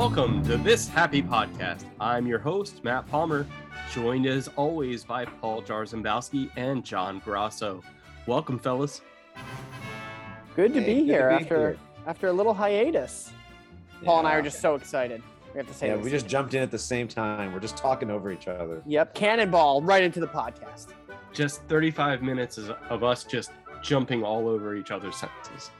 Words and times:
Welcome 0.00 0.42
to 0.44 0.56
this 0.56 0.88
happy 0.88 1.22
podcast. 1.22 1.84
I'm 2.00 2.26
your 2.26 2.38
host, 2.38 2.82
Matt 2.82 3.06
Palmer, 3.10 3.46
joined 3.92 4.24
as 4.24 4.48
always 4.56 5.04
by 5.04 5.26
Paul 5.26 5.60
Jarzembowski 5.60 6.48
and 6.56 6.82
John 6.82 7.18
Grasso. 7.22 7.82
Welcome, 8.26 8.58
fellas. 8.58 9.02
Good 10.56 10.72
to 10.72 10.80
Hey, 10.80 10.86
be 10.86 11.00
good 11.02 11.06
to 11.08 11.12
here 11.12 11.28
be 11.28 11.34
after 11.34 11.58
here. 11.58 11.78
after 12.06 12.28
a 12.28 12.32
little 12.32 12.54
hiatus. 12.54 13.30
Paul 14.02 14.20
and 14.20 14.28
I 14.28 14.36
are 14.36 14.40
just 14.42 14.62
so 14.62 14.74
excited. 14.74 15.22
We 15.52 15.58
have 15.58 15.66
to 15.68 15.74
say 15.74 15.88
Yeah, 15.88 15.96
this. 15.96 16.04
we 16.06 16.10
just 16.10 16.26
jumped 16.26 16.54
in 16.54 16.62
at 16.62 16.70
the 16.70 16.78
same 16.78 17.06
time. 17.06 17.52
We're 17.52 17.60
just 17.60 17.76
talking 17.76 18.10
over 18.10 18.32
each 18.32 18.48
other. 18.48 18.82
Yep, 18.86 19.12
cannonball 19.14 19.82
right 19.82 20.02
into 20.02 20.18
the 20.18 20.28
podcast. 20.28 20.94
Just 21.34 21.60
35 21.64 22.22
minutes 22.22 22.56
of 22.56 23.04
us 23.04 23.22
just 23.24 23.50
jumping 23.82 24.24
all 24.24 24.48
over 24.48 24.74
each 24.76 24.92
other's 24.92 25.16
sentences. 25.16 25.70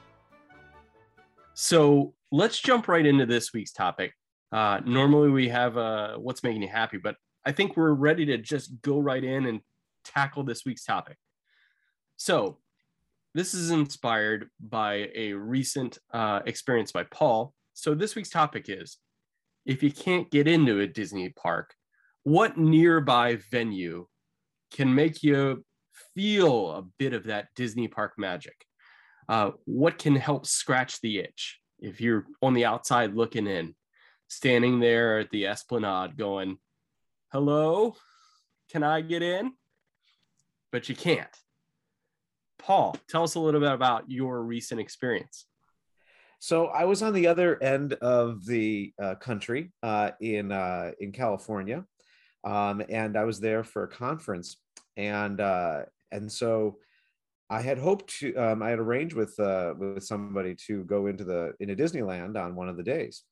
So 1.55 2.15
let's 2.33 2.59
jump 2.59 2.89
right 2.89 3.05
into 3.05 3.27
this 3.27 3.53
week's 3.53 3.73
topic. 3.73 4.13
Uh, 4.53 4.81
normally 4.85 5.31
we 5.31 5.49
have 5.49 5.77
uh, 5.77 6.17
what's 6.17 6.43
making 6.43 6.63
you 6.63 6.69
happy, 6.69 6.99
but 6.99 7.17
I 7.45 7.53
think 7.53 7.77
we're 7.77 7.93
ready 7.93 8.27
to 8.27 8.39
just 8.39 8.83
go 8.83 8.99
right 8.99 9.23
in 9.23 9.47
and 9.47 9.61
tackle 10.05 10.45
this 10.45 10.65
week's 10.65 10.85
topic. 10.85 11.17
So 12.17 12.59
this 13.35 13.55
is 13.55 13.71
inspired 13.71 14.51
by 14.61 15.09
a 15.15 15.33
recent 15.33 15.99
uh, 16.13 16.41
experience 16.47 16.93
by 16.93 17.05
Paul. 17.05 17.55
So 17.75 17.95
this 17.95 18.15
week's 18.15 18.31
topic 18.31 18.67
is 18.69 18.99
if 19.65 19.83
you 19.83 19.93
can't 19.93 20.31
get 20.31 20.49
into 20.49 20.81
a 20.81 20.87
Disney 20.87 21.29
park, 21.31 21.75
what 22.25 22.59
nearby 22.59 23.39
venue 23.51 24.07
can 24.73 24.95
make 24.95 25.23
you 25.23 25.65
feel 26.15 26.73
a 26.73 26.83
bit 26.99 27.13
of 27.13 27.25
that 27.25 27.49
Disney 27.55 27.89
park 27.89 28.15
magic? 28.19 28.67
Uh, 29.31 29.53
what 29.65 29.97
can 29.97 30.17
help 30.17 30.45
scratch 30.45 31.01
the 31.03 31.21
itch 31.21 31.61
if 31.79 32.01
you're 32.01 32.27
on 32.43 32.53
the 32.53 32.65
outside 32.65 33.15
looking 33.15 33.47
in, 33.47 33.77
standing 34.27 34.81
there 34.81 35.21
at 35.21 35.31
the 35.31 35.47
Esplanade 35.47 36.17
going, 36.17 36.59
hello, 37.33 37.95
can 38.73 38.83
I 38.83 39.03
get 39.03 39.23
in? 39.23 39.53
But 40.73 40.89
you 40.89 40.97
can't. 40.97 41.29
Paul, 42.59 42.97
tell 43.09 43.23
us 43.23 43.37
a 43.37 43.41
little 43.41 43.61
bit 43.61 43.71
about 43.71 44.11
your 44.11 44.43
recent 44.43 44.81
experience. 44.81 45.47
So 46.41 46.67
I 46.67 46.85
was 46.85 47.01
on 47.01 47.13
the 47.13 47.29
other 47.29 47.63
end 47.63 47.93
of 47.93 48.45
the 48.45 48.93
uh, 49.01 49.15
country 49.15 49.71
uh, 49.85 50.11
in 50.21 50.51
uh, 50.51 50.91
in 50.99 51.13
California, 51.13 51.85
um, 52.43 52.83
and 52.89 53.17
I 53.17 53.23
was 53.23 53.39
there 53.39 53.63
for 53.63 53.85
a 53.85 53.89
conference, 53.89 54.57
and 54.97 55.41
uh, 55.41 55.83
and 56.11 56.33
so 56.33 56.79
I 57.51 57.61
had 57.61 57.79
hoped 57.79 58.19
to. 58.21 58.35
Um, 58.37 58.63
I 58.63 58.71
had 58.71 58.79
arranged 58.79 59.17
with 59.17 59.39
uh, 59.39 59.75
with 59.77 60.05
somebody 60.05 60.55
to 60.67 60.85
go 60.85 61.09
into 61.09 61.25
the 61.25 61.53
into 61.61 61.75
Disneyland 61.75 62.37
on 62.37 62.55
one 62.55 62.69
of 62.69 62.77
the 62.77 62.83
days. 62.83 63.25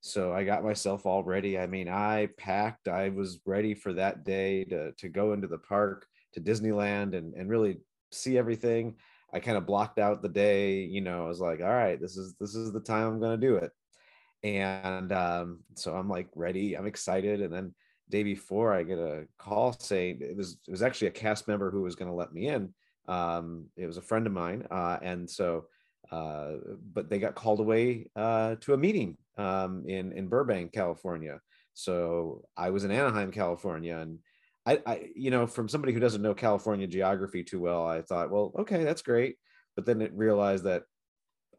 So 0.00 0.32
I 0.32 0.44
got 0.44 0.64
myself 0.64 1.04
all 1.04 1.22
ready. 1.22 1.58
I 1.58 1.66
mean, 1.66 1.86
I 1.86 2.30
packed. 2.38 2.88
I 2.88 3.10
was 3.10 3.40
ready 3.44 3.74
for 3.74 3.92
that 3.92 4.24
day 4.24 4.64
to 4.64 4.92
to 4.92 5.08
go 5.10 5.34
into 5.34 5.46
the 5.46 5.58
park 5.58 6.06
to 6.32 6.40
Disneyland 6.40 7.14
and 7.14 7.34
and 7.34 7.50
really 7.50 7.80
see 8.10 8.38
everything. 8.38 8.96
I 9.32 9.40
kind 9.40 9.56
of 9.56 9.66
blocked 9.66 9.98
out 9.98 10.22
the 10.22 10.28
day, 10.28 10.82
you 10.82 11.00
know, 11.00 11.24
I 11.24 11.28
was 11.28 11.40
like, 11.40 11.60
all 11.60 11.68
right, 11.68 12.00
this 12.00 12.16
is 12.16 12.34
this 12.40 12.54
is 12.54 12.72
the 12.72 12.80
time 12.80 13.06
I'm 13.06 13.20
gonna 13.20 13.36
do 13.36 13.56
it. 13.56 13.70
And 14.42 15.12
um, 15.12 15.60
so 15.76 15.94
I'm 15.94 16.08
like 16.08 16.28
ready, 16.34 16.76
I'm 16.76 16.86
excited. 16.86 17.42
And 17.42 17.52
then 17.52 17.74
day 18.08 18.22
before 18.22 18.72
I 18.72 18.82
get 18.82 18.98
a 18.98 19.26
call 19.38 19.72
saying 19.78 20.18
it 20.22 20.36
was 20.36 20.56
it 20.66 20.70
was 20.70 20.82
actually 20.82 21.08
a 21.08 21.12
cast 21.12 21.46
member 21.46 21.70
who 21.70 21.82
was 21.82 21.94
gonna 21.94 22.14
let 22.14 22.32
me 22.32 22.48
in. 22.48 22.74
Um, 23.10 23.66
it 23.76 23.86
was 23.86 23.96
a 23.96 24.02
friend 24.02 24.26
of 24.26 24.32
mine. 24.32 24.66
Uh, 24.70 24.98
and 25.02 25.28
so 25.28 25.66
uh, 26.10 26.52
but 26.92 27.08
they 27.08 27.18
got 27.18 27.34
called 27.34 27.60
away 27.60 28.10
uh, 28.16 28.56
to 28.60 28.74
a 28.74 28.78
meeting 28.78 29.16
um, 29.38 29.84
in 29.86 30.12
in 30.12 30.28
Burbank, 30.28 30.72
California. 30.72 31.40
So 31.74 32.44
I 32.56 32.70
was 32.70 32.84
in 32.84 32.90
Anaheim, 32.90 33.30
California, 33.30 33.96
and 33.96 34.18
I, 34.66 34.82
I, 34.86 35.10
you 35.14 35.30
know, 35.30 35.46
from 35.46 35.68
somebody 35.68 35.92
who 35.92 36.00
doesn't 36.00 36.22
know 36.22 36.34
California 36.34 36.86
geography 36.86 37.44
too 37.44 37.60
well, 37.60 37.86
I 37.86 38.02
thought, 38.02 38.30
well, 38.30 38.52
okay, 38.58 38.82
that's 38.82 39.02
great. 39.02 39.36
But 39.76 39.86
then 39.86 40.02
it 40.02 40.12
realized 40.12 40.64
that 40.64 40.82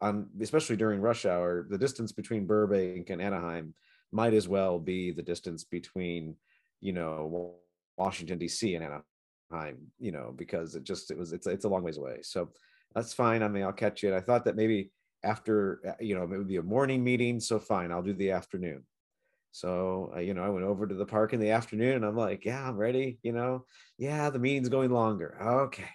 on, 0.00 0.28
especially 0.40 0.76
during 0.76 1.00
rush 1.00 1.24
hour, 1.24 1.66
the 1.68 1.78
distance 1.78 2.12
between 2.12 2.46
Burbank 2.46 3.08
and 3.10 3.22
Anaheim 3.22 3.74
might 4.12 4.34
as 4.34 4.48
well 4.48 4.78
be 4.78 5.10
the 5.12 5.22
distance 5.22 5.64
between, 5.64 6.36
you 6.80 6.92
know, 6.92 7.54
Washington 7.96 8.38
D.C. 8.38 8.74
and 8.74 8.84
Anaheim, 8.84 9.04
you 9.98 10.12
know, 10.12 10.32
because 10.36 10.74
it 10.74 10.84
just 10.84 11.10
it 11.10 11.18
was 11.18 11.32
it's 11.32 11.46
it's 11.46 11.64
a 11.64 11.68
long 11.68 11.82
ways 11.82 11.98
away. 11.98 12.18
So 12.22 12.50
that's 12.94 13.12
fine. 13.12 13.42
I 13.42 13.48
mean, 13.48 13.62
I'll 13.62 13.72
catch 13.72 14.04
it. 14.04 14.12
I 14.12 14.20
thought 14.20 14.44
that 14.44 14.56
maybe 14.56 14.90
after, 15.24 15.80
uh, 15.86 15.92
you 16.00 16.14
know, 16.14 16.24
it 16.24 16.38
would 16.38 16.48
be 16.48 16.56
a 16.56 16.62
morning 16.62 17.02
meeting. 17.04 17.40
So 17.40 17.58
fine, 17.58 17.92
I'll 17.92 18.02
do 18.02 18.12
the 18.12 18.32
afternoon. 18.32 18.84
So, 19.52 20.12
uh, 20.16 20.20
you 20.20 20.34
know, 20.34 20.42
I 20.42 20.48
went 20.48 20.64
over 20.64 20.86
to 20.86 20.94
the 20.94 21.06
park 21.06 21.32
in 21.34 21.40
the 21.40 21.50
afternoon 21.50 21.96
and 21.96 22.04
I'm 22.04 22.16
like, 22.16 22.44
yeah, 22.44 22.66
I'm 22.66 22.76
ready. 22.76 23.18
You 23.22 23.32
know, 23.32 23.66
yeah, 23.98 24.30
the 24.30 24.38
meeting's 24.38 24.68
going 24.68 24.90
longer. 24.90 25.38
Okay. 25.42 25.84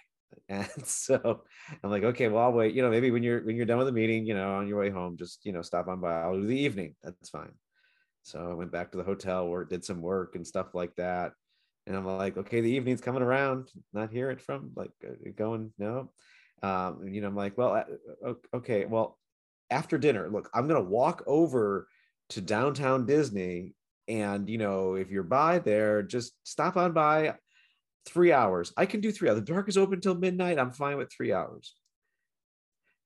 And 0.50 0.86
so 0.86 1.42
I'm 1.82 1.90
like, 1.90 2.04
okay, 2.04 2.28
well, 2.28 2.44
I'll 2.44 2.52
wait. 2.52 2.74
You 2.74 2.82
know, 2.82 2.90
maybe 2.90 3.10
when 3.10 3.22
you're 3.22 3.42
when 3.44 3.56
you're 3.56 3.66
done 3.66 3.78
with 3.78 3.86
the 3.86 3.92
meeting, 3.92 4.24
you 4.24 4.34
know, 4.34 4.54
on 4.54 4.68
your 4.68 4.78
way 4.78 4.88
home, 4.88 5.16
just 5.16 5.44
you 5.44 5.52
know, 5.52 5.60
stop 5.62 5.88
on 5.88 6.00
by. 6.00 6.22
I'll 6.22 6.40
do 6.40 6.46
the 6.46 6.58
evening. 6.58 6.94
That's 7.02 7.28
fine. 7.28 7.52
So 8.22 8.50
I 8.50 8.54
went 8.54 8.72
back 8.72 8.92
to 8.92 8.98
the 8.98 9.04
hotel 9.04 9.48
where 9.48 9.62
it 9.62 9.70
did 9.70 9.84
some 9.84 10.00
work 10.00 10.36
and 10.36 10.46
stuff 10.46 10.74
like 10.74 10.94
that. 10.96 11.32
And 11.88 11.96
I'm 11.96 12.04
like, 12.04 12.36
okay, 12.36 12.60
the 12.60 12.70
evening's 12.70 13.00
coming 13.00 13.22
around. 13.22 13.70
Not 13.94 14.12
hear 14.12 14.30
it 14.30 14.42
from 14.42 14.72
like 14.76 14.90
uh, 15.04 15.30
going 15.36 15.72
no. 15.78 16.10
Um, 16.62 17.08
you 17.08 17.22
know, 17.22 17.28
I'm 17.28 17.36
like, 17.36 17.56
well, 17.56 17.82
uh, 18.24 18.34
okay, 18.52 18.84
well, 18.84 19.18
after 19.70 19.96
dinner, 19.96 20.28
look, 20.30 20.50
I'm 20.52 20.68
gonna 20.68 20.82
walk 20.82 21.24
over 21.26 21.88
to 22.30 22.40
downtown 22.42 23.06
Disney. 23.06 23.74
And 24.06 24.50
you 24.50 24.58
know, 24.58 24.94
if 24.94 25.10
you're 25.10 25.22
by 25.22 25.60
there, 25.60 26.02
just 26.02 26.34
stop 26.44 26.76
on 26.76 26.92
by 26.92 27.36
three 28.04 28.32
hours. 28.32 28.70
I 28.76 28.84
can 28.84 29.00
do 29.00 29.10
three 29.10 29.30
hours. 29.30 29.40
The 29.40 29.52
park 29.52 29.68
is 29.68 29.78
open 29.78 30.02
till 30.02 30.14
midnight. 30.14 30.58
I'm 30.58 30.72
fine 30.72 30.98
with 30.98 31.10
three 31.10 31.32
hours. 31.32 31.74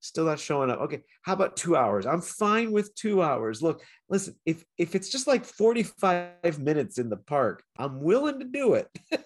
Still 0.02 0.24
not 0.24 0.40
showing 0.40 0.68
up. 0.68 0.80
Okay, 0.80 1.02
how 1.22 1.32
about 1.32 1.56
two 1.56 1.76
hours? 1.76 2.06
I'm 2.06 2.20
fine 2.20 2.72
with 2.72 2.94
two 2.94 3.22
hours. 3.22 3.62
Look, 3.62 3.82
listen, 4.10 4.34
if 4.44 4.64
if 4.76 4.94
it's 4.94 5.08
just 5.08 5.26
like 5.26 5.44
45 5.44 6.58
minutes 6.58 6.98
in 6.98 7.08
the 7.08 7.16
park, 7.16 7.62
I'm 7.78 8.02
willing 8.02 8.40
to 8.40 8.44
do 8.44 8.74
it. 8.74 8.88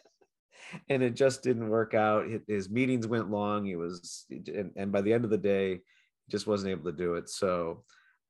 and 0.88 1.03
it 1.03 1.14
just 1.14 1.42
didn't 1.42 1.70
work 1.70 1.94
out. 1.94 2.26
His 2.47 2.69
meetings 2.69 3.06
went 3.06 3.31
long. 3.31 3.64
He 3.64 3.75
was, 3.75 4.26
and, 4.31 4.70
and 4.76 4.92
by 4.92 5.00
the 5.00 5.12
end 5.12 5.25
of 5.25 5.31
the 5.31 5.38
day, 5.38 5.81
just 6.31 6.47
wasn't 6.47 6.72
able 6.72 6.91
to 6.91 6.97
do 6.97 7.14
it. 7.14 7.31
So 7.31 7.82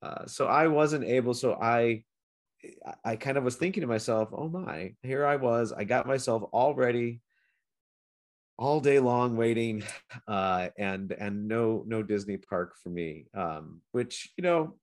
uh, 0.02 0.26
so 0.26 0.46
I 0.46 0.68
wasn't 0.68 1.04
able. 1.04 1.34
So 1.34 1.54
I, 1.54 2.04
I 3.04 3.16
kind 3.16 3.36
of 3.36 3.44
was 3.44 3.56
thinking 3.56 3.80
to 3.80 3.86
myself, 3.86 4.28
"Oh 4.32 4.48
my, 4.48 4.94
here 5.02 5.26
I 5.26 5.36
was. 5.36 5.72
I 5.72 5.84
got 5.84 6.06
myself 6.06 6.42
all 6.52 6.74
ready, 6.74 7.20
all 8.58 8.80
day 8.80 8.98
long 8.98 9.36
waiting, 9.36 9.82
uh, 10.28 10.68
and 10.78 11.12
and 11.12 11.48
no 11.48 11.84
no 11.86 12.02
Disney 12.02 12.36
park 12.36 12.74
for 12.82 12.88
me. 12.88 13.26
Um, 13.34 13.80
which 13.92 14.32
you 14.36 14.42
know, 14.42 14.74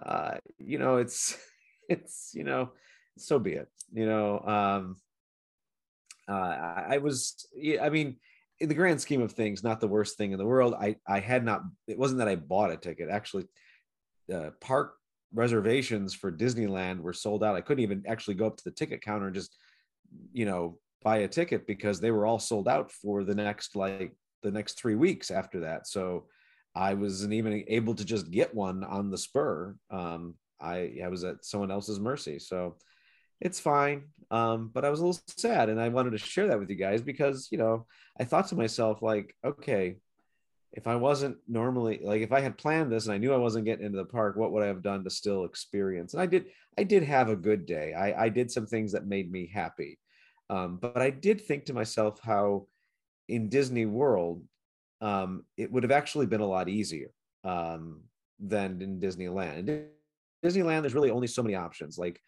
uh, 0.00 0.38
you 0.58 0.78
know, 0.78 0.96
it's 0.96 1.36
it's 1.88 2.32
you 2.34 2.44
know, 2.44 2.72
so 3.18 3.38
be 3.38 3.52
it. 3.52 3.68
You 3.92 4.06
know, 4.06 4.40
um, 4.40 4.96
uh, 6.28 6.32
I, 6.32 6.86
I 6.90 6.98
was. 6.98 7.46
I 7.80 7.88
mean 7.90 8.16
in 8.60 8.68
the 8.68 8.74
grand 8.74 9.00
scheme 9.00 9.20
of 9.20 9.32
things, 9.32 9.64
not 9.64 9.80
the 9.80 9.88
worst 9.88 10.16
thing 10.16 10.32
in 10.32 10.38
the 10.38 10.46
world. 10.46 10.74
I 10.74 10.96
I 11.06 11.20
had 11.20 11.44
not. 11.44 11.62
It 11.86 11.98
wasn't 11.98 12.18
that 12.18 12.28
I 12.28 12.36
bought 12.36 12.70
a 12.70 12.76
ticket. 12.76 13.08
Actually, 13.10 13.46
uh, 14.32 14.50
park 14.60 14.94
reservations 15.32 16.14
for 16.14 16.30
Disneyland 16.30 17.00
were 17.00 17.12
sold 17.12 17.42
out. 17.42 17.56
I 17.56 17.60
couldn't 17.60 17.82
even 17.82 18.04
actually 18.06 18.34
go 18.34 18.46
up 18.46 18.56
to 18.56 18.64
the 18.64 18.70
ticket 18.70 19.02
counter 19.02 19.26
and 19.26 19.34
just, 19.34 19.56
you 20.32 20.46
know, 20.46 20.78
buy 21.04 21.18
a 21.18 21.28
ticket 21.28 21.66
because 21.66 22.00
they 22.00 22.10
were 22.10 22.26
all 22.26 22.40
sold 22.40 22.66
out 22.66 22.90
for 22.90 23.22
the 23.22 23.34
next 23.34 23.76
like 23.76 24.12
the 24.42 24.50
next 24.50 24.78
three 24.78 24.96
weeks 24.96 25.30
after 25.30 25.60
that. 25.60 25.86
So 25.86 26.26
I 26.74 26.94
wasn't 26.94 27.34
even 27.34 27.64
able 27.68 27.94
to 27.94 28.04
just 28.04 28.30
get 28.30 28.54
one 28.54 28.82
on 28.82 29.10
the 29.10 29.18
spur. 29.18 29.76
Um, 29.90 30.34
I 30.60 30.96
I 31.04 31.08
was 31.08 31.22
at 31.22 31.44
someone 31.44 31.70
else's 31.70 32.00
mercy. 32.00 32.38
So 32.38 32.76
it's 33.40 33.60
fine. 33.60 34.04
Um, 34.30 34.70
but 34.72 34.84
I 34.84 34.90
was 34.90 35.00
a 35.00 35.06
little 35.06 35.22
sad 35.36 35.68
and 35.68 35.80
I 35.80 35.88
wanted 35.90 36.12
to 36.12 36.18
share 36.18 36.48
that 36.48 36.58
with 36.58 36.70
you 36.70 36.76
guys 36.76 37.02
because, 37.02 37.48
you 37.50 37.58
know, 37.58 37.86
I 38.18 38.24
thought 38.24 38.48
to 38.48 38.56
myself, 38.56 39.02
like, 39.02 39.34
okay, 39.44 39.96
if 40.72 40.86
I 40.86 40.96
wasn't 40.96 41.36
normally 41.46 42.00
like 42.02 42.22
if 42.22 42.32
I 42.32 42.40
had 42.40 42.58
planned 42.58 42.90
this 42.90 43.04
and 43.04 43.14
I 43.14 43.18
knew 43.18 43.32
I 43.32 43.38
wasn't 43.38 43.66
getting 43.66 43.84
into 43.86 43.98
the 43.98 44.04
park, 44.04 44.36
what 44.36 44.50
would 44.52 44.64
I 44.64 44.68
have 44.68 44.82
done 44.82 45.04
to 45.04 45.10
still 45.10 45.44
experience? 45.44 46.14
And 46.14 46.22
I 46.22 46.26
did, 46.26 46.46
I 46.78 46.82
did 46.82 47.04
have 47.04 47.28
a 47.28 47.36
good 47.36 47.66
day. 47.66 47.92
I, 47.92 48.24
I 48.24 48.28
did 48.28 48.50
some 48.50 48.66
things 48.66 48.92
that 48.92 49.06
made 49.06 49.30
me 49.30 49.50
happy. 49.52 49.98
Um, 50.50 50.78
but 50.80 51.00
I 51.00 51.10
did 51.10 51.40
think 51.40 51.64
to 51.66 51.72
myself 51.72 52.20
how 52.22 52.66
in 53.28 53.48
Disney 53.48 53.86
World, 53.86 54.42
um, 55.00 55.44
it 55.56 55.70
would 55.70 55.82
have 55.82 55.92
actually 55.92 56.26
been 56.26 56.40
a 56.40 56.46
lot 56.46 56.68
easier 56.68 57.10
um, 57.44 58.02
than 58.38 58.80
in 58.80 59.00
Disneyland. 59.00 59.68
In 59.68 59.86
Disneyland, 60.44 60.82
there's 60.82 60.94
really 60.94 61.10
only 61.10 61.26
so 61.26 61.42
many 61.42 61.54
options. 61.54 61.98
Like 61.98 62.20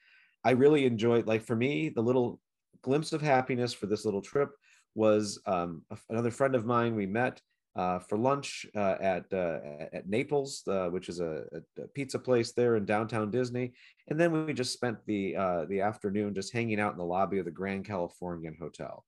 I 0.44 0.50
really 0.52 0.86
enjoyed, 0.86 1.26
like 1.26 1.42
for 1.42 1.56
me, 1.56 1.88
the 1.88 2.02
little 2.02 2.40
glimpse 2.82 3.12
of 3.12 3.20
happiness 3.20 3.72
for 3.72 3.86
this 3.86 4.04
little 4.04 4.22
trip 4.22 4.50
was 4.94 5.40
um, 5.46 5.82
another 6.08 6.30
friend 6.30 6.54
of 6.54 6.64
mine 6.64 6.94
we 6.94 7.06
met 7.06 7.40
uh, 7.76 7.99
for 7.99 8.17
lunch 8.17 8.67
uh, 8.75 8.96
at 9.00 9.26
uh, 9.32 9.58
at 9.93 10.08
Naples, 10.08 10.62
uh, 10.67 10.87
which 10.87 11.11
is 11.11 11.20
a, 11.20 11.44
a, 11.78 11.87
pizza 11.88 12.19
place 12.19 12.52
there 12.52 12.76
in 12.76 12.87
downtown 12.87 13.31
Disney, 13.31 13.75
and 14.08 14.19
then 14.19 14.46
we 14.46 14.55
just 14.55 14.73
spent 14.73 14.96
the 15.06 15.37
uh, 15.37 15.64
the 15.67 15.82
afternoon 15.82 16.34
just 16.34 16.55
hanging 16.55 16.81
out 16.81 16.93
in 16.93 16.99
the 16.99 17.05
lobby 17.05 17.38
of 17.38 17.44
the 17.44 17.50
Grand 17.50 17.84
Californian 17.84 18.56
Hotel, 18.58 19.05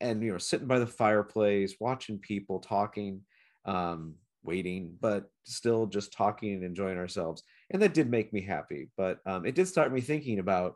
and 0.00 0.22
you 0.22 0.32
know 0.32 0.38
sitting 0.38 0.66
by 0.66 0.78
the 0.78 0.86
fireplace, 0.86 1.76
watching 1.80 2.18
people 2.18 2.58
talking, 2.58 3.22
um, 3.64 4.16
waiting, 4.42 4.94
but 5.00 5.30
still 5.44 5.86
just 5.86 6.12
talking 6.12 6.52
and 6.52 6.62
enjoying 6.62 6.98
ourselves, 6.98 7.42
and 7.70 7.80
that 7.80 7.94
did 7.94 8.10
make 8.10 8.34
me 8.34 8.42
happy. 8.42 8.90
But 8.98 9.20
um, 9.24 9.46
it 9.46 9.54
did 9.54 9.66
start 9.66 9.94
me 9.94 10.02
thinking 10.02 10.40
about 10.40 10.74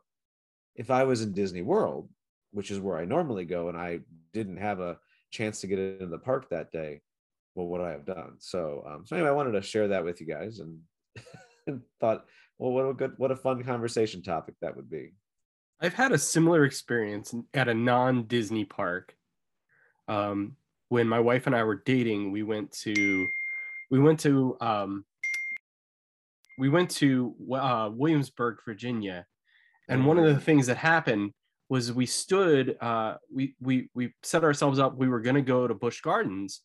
if 0.77 0.91
I 0.91 1.05
was 1.05 1.21
in 1.21 1.35
Disney 1.35 1.61
World, 1.61 2.09
which 2.53 2.71
is 2.71 2.81
where 2.81 2.97
I 2.97 3.05
normally 3.05 3.45
go, 3.45 3.69
and 3.69 3.77
I 3.77 4.01
didn't 4.33 4.57
have 4.57 4.81
a 4.81 4.99
chance 5.31 5.61
to 5.61 5.67
get 5.67 5.79
into 5.79 6.07
the 6.07 6.17
park 6.17 6.49
that 6.49 6.73
day 6.73 7.03
well, 7.55 7.67
what 7.67 7.81
I 7.81 7.91
have 7.91 8.07
done. 8.07 8.35
So, 8.39 8.85
um, 8.87 9.05
so 9.07 9.17
anyway, 9.17 9.31
I 9.31 9.33
wanted 9.33 9.53
to 9.53 9.63
share 9.63 9.89
that 9.89 10.05
with 10.05 10.21
you 10.21 10.27
guys, 10.27 10.61
and, 10.61 10.79
and 11.67 11.83
thought, 12.01 12.25
well, 12.59 12.73
what 12.73 12.89
a 12.89 12.95
good, 12.95 13.13
what 13.17 13.31
a 13.31 13.37
fun 13.37 13.63
conversation 13.63 14.23
topic 14.23 14.55
that 14.61 14.77
would 14.77 14.91
be. 14.91 15.13
I've 15.81 15.95
had 15.95 16.13
a 16.13 16.19
similar 16.19 16.65
experience 16.65 17.35
at 17.55 17.69
a 17.69 17.75
non-Disney 17.75 18.65
park. 18.65 19.15
Um, 20.09 20.57
when 20.89 21.07
my 21.07 21.21
wife 21.21 21.47
and 21.47 21.55
I 21.55 21.63
were 21.63 21.83
dating, 21.85 22.33
we 22.33 22.43
went 22.43 22.73
to, 22.81 23.27
we 23.91 23.99
went 23.99 24.21
to, 24.21 24.57
um, 24.61 25.05
we 26.59 26.69
went 26.69 26.91
to 26.93 27.35
uh, 27.53 27.91
Williamsburg, 27.93 28.59
Virginia, 28.65 29.27
and 29.89 30.05
one 30.05 30.19
of 30.19 30.25
the 30.25 30.41
things 30.41 30.67
that 30.67 30.77
happened 30.77 31.33
was 31.69 31.93
we 31.93 32.07
stood, 32.07 32.77
uh, 32.81 33.15
we 33.33 33.55
we 33.61 33.89
we 33.95 34.13
set 34.23 34.45
ourselves 34.45 34.79
up. 34.79 34.97
We 34.97 35.09
were 35.09 35.21
going 35.21 35.37
to 35.37 35.43
go 35.43 35.67
to 35.67 35.75
Busch 35.75 36.01
Gardens, 36.01 36.63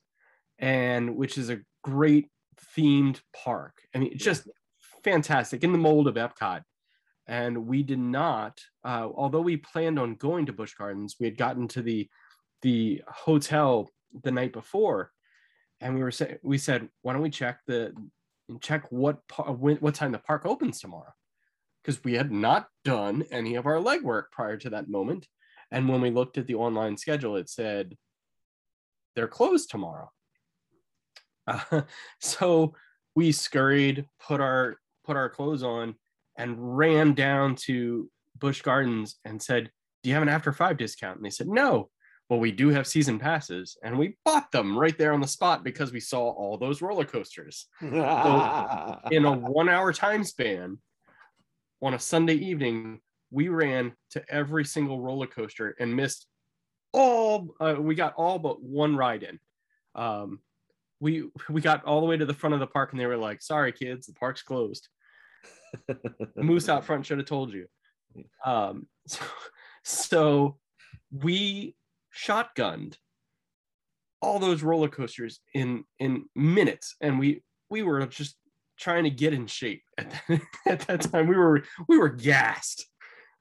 and 0.59 1.15
which 1.15 1.37
is 1.37 1.49
a 1.49 1.61
great 1.83 2.29
themed 2.75 3.19
park. 3.35 3.81
I 3.93 3.99
mean, 3.99 4.17
just 4.17 4.47
fantastic 5.03 5.63
in 5.63 5.71
the 5.71 5.77
mold 5.77 6.07
of 6.07 6.15
Epcot. 6.15 6.61
And 7.27 7.67
we 7.67 7.83
did 7.83 7.99
not, 7.99 8.59
uh, 8.83 9.07
although 9.13 9.41
we 9.41 9.57
planned 9.57 9.97
on 9.97 10.15
going 10.15 10.45
to 10.47 10.53
Busch 10.53 10.73
Gardens, 10.73 11.15
we 11.19 11.25
had 11.25 11.37
gotten 11.37 11.67
to 11.69 11.81
the 11.81 12.09
the 12.61 13.01
hotel 13.07 13.89
the 14.23 14.31
night 14.31 14.53
before, 14.53 15.11
and 15.81 15.95
we 15.95 16.01
were 16.01 16.11
saying 16.11 16.37
we 16.43 16.57
said, 16.57 16.89
why 17.01 17.13
don't 17.13 17.21
we 17.21 17.29
check 17.29 17.59
the 17.65 17.93
check 18.59 18.85
what 18.91 19.19
what 19.37 19.95
time 19.95 20.11
the 20.11 20.19
park 20.19 20.45
opens 20.45 20.79
tomorrow? 20.81 21.13
Because 21.81 22.03
we 22.03 22.13
had 22.13 22.31
not 22.31 22.67
done 22.83 23.23
any 23.31 23.55
of 23.55 23.65
our 23.65 23.75
legwork 23.77 24.25
prior 24.31 24.57
to 24.57 24.69
that 24.71 24.89
moment, 24.89 25.27
and 25.71 25.87
when 25.87 26.01
we 26.01 26.11
looked 26.11 26.37
at 26.37 26.47
the 26.47 26.55
online 26.55 26.97
schedule, 26.97 27.37
it 27.37 27.49
said 27.49 27.95
they're 29.15 29.27
closed 29.29 29.69
tomorrow. 29.69 30.09
Uh, 31.47 31.81
so 32.19 32.73
we 33.15 33.31
scurried, 33.31 34.05
put 34.19 34.41
our 34.41 34.77
put 35.05 35.17
our 35.17 35.29
clothes 35.29 35.63
on, 35.63 35.95
and 36.37 36.77
ran 36.77 37.13
down 37.13 37.55
to 37.55 38.09
Busch 38.37 38.61
Gardens 38.61 39.17
and 39.25 39.41
said, 39.41 39.71
"Do 40.01 40.09
you 40.09 40.13
have 40.15 40.23
an 40.23 40.29
after 40.29 40.51
five 40.51 40.77
discount?" 40.77 41.17
And 41.17 41.25
they 41.25 41.29
said, 41.29 41.47
"No." 41.47 41.89
Well, 42.29 42.39
we 42.39 42.51
do 42.51 42.69
have 42.69 42.87
season 42.87 43.19
passes, 43.19 43.77
and 43.83 43.99
we 43.99 44.17
bought 44.23 44.51
them 44.51 44.79
right 44.79 44.97
there 44.97 45.13
on 45.13 45.19
the 45.19 45.27
spot 45.27 45.63
because 45.63 45.91
we 45.91 45.99
saw 45.99 46.29
all 46.29 46.57
those 46.57 46.81
roller 46.81 47.05
coasters. 47.05 47.67
so 47.81 48.99
in 49.11 49.25
a 49.25 49.31
one-hour 49.31 49.91
time 49.91 50.23
span, 50.23 50.77
on 51.81 51.93
a 51.93 51.99
Sunday 51.99 52.35
evening, 52.35 53.01
we 53.29 53.49
ran 53.49 53.93
to 54.11 54.23
every 54.29 54.63
single 54.63 55.01
roller 55.01 55.27
coaster 55.27 55.75
and 55.79 55.95
missed 55.95 56.27
all. 56.93 57.53
Uh, 57.59 57.75
we 57.77 57.93
got 57.93 58.13
all 58.15 58.39
but 58.39 58.63
one 58.63 58.95
ride 58.95 59.23
in. 59.23 59.39
Um, 59.93 60.39
we 61.03 61.29
we 61.49 61.59
got 61.59 61.83
all 61.83 61.99
the 61.99 62.07
way 62.07 62.15
to 62.15 62.25
the 62.25 62.33
front 62.33 62.53
of 62.53 62.61
the 62.61 62.67
park 62.67 62.91
and 62.91 62.99
they 62.99 63.05
were 63.05 63.17
like, 63.17 63.41
"Sorry, 63.41 63.73
kids, 63.73 64.07
the 64.07 64.13
park's 64.13 64.41
closed." 64.41 64.87
moose 66.35 66.69
out 66.69 66.85
front 66.85 67.05
should 67.05 67.17
have 67.17 67.27
told 67.27 67.53
you. 67.53 67.67
Um, 68.45 68.85
so, 69.07 69.25
so 69.83 70.57
we 71.11 71.75
shotgunned 72.15 72.95
all 74.21 74.37
those 74.37 74.61
roller 74.61 74.87
coasters 74.87 75.39
in 75.55 75.83
in 75.97 76.25
minutes, 76.35 76.95
and 77.01 77.17
we 77.17 77.41
we 77.71 77.81
were 77.81 78.05
just 78.05 78.35
trying 78.79 79.05
to 79.05 79.09
get 79.09 79.33
in 79.33 79.47
shape 79.47 79.81
at 79.97 80.11
that, 80.11 80.41
at 80.67 80.79
that 80.81 81.01
time. 81.01 81.25
We 81.27 81.35
were 81.35 81.63
we 81.87 81.97
were 81.97 82.09
gassed. 82.09 82.85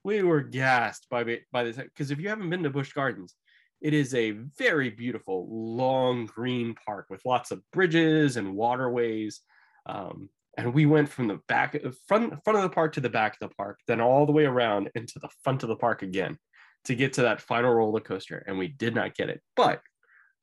We 0.05 0.23
were 0.23 0.41
gassed 0.41 1.07
by 1.11 1.23
by 1.53 1.65
the 1.65 1.75
time 1.75 1.91
because 1.93 2.11
if 2.11 2.19
you 2.19 2.31
haven't 2.31 2.49
been 2.49 2.63
to 2.63 2.71
Busch 2.71 2.95
Gardens, 2.95 3.35
it 3.83 3.93
is 3.93 4.15
a 4.15 4.31
very 4.31 4.91
beautiful, 4.91 5.49
long 5.51 6.27
green 6.27 6.75
park 6.87 7.07
with 7.11 7.25
lots 7.25 7.51
of 7.51 7.61
bridges 7.73 8.37
and 8.37 8.55
waterways. 8.55 9.41
Um, 9.87 10.31
and 10.57 10.73
we 10.73 10.87
went 10.87 11.09
from 11.09 11.27
the 11.27 11.41
back, 11.49 11.77
front, 12.07 12.33
front 12.45 12.57
of 12.57 12.63
the 12.63 12.69
park 12.69 12.93
to 12.93 13.01
the 13.01 13.11
back 13.11 13.37
of 13.41 13.49
the 13.49 13.55
park, 13.57 13.81
then 13.89 14.01
all 14.01 14.25
the 14.25 14.33
way 14.33 14.45
around 14.45 14.89
into 14.95 15.19
the 15.19 15.29
front 15.43 15.65
of 15.65 15.69
the 15.69 15.77
park 15.77 16.03
again 16.03 16.39
to 16.85 16.95
get 16.95 17.15
to 17.15 17.23
that 17.23 17.41
final 17.41 17.75
roller 17.75 18.01
coaster. 18.01 18.45
And 18.47 18.57
we 18.57 18.69
did 18.69 18.95
not 18.95 19.17
get 19.17 19.29
it. 19.29 19.43
But 19.57 19.81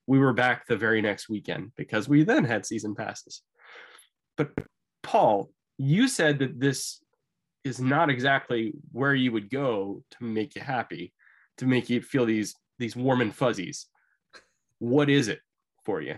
we 0.06 0.20
were 0.20 0.34
back 0.34 0.68
the 0.68 0.76
very 0.76 1.02
next 1.02 1.30
weekend 1.30 1.72
because 1.78 2.10
we 2.10 2.24
then 2.24 2.44
had 2.44 2.66
season 2.66 2.94
passes. 2.94 3.42
But 4.36 4.52
Paul, 5.02 5.50
you 5.78 6.10
said 6.10 6.40
that 6.40 6.60
this 6.60 7.02
is 7.64 7.80
not 7.80 8.10
exactly 8.10 8.74
where 8.92 9.16
you 9.16 9.32
would 9.32 9.50
go 9.50 10.04
to 10.12 10.24
make 10.24 10.56
you 10.56 10.62
happy, 10.62 11.14
to 11.58 11.66
make 11.66 11.90
you 11.90 12.02
feel 12.02 12.26
these 12.26 12.54
these 12.80 12.96
warm 12.96 13.22
and 13.22 13.36
fuzzies. 13.36 13.86
What 14.80 15.10
is 15.10 15.28
it 15.28 15.40
for 15.84 16.02
you? 16.02 16.16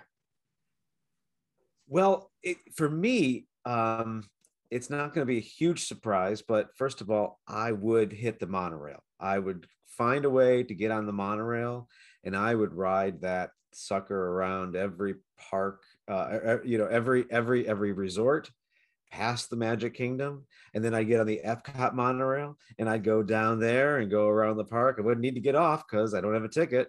Well, 1.88 2.32
it, 2.42 2.58
for 2.76 2.90
me, 2.90 3.48
um, 3.66 4.24
it's 4.70 4.90
not 4.90 5.14
going 5.14 5.26
to 5.28 5.32
be 5.32 5.40
a 5.40 5.42
huge 5.42 5.88
surprise, 5.88 6.42
but 6.42 6.70
first 6.78 7.02
of 7.02 7.10
all, 7.10 7.40
I 7.48 7.74
would 7.74 8.14
hit 8.14 8.40
the 8.40 8.48
monorail. 8.48 9.04
I 9.20 9.38
would 9.40 9.68
find 9.88 10.24
a 10.24 10.30
way 10.30 10.64
to 10.64 10.74
get 10.74 10.92
on 10.92 11.06
the 11.06 11.12
monorail 11.12 11.90
and 12.24 12.36
I 12.38 12.56
would 12.56 12.74
ride 12.74 13.22
that 13.22 13.50
sucker 13.74 14.30
around 14.30 14.76
every 14.76 15.16
park, 15.38 15.82
uh, 16.08 16.58
you 16.64 16.78
know, 16.78 16.88
every, 16.88 17.26
every, 17.30 17.68
every 17.68 17.92
resort 17.92 18.50
past 19.12 19.50
the 19.50 19.56
Magic 19.56 19.94
Kingdom, 19.94 20.46
and 20.74 20.84
then 20.84 20.94
I 20.94 21.04
get 21.04 21.20
on 21.20 21.28
the 21.28 21.42
Epcot 21.46 21.94
monorail 21.94 22.58
and 22.80 22.90
I 22.90 22.98
go 22.98 23.22
down 23.22 23.60
there 23.60 23.98
and 23.98 24.10
go 24.10 24.28
around 24.28 24.58
the 24.58 24.66
park. 24.66 24.98
I 24.98 25.02
wouldn't 25.02 25.22
need 25.22 25.36
to 25.36 25.42
get 25.42 25.56
off 25.56 25.84
because 25.88 26.14
I 26.14 26.22
don't 26.22 26.34
have 26.34 26.44
a 26.44 26.50
ticket. 26.50 26.88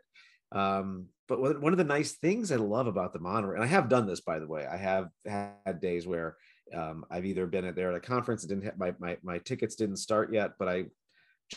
Um, 0.53 1.07
but 1.29 1.61
one 1.61 1.73
of 1.73 1.79
the 1.79 1.85
nice 1.85 2.13
things 2.13 2.53
I 2.53 2.57
love 2.57 2.87
about 2.87 3.13
the 3.13 3.19
monorail, 3.19 3.57
and 3.57 3.65
I 3.65 3.73
have 3.73 3.89
done 3.89 4.07
this 4.07 4.21
by 4.21 4.39
the 4.39 4.47
way, 4.47 4.67
I 4.67 4.77
have 4.77 5.09
had 5.27 5.81
days 5.81 6.07
where 6.07 6.37
um, 6.75 7.05
I've 7.11 7.25
either 7.25 7.47
been 7.47 7.65
at 7.65 7.75
there 7.75 7.91
at 7.91 7.97
a 7.97 8.01
conference, 8.01 8.45
didn't 8.45 8.65
have 8.65 8.79
my, 8.79 8.95
my 8.99 9.17
my 9.23 9.39
tickets 9.39 9.75
didn't 9.75 9.97
start 9.97 10.33
yet, 10.33 10.53
but 10.59 10.69
I 10.69 10.87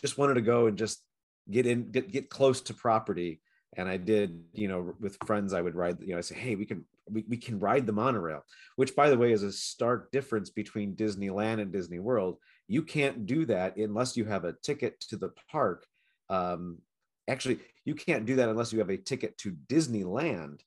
just 0.02 0.18
wanted 0.18 0.36
to 0.36 0.42
go 0.42 0.68
and 0.68 0.78
just 0.78 1.04
get 1.50 1.66
in, 1.66 1.92
get 1.92 2.12
get 2.12 2.30
close 2.30 2.62
to 2.62 2.74
property. 2.74 3.42
And 3.78 3.90
I 3.90 3.98
did, 3.98 4.42
you 4.54 4.68
know, 4.68 4.94
with 5.00 5.18
friends, 5.26 5.54
I 5.54 5.62
would 5.62 5.76
ride, 5.76 5.98
you 6.00 6.14
know, 6.14 6.18
I 6.18 6.22
say, 6.22 6.36
hey, 6.36 6.56
we 6.56 6.66
can 6.66 6.86
we, 7.10 7.24
we 7.28 7.38
can 7.38 7.60
ride 7.60 7.86
the 7.86 7.94
monorail, 7.94 8.44
which 8.78 8.96
by 8.96 9.10
the 9.10 9.18
way 9.18 9.32
is 9.32 9.44
a 9.44 9.52
stark 9.52 10.12
difference 10.12 10.50
between 10.50 10.96
Disneyland 10.96 11.62
and 11.62 11.72
Disney 11.72 12.00
World. 12.00 12.38
You 12.68 12.82
can't 12.82 13.26
do 13.26 13.46
that 13.46 13.78
unless 13.78 14.18
you 14.18 14.26
have 14.26 14.44
a 14.46 14.54
ticket 14.54 15.00
to 15.10 15.18
the 15.18 15.32
park. 15.52 15.86
Um, 16.30 16.80
actually, 17.28 17.60
you 17.84 17.96
can't 17.96 18.26
do 18.26 18.38
that 18.38 18.50
unless 18.50 18.74
you 18.74 18.80
have 18.80 18.90
a 18.90 18.98
ticket 18.98 19.38
to 19.40 19.56
Disneyland. 19.68 20.62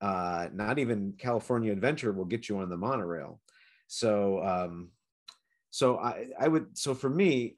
Uh, 0.00 0.48
not 0.52 0.78
even 0.78 1.14
California 1.18 1.72
Adventure 1.72 2.12
will 2.12 2.24
get 2.24 2.48
you 2.48 2.58
on 2.58 2.70
the 2.70 2.76
monorail. 2.76 3.40
So, 3.86 4.42
um, 4.42 4.88
so 5.70 5.98
I, 5.98 6.28
I 6.38 6.48
would, 6.48 6.76
so 6.76 6.94
for 6.94 7.10
me, 7.10 7.54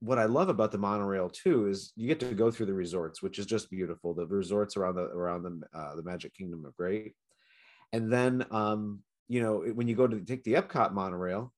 what 0.00 0.18
I 0.18 0.24
love 0.24 0.48
about 0.48 0.72
the 0.72 0.78
monorail 0.78 1.28
too 1.28 1.68
is 1.68 1.92
you 1.94 2.08
get 2.08 2.20
to 2.20 2.34
go 2.34 2.50
through 2.50 2.66
the 2.66 2.74
resorts, 2.74 3.22
which 3.22 3.38
is 3.38 3.46
just 3.46 3.70
beautiful. 3.70 4.14
The 4.14 4.26
resorts 4.26 4.76
around 4.76 4.96
the 4.96 5.04
around 5.04 5.42
the 5.42 5.78
uh, 5.78 5.94
the 5.94 6.02
Magic 6.02 6.34
Kingdom 6.34 6.66
are 6.66 6.74
great. 6.76 7.14
And 7.92 8.12
then, 8.12 8.46
um, 8.50 9.00
you 9.28 9.42
know, 9.42 9.60
when 9.74 9.88
you 9.88 9.96
go 9.96 10.06
to 10.06 10.20
take 10.20 10.44
the 10.44 10.54
Epcot 10.54 10.92
monorail, 10.92 11.52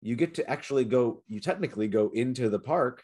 you 0.00 0.16
get 0.16 0.34
to 0.34 0.48
actually 0.48 0.84
go, 0.84 1.22
you 1.26 1.40
technically 1.40 1.88
go 1.88 2.10
into 2.14 2.48
the 2.48 2.58
park 2.58 3.02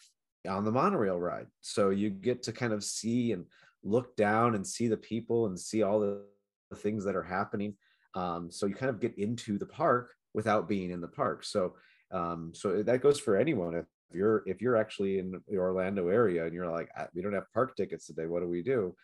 on 0.48 0.64
the 0.64 0.72
monorail 0.72 1.18
ride. 1.18 1.46
So 1.60 1.90
you 1.90 2.10
get 2.10 2.42
to 2.44 2.52
kind 2.52 2.72
of 2.72 2.84
see 2.84 3.32
and 3.32 3.46
look 3.82 4.16
down 4.16 4.54
and 4.54 4.66
see 4.66 4.88
the 4.88 4.96
people 4.96 5.46
and 5.46 5.58
see 5.58 5.82
all 5.82 6.00
the, 6.00 6.22
the 6.70 6.76
things 6.76 7.04
that 7.04 7.16
are 7.16 7.22
happening. 7.22 7.74
Um, 8.14 8.50
so 8.50 8.66
you 8.66 8.74
kind 8.74 8.90
of 8.90 9.00
get 9.00 9.18
into 9.18 9.58
the 9.58 9.66
park 9.66 10.14
without 10.34 10.68
being 10.68 10.90
in 10.90 11.00
the 11.00 11.08
park. 11.08 11.44
So 11.44 11.74
um, 12.10 12.52
so 12.54 12.82
that 12.82 13.02
goes 13.02 13.18
for 13.18 13.36
anyone. 13.36 13.74
If 13.74 13.86
you're 14.14 14.42
if 14.46 14.62
you're 14.62 14.76
actually 14.76 15.18
in 15.18 15.40
the 15.48 15.58
Orlando 15.58 16.08
area 16.08 16.44
and 16.44 16.54
you're 16.54 16.70
like, 16.70 16.88
we 17.14 17.22
don't 17.22 17.34
have 17.34 17.52
park 17.52 17.76
tickets 17.76 18.06
today, 18.06 18.26
what 18.26 18.40
do 18.40 18.48
we 18.48 18.62
do? 18.62 18.94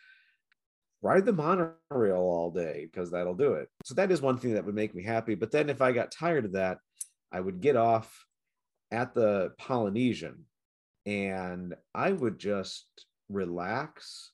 ride 1.01 1.25
the 1.25 1.33
monorail 1.33 2.17
all 2.17 2.51
day 2.51 2.87
because 2.91 3.11
that'll 3.11 3.35
do 3.35 3.53
it. 3.53 3.69
So 3.83 3.95
that 3.95 4.11
is 4.11 4.21
one 4.21 4.37
thing 4.37 4.53
that 4.53 4.65
would 4.65 4.75
make 4.75 4.93
me 4.93 5.03
happy. 5.03 5.35
But 5.35 5.51
then 5.51 5.69
if 5.69 5.81
I 5.81 5.91
got 5.91 6.11
tired 6.11 6.45
of 6.45 6.53
that, 6.53 6.77
I 7.31 7.39
would 7.39 7.61
get 7.61 7.75
off 7.75 8.25
at 8.91 9.13
the 9.13 9.53
Polynesian 9.57 10.45
and 11.05 11.75
I 11.95 12.11
would 12.11 12.37
just 12.37 12.85
relax 13.29 14.31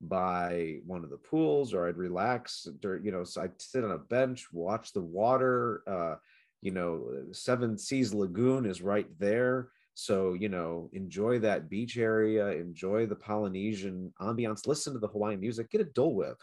by 0.00 0.78
one 0.86 1.04
of 1.04 1.10
the 1.10 1.18
pools 1.18 1.72
or 1.72 1.88
I'd 1.88 1.96
relax 1.96 2.66
you 2.82 3.12
know, 3.12 3.24
so 3.24 3.42
I'd 3.42 3.60
sit 3.60 3.84
on 3.84 3.92
a 3.92 3.98
bench, 3.98 4.48
watch 4.52 4.92
the 4.92 5.02
water. 5.02 5.82
Uh, 5.86 6.16
you 6.64 6.70
know, 6.70 7.04
Seven 7.32 7.76
Seas 7.76 8.14
Lagoon 8.14 8.64
is 8.64 8.80
right 8.80 9.06
there. 9.18 9.68
So, 9.92 10.32
you 10.32 10.48
know, 10.48 10.88
enjoy 10.94 11.38
that 11.40 11.68
beach 11.68 11.98
area, 11.98 12.48
enjoy 12.48 13.04
the 13.04 13.14
Polynesian 13.14 14.12
ambiance, 14.18 14.66
listen 14.66 14.94
to 14.94 14.98
the 14.98 15.06
Hawaiian 15.06 15.40
music, 15.40 15.70
get 15.70 15.82
a 15.82 15.84
Dole 15.84 16.14
Whip, 16.14 16.42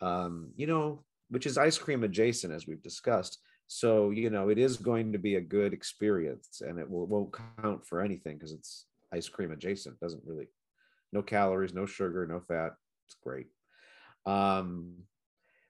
um, 0.00 0.50
you 0.56 0.66
know, 0.66 1.04
which 1.28 1.46
is 1.46 1.56
ice 1.56 1.78
cream 1.78 2.02
adjacent, 2.02 2.52
as 2.52 2.66
we've 2.66 2.82
discussed. 2.82 3.38
So, 3.68 4.10
you 4.10 4.28
know, 4.28 4.48
it 4.48 4.58
is 4.58 4.76
going 4.76 5.12
to 5.12 5.18
be 5.18 5.36
a 5.36 5.40
good 5.40 5.72
experience 5.72 6.62
and 6.66 6.76
it 6.80 6.90
will, 6.90 7.06
won't 7.06 7.36
count 7.62 7.86
for 7.86 8.00
anything 8.00 8.36
because 8.38 8.52
it's 8.52 8.86
ice 9.12 9.28
cream 9.28 9.52
adjacent. 9.52 10.00
Doesn't 10.00 10.24
really, 10.26 10.48
no 11.12 11.22
calories, 11.22 11.72
no 11.72 11.86
sugar, 11.86 12.26
no 12.26 12.40
fat. 12.40 12.72
It's 13.06 13.16
great. 13.22 13.46
Um, 14.26 14.94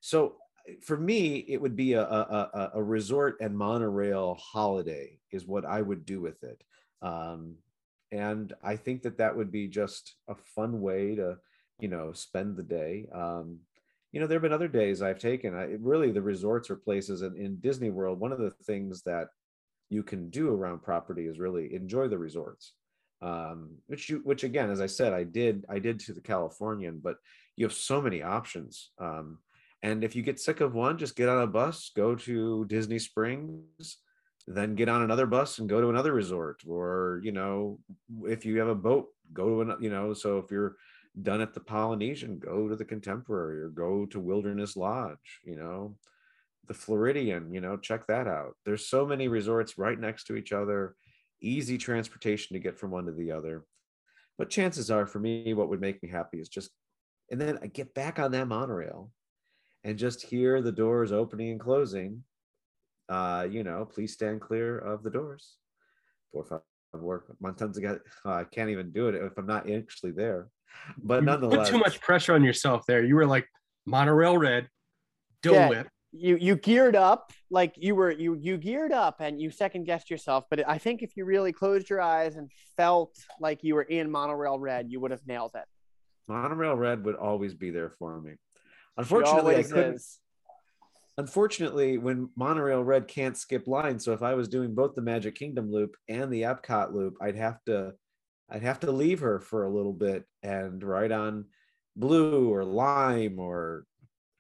so 0.01 0.37
for 0.83 0.97
me, 0.97 1.45
it 1.49 1.61
would 1.61 1.77
be 1.77 1.95
a, 1.95 2.03
a, 2.03 2.71
a, 2.75 2.83
resort 2.83 3.37
and 3.41 3.57
monorail 3.57 4.35
holiday 4.35 5.19
is 5.31 5.47
what 5.47 5.65
I 5.65 5.81
would 5.81 6.05
do 6.05 6.21
with 6.21 6.43
it. 6.43 6.63
Um, 7.03 7.57
and 8.13 8.53
I 8.63 8.77
think 8.77 9.03
that 9.03 9.19
that 9.19 9.37
would 9.37 9.53
be 9.53 9.69
just 9.69 10.15
a 10.29 10.35
fun 10.35 10.81
way 10.81 11.15
to, 11.17 11.39
you 11.79 11.89
know, 11.89 12.13
spend 12.13 12.57
the 12.57 12.63
day. 12.63 13.07
Um, 13.13 13.61
you 14.13 14.21
know, 14.21 14.27
there 14.27 14.37
have 14.37 14.43
been 14.43 14.53
other 14.53 14.69
days 14.69 15.03
I've 15.03 15.21
taken. 15.21 15.55
I, 15.55 15.77
really, 15.79 16.11
the 16.11 16.23
resorts 16.23 16.71
or 16.71 16.77
places 16.77 17.23
in, 17.23 17.37
in 17.37 17.61
Disney 17.61 17.91
World. 17.91 18.19
One 18.19 18.33
of 18.33 18.41
the 18.41 18.51
things 18.51 19.03
that 19.03 19.29
you 19.89 20.03
can 20.03 20.31
do 20.31 20.51
around 20.51 20.83
property 20.83 21.27
is 21.27 21.39
really 21.39 21.75
enjoy 21.75 22.09
the 22.09 22.19
resorts. 22.19 22.73
Um, 23.23 23.77
which 23.87 24.09
you, 24.09 24.21
which 24.25 24.45
again, 24.45 24.71
as 24.71 24.81
I 24.81 24.87
said, 24.87 25.13
I 25.13 25.25
did, 25.25 25.67
I 25.69 25.79
did 25.79 26.01
to 26.01 26.15
the 26.15 26.23
Californian, 26.23 27.01
but 27.03 27.17
you 27.57 27.67
have 27.67 27.75
so 27.75 28.01
many 28.01 28.23
options. 28.23 28.91
Um, 28.99 29.39
and 29.83 30.05
if 30.05 30.15
you 30.15 30.23
get 30.23 30.39
sick 30.39 30.61
of 30.61 30.75
one, 30.75 30.99
just 30.99 31.17
get 31.17 31.29
on 31.29 31.43
a 31.43 31.47
bus, 31.47 31.91
go 31.97 32.15
to 32.15 32.65
Disney 32.67 32.99
Springs, 32.99 33.99
then 34.47 34.75
get 34.75 34.89
on 34.89 35.03
another 35.03 35.27
bus 35.27 35.59
and 35.59 35.69
go 35.69 35.81
to 35.81 35.89
another 35.89 36.13
resort. 36.13 36.61
Or, 36.67 37.21
you 37.23 37.33
know, 37.33 37.79
if 38.25 38.45
you 38.45 38.59
have 38.59 38.69
a 38.69 38.75
boat, 38.75 39.09
go 39.33 39.49
to 39.49 39.61
another, 39.63 39.83
you 39.83 39.91
know, 39.91 40.13
so 40.13 40.39
if 40.39 40.51
you're 40.51 40.77
done 41.23 41.41
at 41.41 41.55
the 41.55 41.61
Polynesian, 41.61 42.39
go 42.39 42.69
to 42.69 42.77
the 42.77 42.85
Contemporary 42.85 43.61
or 43.63 43.69
go 43.69 44.07
to 44.07 44.21
Wilderness 44.21 44.77
Lodge, 44.77 45.41
you 45.45 45.57
know, 45.57 45.97
the 46.69 46.75
Floridian, 46.75 47.53
you 47.53 47.61
know, 47.61 47.77
check 47.77 48.07
that 48.07 48.27
out. 48.27 48.55
There's 48.65 48.87
so 48.87 49.07
many 49.07 49.29
resorts 49.29 49.79
right 49.79 49.99
next 49.99 50.25
to 50.25 50.37
each 50.37 50.53
other, 50.53 50.95
easy 51.41 51.79
transportation 51.79 52.55
to 52.55 52.61
get 52.61 52.79
from 52.79 52.91
one 52.91 53.07
to 53.07 53.13
the 53.13 53.33
other. 53.33 53.65
But 54.39 54.51
chances 54.51 54.91
are, 54.91 55.07
for 55.07 55.19
me, 55.19 55.53
what 55.55 55.69
would 55.69 55.81
make 55.81 56.03
me 56.03 56.09
happy 56.09 56.39
is 56.39 56.49
just, 56.49 56.71
and 57.31 57.41
then 57.41 57.59
I 57.63 57.67
get 57.67 57.95
back 57.95 58.19
on 58.19 58.31
that 58.33 58.49
monorail 58.49 59.11
and 59.85 59.99
just 59.99 60.23
hear 60.23 60.61
the 60.61 60.73
doors 60.73 61.13
opening 61.13 61.51
and 61.51 61.61
closing. 61.61 62.23
Uh, 63.09 63.47
you 63.51 63.65
know, 63.65 63.85
please 63.85 64.13
stand 64.13 64.41
clear 64.41 64.79
of 64.79 65.03
the 65.03 65.11
doors. 65.11 65.57
Four, 66.33 66.45
five, 66.45 66.61
work. 66.95 67.35
Montanza 67.43 67.83
got, 67.83 67.99
uh, 68.25 68.41
I 68.41 68.45
can't 68.45 68.71
even 68.71 68.93
do 68.93 69.09
it 69.09 69.15
if 69.15 69.37
I'm 69.37 69.47
not 69.47 69.69
actually 69.71 70.13
there. 70.13 70.49
But 71.03 71.21
You 71.21 71.27
nonetheless, 71.27 71.69
put 71.69 71.75
too 71.75 71.79
much 71.81 72.01
pressure 72.01 72.35
on 72.35 72.45
yourself 72.45 72.85
there. 72.87 73.03
You 73.05 73.17
were 73.17 73.27
like 73.27 73.47
monorail 73.87 74.39
red, 74.39 74.69
Dole 75.43 75.55
Yeah. 75.55 75.69
Whip. 75.69 75.89
You 76.13 76.37
you 76.41 76.57
geared 76.57 76.97
up 76.97 77.33
like 77.53 77.75
you 77.77 77.95
were 77.95 78.11
you 78.11 78.35
you 78.35 78.57
geared 78.57 78.91
up 78.91 79.21
and 79.21 79.41
you 79.41 79.49
second 79.49 79.85
guessed 79.85 80.11
yourself. 80.11 80.45
But 80.51 80.69
I 80.69 80.77
think 80.77 81.03
if 81.03 81.17
you 81.17 81.25
really 81.25 81.53
closed 81.53 81.89
your 81.89 82.01
eyes 82.01 82.35
and 82.35 82.51
felt 82.77 83.17
like 83.41 83.63
you 83.63 83.77
were 83.77 83.85
in 83.85 84.11
monorail 84.11 84.59
red, 84.59 84.91
you 84.91 84.99
would 84.99 85.13
have 85.13 85.25
nailed 85.25 85.53
it. 85.55 85.65
monorail 86.27 86.75
red 86.75 87.05
would 87.05 87.15
always 87.15 87.55
be 87.55 87.71
there 87.71 87.91
for 87.97 88.21
me. 88.21 88.33
Unfortunately, 88.97 89.57
I 89.57 89.63
couldn't. 89.63 89.95
is. 89.95 90.19
Unfortunately, 91.19 91.99
when 91.99 92.31
monorail 92.37 92.83
red 92.83 93.07
can't 93.07 93.37
skip 93.37 93.67
lines, 93.67 94.05
so 94.05 94.13
if 94.13 94.23
I 94.23 94.35
was 94.35 94.49
doing 94.49 94.75
both 94.75 94.95
the 94.95 95.03
Magic 95.03 95.35
Kingdom 95.35 95.71
loop 95.71 95.97
and 96.09 96.33
the 96.33 96.43
Epcot 96.43 96.95
loop, 96.95 97.17
I'd 97.21 97.37
have 97.37 97.63
to, 97.67 97.93
I'd 98.51 98.63
have 98.63 98.81
to 98.81 98.93
leave 98.93 99.21
her 99.21 99.41
for 99.41 99.65
a 99.65 99.71
little 99.71 99.93
bit 99.93 100.25
and 100.43 100.83
ride 100.83 101.13
on 101.13 101.47
blue 101.97 102.53
or 102.53 102.65
lime 102.65 103.39
or 103.39 103.85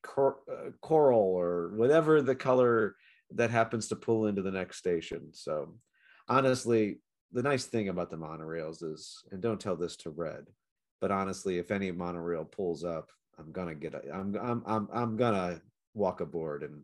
cor- 0.02 0.40
uh, 0.50 0.70
coral 0.80 1.20
or 1.20 1.72
whatever 1.76 2.22
the 2.22 2.34
color 2.34 2.96
that 3.32 3.50
happens 3.50 3.88
to 3.88 3.96
pull 3.96 4.26
into 4.26 4.42
the 4.42 4.50
next 4.50 4.78
station. 4.78 5.28
So, 5.32 5.76
honestly, 6.28 7.00
the 7.32 7.42
nice 7.42 7.66
thing 7.66 7.88
about 7.88 8.10
the 8.10 8.16
monorails 8.16 8.82
is, 8.82 9.22
and 9.30 9.40
don't 9.40 9.60
tell 9.60 9.76
this 9.76 9.96
to 9.98 10.10
Red, 10.10 10.46
but 11.00 11.10
honestly, 11.10 11.58
if 11.58 11.70
any 11.70 11.92
monorail 11.92 12.44
pulls 12.44 12.84
up, 12.84 13.10
I'm 13.40 13.52
gonna 13.52 13.74
get, 13.74 13.94
a, 13.94 14.02
I'm, 14.12 14.36
I'm, 14.36 14.62
I'm, 14.66 14.88
I'm 14.92 15.16
gonna 15.16 15.60
walk 15.94 16.20
aboard 16.20 16.62
and 16.62 16.82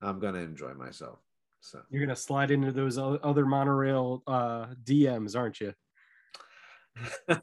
I'm 0.00 0.18
gonna 0.18 0.38
enjoy 0.38 0.72
myself. 0.74 1.18
So 1.60 1.82
You're 1.90 2.04
gonna 2.04 2.16
slide 2.16 2.50
into 2.50 2.72
those 2.72 2.98
other 2.98 3.46
monorail 3.46 4.22
uh, 4.26 4.66
DMs, 4.84 5.36
aren't 5.36 5.60
you? 5.60 5.74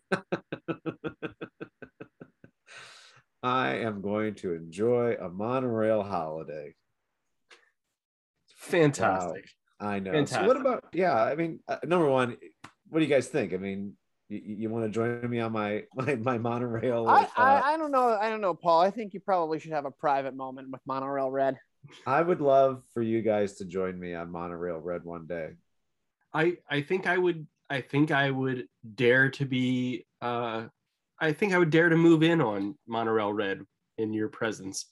I 3.42 3.76
am 3.76 4.02
going 4.02 4.36
to 4.36 4.54
enjoy 4.54 5.16
a 5.20 5.30
monorail 5.30 6.04
holiday. 6.04 6.76
Fantastic. 8.58 9.48
I 9.80 10.00
know. 10.00 10.12
So 10.12 10.18
Fantastic. 10.18 10.48
what 10.48 10.58
about? 10.58 10.84
Yeah, 10.94 11.16
I 11.16 11.36
mean, 11.36 11.62
uh, 11.68 11.78
number 11.86 12.10
one, 12.10 12.36
what 12.90 13.00
do 13.00 13.06
you 13.06 13.10
guys 13.10 13.28
think? 13.28 13.54
I 13.54 13.58
mean, 13.58 13.94
you, 14.30 14.42
you 14.46 14.70
want 14.70 14.86
to 14.86 14.90
join 14.90 15.30
me 15.30 15.40
on 15.40 15.52
my 15.52 15.84
my, 15.96 16.16
my 16.16 16.38
monorail? 16.38 17.08
I, 17.08 17.22
with, 17.22 17.30
uh, 17.38 17.42
I 17.42 17.74
I 17.74 17.78
don't 17.78 17.92
know. 17.92 18.18
I 18.20 18.30
don't 18.30 18.42
know, 18.42 18.54
Paul. 18.54 18.82
I 18.82 18.92
think 18.92 19.14
you 19.14 19.20
probably 19.20 19.60
should 19.60 19.72
have 19.72 19.86
a 19.86 19.92
private 19.92 20.36
moment 20.36 20.70
with 20.72 20.82
monorail 20.86 21.30
red. 21.30 21.58
I 22.06 22.22
would 22.22 22.42
love 22.42 22.84
for 22.94 23.02
you 23.02 23.22
guys 23.22 23.56
to 23.56 23.66
join 23.66 24.00
me 24.00 24.14
on 24.14 24.32
monorail 24.32 24.80
red 24.80 25.04
one 25.04 25.26
day. 25.28 25.52
I 26.34 26.58
I 26.70 26.82
think 26.82 27.08
I 27.08 27.18
would 27.18 27.48
I 27.70 27.82
think 27.82 28.12
I 28.12 28.30
would 28.30 28.68
dare 28.96 29.30
to 29.32 29.46
be 29.46 30.06
uh 30.22 30.66
I 31.20 31.34
think 31.34 31.54
I 31.54 31.58
would 31.58 31.70
dare 31.70 31.90
to 31.90 31.98
move 31.98 32.24
in 32.24 32.42
on 32.42 32.78
monorail 32.88 33.34
red 33.34 33.62
in 33.98 34.14
your 34.14 34.30
presence. 34.30 34.86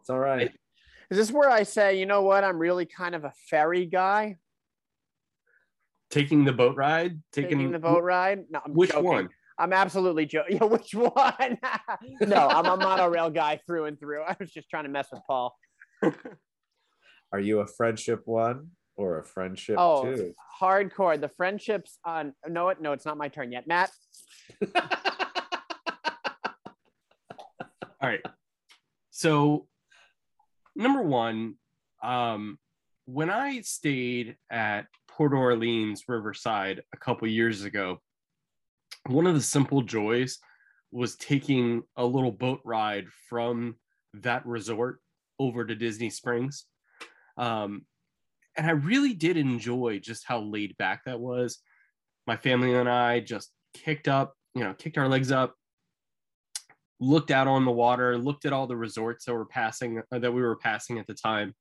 It's 0.00 0.10
all 0.10 0.18
right. 0.18 0.50
Is 1.10 1.16
this 1.16 1.32
where 1.32 1.50
I 1.50 1.62
say, 1.64 1.98
you 1.98 2.06
know 2.06 2.22
what? 2.22 2.44
I'm 2.44 2.58
really 2.58 2.86
kind 2.86 3.14
of 3.14 3.24
a 3.24 3.32
ferry 3.48 3.86
guy. 3.86 4.36
Taking 6.10 6.44
the 6.44 6.52
boat 6.52 6.76
ride, 6.76 7.20
taking, 7.32 7.58
Taking 7.58 7.72
the 7.72 7.78
boat 7.78 8.02
ride. 8.02 8.44
No, 8.50 8.60
I'm 8.64 8.72
Which 8.74 8.90
joking. 8.90 9.04
one? 9.04 9.28
I'm 9.58 9.72
absolutely 9.72 10.26
joking. 10.26 10.56
Yeah, 10.60 10.64
which 10.66 10.92
one? 10.94 11.58
no, 12.26 12.48
I'm 12.48 12.66
a 12.66 12.76
monorail 12.76 13.30
guy 13.42 13.60
through 13.66 13.84
and 13.84 13.98
through. 13.98 14.22
I 14.22 14.36
was 14.40 14.50
just 14.50 14.68
trying 14.70 14.84
to 14.84 14.90
mess 14.90 15.06
with 15.12 15.22
Paul. 15.26 15.54
Are 17.32 17.38
you 17.40 17.60
a 17.60 17.66
friendship 17.66 18.22
one 18.24 18.70
or 18.96 19.18
a 19.18 19.24
friendship 19.24 19.76
Oh, 19.78 20.02
two? 20.16 20.34
hardcore. 20.60 21.20
The 21.20 21.28
friendships 21.28 21.98
on. 22.04 22.32
No, 22.48 22.70
it. 22.70 22.80
No, 22.80 22.92
it's 22.92 23.06
not 23.06 23.16
my 23.16 23.28
turn 23.28 23.52
yet. 23.52 23.68
Matt. 23.68 23.90
All 28.02 28.08
right. 28.08 28.24
So, 29.10 29.68
number 30.74 31.02
one, 31.02 31.54
um, 32.02 32.58
when 33.04 33.28
I 33.30 33.60
stayed 33.60 34.36
at 34.50 34.86
Port 35.20 35.34
Orleans 35.34 36.04
Riverside 36.08 36.80
a 36.94 36.96
couple 36.96 37.28
years 37.28 37.64
ago, 37.64 37.98
one 39.04 39.26
of 39.26 39.34
the 39.34 39.42
simple 39.42 39.82
joys 39.82 40.38
was 40.92 41.14
taking 41.16 41.82
a 41.98 42.06
little 42.06 42.32
boat 42.32 42.60
ride 42.64 43.04
from 43.28 43.76
that 44.14 44.46
resort 44.46 44.98
over 45.38 45.66
to 45.66 45.74
Disney 45.74 46.08
Springs. 46.08 46.64
Um, 47.36 47.84
and 48.56 48.66
I 48.66 48.70
really 48.70 49.12
did 49.12 49.36
enjoy 49.36 49.98
just 49.98 50.24
how 50.24 50.40
laid 50.40 50.74
back 50.78 51.04
that 51.04 51.20
was. 51.20 51.58
My 52.26 52.38
family 52.38 52.72
and 52.72 52.88
I 52.88 53.20
just 53.20 53.50
kicked 53.74 54.08
up, 54.08 54.32
you 54.54 54.64
know, 54.64 54.72
kicked 54.72 54.96
our 54.96 55.06
legs 55.06 55.30
up, 55.30 55.54
looked 56.98 57.30
out 57.30 57.46
on 57.46 57.66
the 57.66 57.72
water, 57.72 58.16
looked 58.16 58.46
at 58.46 58.54
all 58.54 58.66
the 58.66 58.74
resorts 58.74 59.26
that 59.26 59.34
were 59.34 59.44
passing 59.44 60.00
that 60.10 60.32
we 60.32 60.40
were 60.40 60.56
passing 60.56 60.98
at 60.98 61.06
the 61.06 61.12
time. 61.12 61.54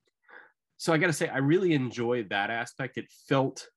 So 0.80 0.94
I 0.94 0.98
got 0.98 1.08
to 1.08 1.14
say, 1.14 1.28
I 1.28 1.40
really 1.40 1.74
enjoyed 1.74 2.30
that 2.30 2.50
aspect. 2.50 2.98
It 2.98 3.12
felt 3.28 3.68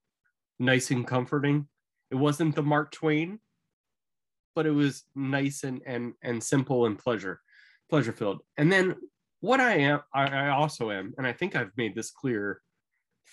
nice 0.60 0.92
and 0.92 1.04
comforting. 1.04 1.66
It 2.12 2.14
wasn't 2.14 2.54
the 2.54 2.62
Mark 2.62 2.92
Twain, 2.92 3.40
but 4.54 4.66
it 4.66 4.70
was 4.70 5.02
nice 5.16 5.64
and 5.64 5.82
and 5.84 6.12
and 6.22 6.40
simple 6.42 6.86
and 6.86 6.96
pleasure 6.96 7.40
pleasure 7.90 8.12
filled. 8.12 8.40
And 8.56 8.72
then 8.72 8.94
what 9.40 9.60
I 9.60 9.78
am, 9.78 10.00
I, 10.14 10.48
also 10.48 10.90
am, 10.90 11.12
and 11.18 11.26
I 11.26 11.34
think 11.34 11.54
I've 11.54 11.76
made 11.76 11.94
this 11.94 12.10
clear 12.10 12.62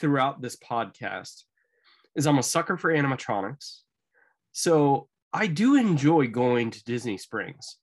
throughout 0.02 0.42
this 0.42 0.58
podcast, 0.58 1.44
is 2.16 2.28
I'm 2.28 2.40
a 2.40 2.44
sucker 2.44 2.76
for 2.76 2.92
animatronics. 2.92 3.82
So 4.52 5.08
I 5.32 5.48
do 5.48 5.76
enjoy 5.76 6.28
going 6.28 6.72
to 6.72 6.84
Disney 6.84 7.18
Springs. 7.18 7.78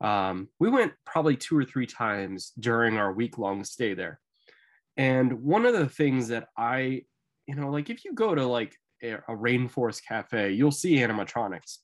Um, 0.00 0.48
we 0.60 0.70
went 0.70 0.92
probably 1.04 1.36
two 1.36 1.58
or 1.58 1.64
three 1.64 1.86
times 1.86 2.52
during 2.60 2.98
our 2.98 3.12
week 3.12 3.36
long 3.36 3.64
stay 3.64 3.94
there. 3.94 4.20
And 4.96 5.42
one 5.42 5.64
of 5.66 5.74
the 5.74 5.88
things 5.88 6.28
that 6.28 6.48
I, 6.56 7.02
you 7.46 7.54
know, 7.54 7.70
like 7.70 7.90
if 7.90 8.04
you 8.04 8.14
go 8.14 8.34
to 8.34 8.46
like 8.46 8.76
a, 9.02 9.14
a 9.14 9.36
rainforest 9.36 10.02
cafe, 10.06 10.52
you'll 10.52 10.70
see 10.70 10.96
animatronics. 10.96 11.78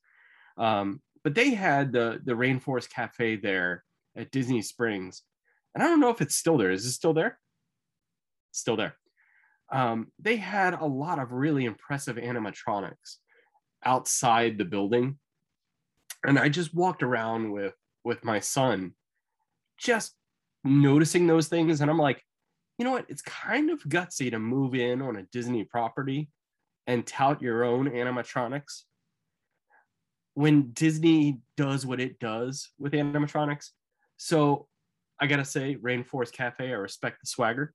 Um, 0.56 1.00
but 1.24 1.34
they 1.34 1.50
had 1.50 1.92
the 1.92 2.20
the 2.24 2.32
Rainforest 2.32 2.90
Cafe 2.90 3.36
there 3.36 3.84
at 4.16 4.30
Disney 4.30 4.62
Springs, 4.62 5.22
and 5.74 5.82
I 5.82 5.86
don't 5.86 6.00
know 6.00 6.10
if 6.10 6.20
it's 6.20 6.36
still 6.36 6.56
there. 6.56 6.70
Is 6.70 6.86
it 6.86 6.92
still 6.92 7.14
there? 7.14 7.38
It's 8.50 8.60
still 8.60 8.76
there. 8.76 8.96
Um, 9.70 10.10
they 10.18 10.36
had 10.36 10.74
a 10.74 10.86
lot 10.86 11.18
of 11.18 11.32
really 11.32 11.64
impressive 11.64 12.16
animatronics 12.16 13.16
outside 13.84 14.58
the 14.58 14.64
building, 14.64 15.18
and 16.24 16.38
I 16.38 16.48
just 16.48 16.74
walked 16.74 17.02
around 17.02 17.52
with 17.52 17.74
with 18.04 18.24
my 18.24 18.40
son, 18.40 18.94
just 19.76 20.14
noticing 20.64 21.26
those 21.26 21.48
things, 21.48 21.80
and 21.80 21.90
I'm 21.90 21.98
like, 21.98 22.24
you 22.78 22.84
know 22.84 22.92
what? 22.92 23.06
It's 23.08 23.22
kind 23.22 23.70
of 23.70 23.82
gutsy 23.82 24.30
to 24.30 24.38
move 24.38 24.74
in 24.74 25.02
on 25.02 25.16
a 25.16 25.24
Disney 25.24 25.64
property 25.64 26.30
and 26.86 27.06
tout 27.06 27.42
your 27.42 27.64
own 27.64 27.90
animatronics 27.90 28.84
when 30.34 30.70
Disney 30.70 31.40
does 31.56 31.84
what 31.84 32.00
it 32.00 32.20
does 32.20 32.70
with 32.78 32.92
animatronics. 32.92 33.70
So 34.16 34.68
I 35.20 35.26
gotta 35.26 35.44
say, 35.44 35.76
Rainforest 35.76 36.32
Cafe, 36.32 36.68
I 36.68 36.74
respect 36.74 37.20
the 37.20 37.26
swagger. 37.26 37.74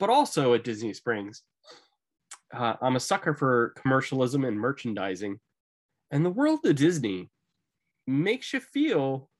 But 0.00 0.10
also 0.10 0.54
at 0.54 0.64
Disney 0.64 0.92
Springs, 0.92 1.42
uh, 2.52 2.74
I'm 2.82 2.96
a 2.96 3.00
sucker 3.00 3.34
for 3.34 3.72
commercialism 3.76 4.44
and 4.44 4.58
merchandising. 4.58 5.38
And 6.10 6.26
the 6.26 6.30
world 6.30 6.66
of 6.66 6.74
Disney 6.74 7.30
makes 8.08 8.52
you 8.52 8.58
feel 8.58 9.30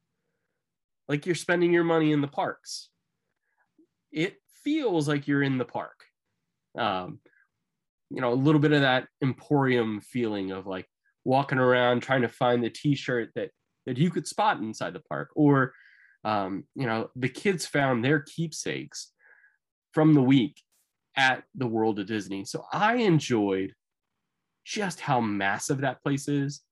like 1.08 1.26
you're 1.26 1.34
spending 1.34 1.72
your 1.72 1.84
money 1.84 2.12
in 2.12 2.20
the 2.20 2.28
parks. 2.28 2.90
It 4.12 4.36
feels 4.64 5.08
like 5.08 5.28
you're 5.28 5.42
in 5.42 5.58
the 5.58 5.64
park. 5.64 6.04
Um, 6.76 7.20
you 8.10 8.20
know, 8.20 8.32
a 8.32 8.34
little 8.34 8.60
bit 8.60 8.72
of 8.72 8.82
that 8.82 9.06
emporium 9.22 10.00
feeling 10.00 10.50
of 10.50 10.66
like 10.66 10.86
walking 11.24 11.58
around 11.58 12.00
trying 12.00 12.22
to 12.22 12.28
find 12.28 12.62
the 12.62 12.70
t-shirt 12.70 13.30
that 13.34 13.50
that 13.86 13.98
you 13.98 14.10
could 14.10 14.26
spot 14.26 14.58
inside 14.58 14.92
the 14.92 15.00
park 15.00 15.30
or 15.34 15.72
um, 16.24 16.64
you 16.74 16.86
know 16.86 17.10
the 17.16 17.28
kids 17.28 17.66
found 17.66 18.04
their 18.04 18.20
keepsakes 18.20 19.12
from 19.92 20.14
the 20.14 20.22
week 20.22 20.60
at 21.16 21.44
the 21.54 21.66
world 21.66 21.98
of 21.98 22.06
disney. 22.06 22.44
So 22.44 22.64
i 22.72 22.96
enjoyed 22.96 23.72
just 24.64 25.00
how 25.00 25.20
massive 25.20 25.78
that 25.82 26.02
place 26.02 26.28
is 26.28 26.62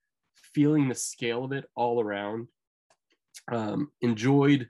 feeling 0.55 0.89
the 0.89 0.95
scale 0.95 1.45
of 1.45 1.53
it 1.53 1.65
all 1.75 2.01
around. 2.01 2.49
Um, 3.51 3.91
enjoyed 4.01 4.69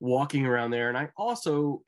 walking 0.00 0.46
around 0.46 0.70
there. 0.70 0.88
And 0.88 0.98
i 0.98 1.08
also 1.16 1.82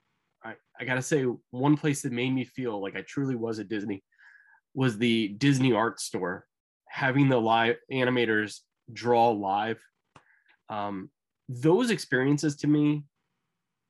I, 0.81 0.85
gotta 0.85 1.03
say 1.03 1.25
one 1.51 1.77
place 1.77 2.03
that 2.03 2.13
made 2.13 2.31
me 2.31 2.45
feel 2.45 2.81
like 2.81 2.97
i 2.97 3.03
truly 3.03 3.35
was 3.35 3.59
at 3.59 3.69
disney 3.69 4.03
was 4.75 4.99
the 4.99 5.29
disney 5.29 5.73
art 5.73 6.01
store 6.01 6.47
having 6.89 7.29
the 7.29 7.41
live 7.41 7.77
animators 7.93 8.61
draw 8.93 9.31
live. 9.31 9.81
Um, 10.69 11.11
those 11.49 11.91
experiences 11.91 12.57
to 12.57 12.67
me 12.67 13.05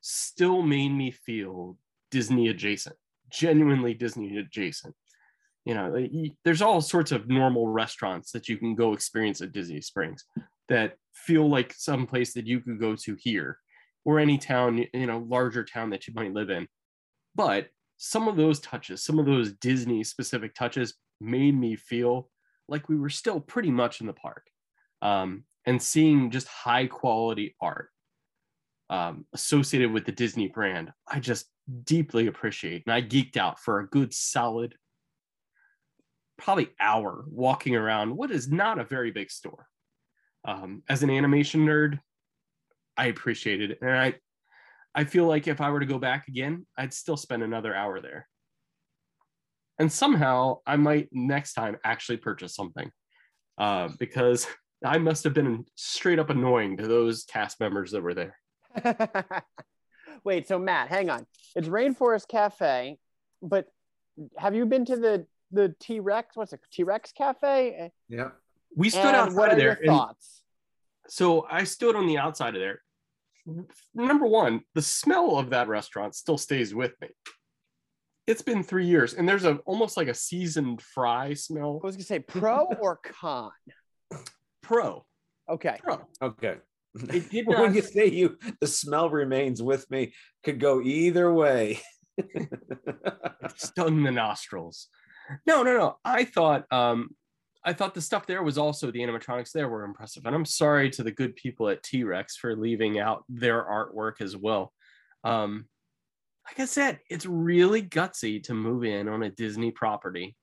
still 0.01 0.63
made 0.63 0.91
me 0.91 1.11
feel 1.11 1.77
disney 2.11 2.49
adjacent 2.49 2.97
genuinely 3.31 3.93
disney 3.95 4.39
adjacent. 4.39 4.95
You 5.65 5.75
know 5.75 6.07
there's 6.45 6.63
all 6.63 6.81
sorts 6.81 7.13
of 7.13 7.29
normal 7.29 7.67
restaurants 7.67 8.31
that 8.33 8.49
you 8.49 8.57
can 8.57 8.75
go 8.75 8.95
experience 8.95 9.43
at 9.43 9.53
disney 9.53 9.83
springs 9.83 10.25
that 10.69 10.95
feel 11.13 11.49
like 11.49 11.75
some 11.77 12.07
place 12.07 12.33
that 12.35 12.47
you 12.47 12.61
could 12.61 12.81
go 12.81 12.97
to 12.97 13.17
here 13.19 13.59
or 14.07 14.19
any 14.19 14.39
town 14.39 14.87
you 14.95 15.07
know 15.07 15.19
larger 15.29 15.65
town 15.65 15.91
that 15.91 16.07
you 16.07 16.15
might 16.15 16.33
live 16.33 16.49
in 16.49 16.67
but 17.35 17.69
some 17.97 18.29
of 18.29 18.37
those 18.37 18.61
touches 18.61 19.03
some 19.03 19.19
of 19.19 19.27
those 19.27 19.53
disney 19.53 20.05
specific 20.05 20.55
touches 20.55 20.95
made 21.21 21.59
me 21.59 21.75
feel 21.77 22.29
like 22.69 22.89
we 22.89 22.97
were 22.97 23.11
still 23.11 23.41
pretty 23.41 23.71
much 23.71 24.01
in 24.01 24.07
the 24.07 24.13
park 24.13 24.47
um, 25.03 25.45
and 25.67 25.83
seeing 25.83 26.31
just 26.31 26.49
high 26.49 26.87
quality 26.87 27.57
art 27.61 27.91
um, 28.91 29.27
associated 29.33 29.93
with 29.93 30.07
the 30.07 30.13
Disney 30.13 30.49
brand, 30.49 30.93
I 31.07 31.21
just 31.21 31.47
deeply 31.85 32.27
appreciate. 32.27 32.85
And 32.87 32.93
I 32.93 33.03
geeked 33.03 33.37
out 33.37 33.59
for 33.61 33.81
a 33.81 33.87
good 33.87 34.15
solid, 34.15 34.75
probably 36.39 36.71
hour 36.81 37.25
walking 37.29 37.77
around 37.77 38.17
what 38.17 38.31
is 38.31 38.51
not 38.51 38.79
a 38.79 38.85
very 38.85 39.11
big 39.11 39.31
store. 39.31 39.67
Um, 40.45 40.83
as 40.89 41.03
an 41.03 41.11
animation 41.11 41.67
nerd, 41.67 41.99
I 42.97 43.07
appreciated 43.07 43.73
it. 43.73 43.79
And 43.83 43.91
I, 43.91 44.15
I 44.99 45.05
feel 45.05 45.27
like 45.27 45.47
if 45.47 45.61
I 45.61 45.71
were 45.71 45.81
to 45.81 45.87
go 45.87 45.99
back 45.99 46.29
again, 46.29 46.67
I'd 46.77 46.93
still 46.93 47.17
spend 47.17 47.43
another 47.43 47.75
hour 47.75 48.01
there 48.01 48.27
and 49.79 49.93
somehow 49.93 50.59
I 50.67 50.77
might 50.77 51.09
next 51.13 51.55
time 51.55 51.77
actually 51.85 52.19
purchase 52.19 52.55
something 52.55 52.91
uh, 53.59 53.89
because 53.99 54.47
I 54.85 54.99
must 54.99 55.25
have 55.25 55.35
been 55.35 55.65
straight 55.75 56.19
up 56.19 56.31
annoying 56.31 56.77
to 56.77 56.87
those 56.87 57.25
cast 57.25 57.59
members 57.61 57.93
that 57.93 58.03
were 58.03 58.15
there. 58.15 58.37
Wait, 60.25 60.47
so 60.47 60.59
Matt, 60.59 60.89
hang 60.89 61.11
on. 61.11 61.27
It's 61.57 61.69
Rainforest 61.69 62.29
Cafe, 62.29 62.99
but 63.43 63.67
have 64.37 64.55
you 64.55 64.67
been 64.67 64.85
to 64.87 64.97
the 64.97 65.27
the 65.51 65.75
T 65.81 66.01
Rex? 66.01 66.37
What's 66.37 66.53
it? 66.53 66.61
T 66.71 66.83
Rex 66.83 67.13
Cafe? 67.13 67.91
Yeah. 68.09 68.31
We 68.77 68.91
stood 68.91 69.07
and 69.07 69.17
outside 69.17 69.37
what 69.37 69.53
of 69.53 69.59
there. 69.59 69.79
Your 69.83 69.95
thoughts? 69.95 70.43
So 71.09 71.47
I 71.51 71.65
stood 71.65 71.97
on 71.97 72.07
the 72.07 72.19
outside 72.19 72.55
of 72.55 72.61
there. 72.61 72.83
Number 73.95 74.27
one, 74.27 74.61
the 74.75 74.83
smell 74.83 75.39
of 75.39 75.51
that 75.51 75.69
restaurant 75.69 76.15
still 76.15 76.39
stays 76.39 76.75
with 76.75 76.93
me. 77.01 77.09
It's 78.27 78.43
been 78.43 78.63
three 78.63 78.87
years 78.87 79.15
and 79.15 79.27
there's 79.27 79.45
a 79.45 79.57
almost 79.65 79.97
like 79.97 80.09
a 80.09 80.15
seasoned 80.15 80.83
fry 80.83 81.35
smell. 81.35 81.81
I 81.83 81.87
was 81.87 81.97
gonna 81.97 82.05
say 82.05 82.19
pro 82.19 82.67
or 82.81 83.01
con? 83.03 83.51
Pro. 84.63 85.07
Okay. 85.49 85.79
Pro. 85.83 86.07
Okay. 86.21 86.57
It 86.95 87.31
did 87.31 87.49
not... 87.49 87.61
when 87.61 87.75
you 87.75 87.81
say 87.81 88.07
you 88.07 88.37
the 88.61 88.67
smell 88.67 89.09
remains 89.09 89.63
with 89.63 89.91
me 89.91 90.13
could 90.45 90.61
go 90.61 90.83
either 90.83 91.33
way. 91.33 91.81
Stung 93.57 94.03
the 94.03 94.13
nostrils. 94.13 94.89
No 95.47 95.63
no 95.63 95.77
no. 95.79 95.97
I 96.05 96.25
thought 96.25 96.67
um 96.71 97.11
i 97.65 97.73
thought 97.73 97.95
the 97.95 98.01
stuff 98.01 98.27
there 98.27 98.43
was 98.43 98.59
also 98.59 98.91
the 98.91 99.01
animatronics 99.01 99.53
there 99.53 99.69
were 99.69 99.85
impressive 99.85 100.25
and 100.27 100.35
i'm 100.35 100.45
sorry 100.45 100.91
to 100.91 101.03
the 101.03 101.11
good 101.11 101.35
people 101.37 101.69
at 101.69 101.83
t-rex 101.83 102.37
for 102.37 102.57
leaving 102.57 102.99
out 102.99 103.25
their 103.29 103.63
artwork 103.63 104.21
as 104.21 104.37
well 104.37 104.73
um 105.25 105.67
like 106.49 106.61
I 106.61 106.65
said, 106.65 107.01
it's 107.11 107.27
really 107.27 107.83
gutsy 107.83 108.43
to 108.45 108.55
move 108.55 108.83
in 108.83 109.07
on 109.07 109.23
a 109.23 109.29
Disney 109.29 109.71
property 109.71 110.35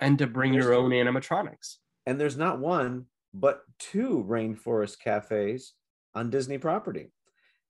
and 0.00 0.18
to 0.18 0.26
bring 0.26 0.52
there's, 0.52 0.64
your 0.64 0.74
own 0.74 0.90
animatronics. 0.92 1.76
And 2.06 2.18
there's 2.18 2.38
not 2.38 2.58
one, 2.58 3.04
but 3.34 3.60
two 3.78 4.24
rainforest 4.26 4.98
cafes 4.98 5.74
on 6.14 6.30
Disney 6.30 6.56
property. 6.56 7.12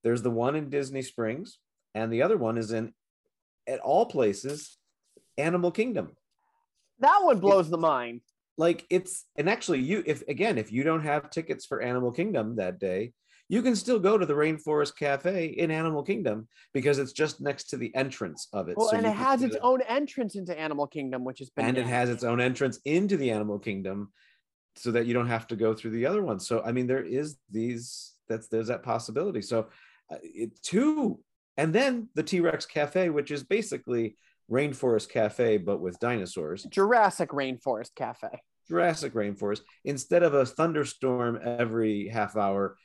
There's 0.03 0.21
the 0.21 0.31
one 0.31 0.55
in 0.55 0.69
Disney 0.69 1.01
Springs, 1.01 1.59
and 1.93 2.11
the 2.11 2.21
other 2.23 2.37
one 2.37 2.57
is 2.57 2.71
in, 2.71 2.93
at 3.67 3.79
all 3.79 4.05
places, 4.05 4.77
Animal 5.37 5.71
Kingdom. 5.71 6.15
That 6.99 7.19
one 7.21 7.39
blows 7.39 7.69
the 7.69 7.77
mind. 7.77 8.21
Like 8.61 8.85
it's, 8.91 9.25
and 9.37 9.49
actually, 9.49 9.79
you, 9.79 10.03
if 10.05 10.21
again, 10.27 10.59
if 10.59 10.71
you 10.71 10.83
don't 10.83 11.01
have 11.01 11.31
tickets 11.31 11.65
for 11.65 11.81
Animal 11.81 12.11
Kingdom 12.11 12.57
that 12.57 12.77
day, 12.77 13.11
you 13.49 13.63
can 13.63 13.75
still 13.75 13.97
go 13.97 14.19
to 14.19 14.25
the 14.27 14.35
Rainforest 14.35 14.95
Cafe 14.95 15.47
in 15.47 15.71
Animal 15.71 16.03
Kingdom 16.03 16.47
because 16.71 16.99
it's 16.99 17.11
just 17.11 17.41
next 17.41 17.71
to 17.71 17.77
the 17.77 17.91
entrance 17.95 18.47
of 18.53 18.69
it. 18.69 18.77
Well, 18.77 18.89
so 18.89 18.97
and 18.97 19.07
it 19.07 19.15
has 19.15 19.41
its 19.41 19.55
own 19.63 19.81
entrance 19.87 20.35
into 20.35 20.55
Animal 20.55 20.85
Kingdom, 20.85 21.23
which 21.23 21.41
is 21.41 21.49
and 21.57 21.75
it 21.75 21.87
has 21.87 22.11
its 22.11 22.23
own 22.23 22.39
entrance 22.39 22.79
into 22.85 23.17
the 23.17 23.31
Animal 23.31 23.57
Kingdom, 23.57 24.11
so 24.75 24.91
that 24.91 25.07
you 25.07 25.15
don't 25.15 25.25
have 25.25 25.47
to 25.47 25.55
go 25.55 25.73
through 25.73 25.91
the 25.91 26.05
other 26.05 26.21
one. 26.21 26.39
So 26.39 26.61
I 26.63 26.71
mean, 26.71 26.85
there 26.85 27.03
is 27.03 27.37
these 27.49 28.13
that's 28.29 28.47
there's 28.47 28.67
that 28.67 28.83
possibility. 28.83 29.41
So 29.41 29.69
uh, 30.11 30.17
it 30.21 30.51
two, 30.61 31.19
and 31.57 31.73
then 31.73 32.09
the 32.13 32.21
T 32.21 32.41
Rex 32.41 32.67
Cafe, 32.67 33.09
which 33.09 33.31
is 33.31 33.41
basically 33.43 34.17
Rainforest 34.51 35.09
Cafe 35.09 35.57
but 35.57 35.81
with 35.81 35.97
dinosaurs. 35.99 36.61
Jurassic 36.69 37.29
Rainforest 37.29 37.95
Cafe. 37.95 38.29
Jurassic 38.71 39.13
Rainforest. 39.13 39.61
Instead 39.83 40.23
of 40.23 40.33
a 40.33 40.45
thunderstorm 40.45 41.37
every 41.43 42.07
half 42.07 42.37
hour, 42.37 42.77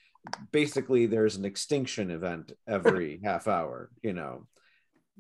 basically 0.51 1.07
there's 1.07 1.37
an 1.37 1.45
extinction 1.45 2.11
event 2.11 2.51
every 2.67 3.21
half 3.25 3.47
hour 3.47 3.91
you 4.03 4.13
know. 4.13 4.47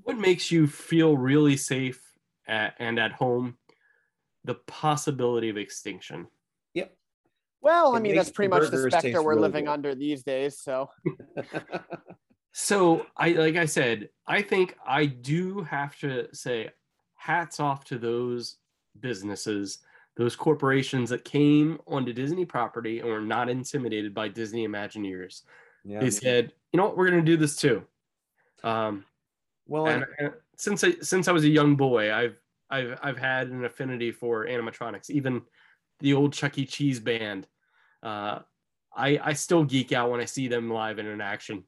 What 0.02 0.18
makes 0.18 0.50
you 0.50 0.66
feel 0.66 1.16
really 1.16 1.56
safe 1.56 2.02
at, 2.48 2.74
and 2.80 2.98
at 2.98 3.12
home? 3.12 3.56
The 4.44 4.56
possibility 4.66 5.48
of 5.48 5.56
extinction. 5.56 6.26
Yep. 6.74 6.92
Well 7.60 7.94
i 7.94 8.00
mean 8.00 8.16
that's 8.16 8.30
pretty 8.30 8.50
much 8.50 8.70
the 8.70 8.90
specter 8.90 9.22
we're 9.22 9.30
really 9.30 9.42
living 9.42 9.64
good. 9.66 9.72
under 9.72 9.94
these 9.94 10.22
days 10.22 10.58
so. 10.58 10.90
So 12.58 13.04
i 13.18 13.32
like 13.32 13.56
i 13.56 13.66
said 13.66 14.08
i 14.26 14.40
think 14.40 14.74
i 14.86 15.04
do 15.04 15.60
have 15.64 15.98
to 15.98 16.28
say 16.32 16.70
hats 17.16 17.60
off 17.60 17.84
to 17.86 17.98
those 17.98 18.56
businesses 18.98 19.80
those 20.16 20.34
corporations 20.34 21.10
that 21.10 21.24
came 21.24 21.78
onto 21.86 22.12
Disney 22.12 22.44
property 22.44 23.00
and 23.00 23.08
were 23.08 23.20
not 23.20 23.48
intimidated 23.48 24.14
by 24.14 24.28
Disney 24.28 24.66
Imagineers. 24.66 25.42
Yeah. 25.84 26.00
They 26.00 26.10
said, 26.10 26.52
you 26.72 26.78
know 26.78 26.86
what, 26.86 26.96
we're 26.96 27.10
going 27.10 27.24
to 27.24 27.30
do 27.30 27.36
this 27.36 27.56
too. 27.56 27.84
Um, 28.64 29.04
well, 29.66 29.86
and, 29.86 30.04
and 30.18 30.32
since 30.56 30.82
I, 30.82 30.92
since 31.00 31.28
I 31.28 31.32
was 31.32 31.44
a 31.44 31.48
young 31.48 31.76
boy, 31.76 32.12
I've 32.12 32.36
I've 32.70 32.98
I've 33.02 33.18
had 33.18 33.48
an 33.48 33.64
affinity 33.64 34.10
for 34.10 34.46
animatronics. 34.46 35.10
Even 35.10 35.42
the 36.00 36.14
old 36.14 36.32
Chuck 36.32 36.58
E. 36.58 36.66
Cheese 36.66 37.00
band 37.00 37.46
Uh, 38.02 38.40
I 38.94 39.20
I 39.22 39.32
still 39.34 39.64
geek 39.64 39.92
out 39.92 40.10
when 40.10 40.20
I 40.20 40.24
see 40.24 40.48
them 40.48 40.70
live 40.70 40.98
and 40.98 41.08
in 41.08 41.20
action. 41.20 41.64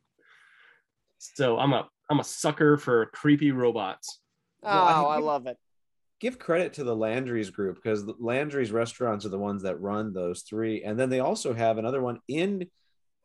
So 1.18 1.58
I'm 1.58 1.72
a 1.72 1.88
I'm 2.08 2.20
a 2.20 2.24
sucker 2.24 2.76
for 2.76 3.06
creepy 3.06 3.52
robots. 3.52 4.20
Oh, 4.62 4.68
Well, 4.68 5.06
I 5.06 5.16
I 5.16 5.18
love 5.18 5.46
it. 5.46 5.58
Give 6.20 6.38
credit 6.38 6.72
to 6.74 6.84
the 6.84 6.96
Landry's 6.96 7.50
group 7.50 7.76
because 7.76 8.04
the 8.04 8.14
Landry's 8.18 8.72
restaurants 8.72 9.24
are 9.24 9.30
the 9.30 9.38
ones 9.38 9.62
that 9.62 9.80
run 9.80 10.12
those 10.12 10.42
three, 10.42 10.82
and 10.82 10.98
then 10.98 11.10
they 11.10 11.20
also 11.20 11.54
have 11.54 11.78
another 11.78 12.02
one 12.02 12.20
in 12.28 12.68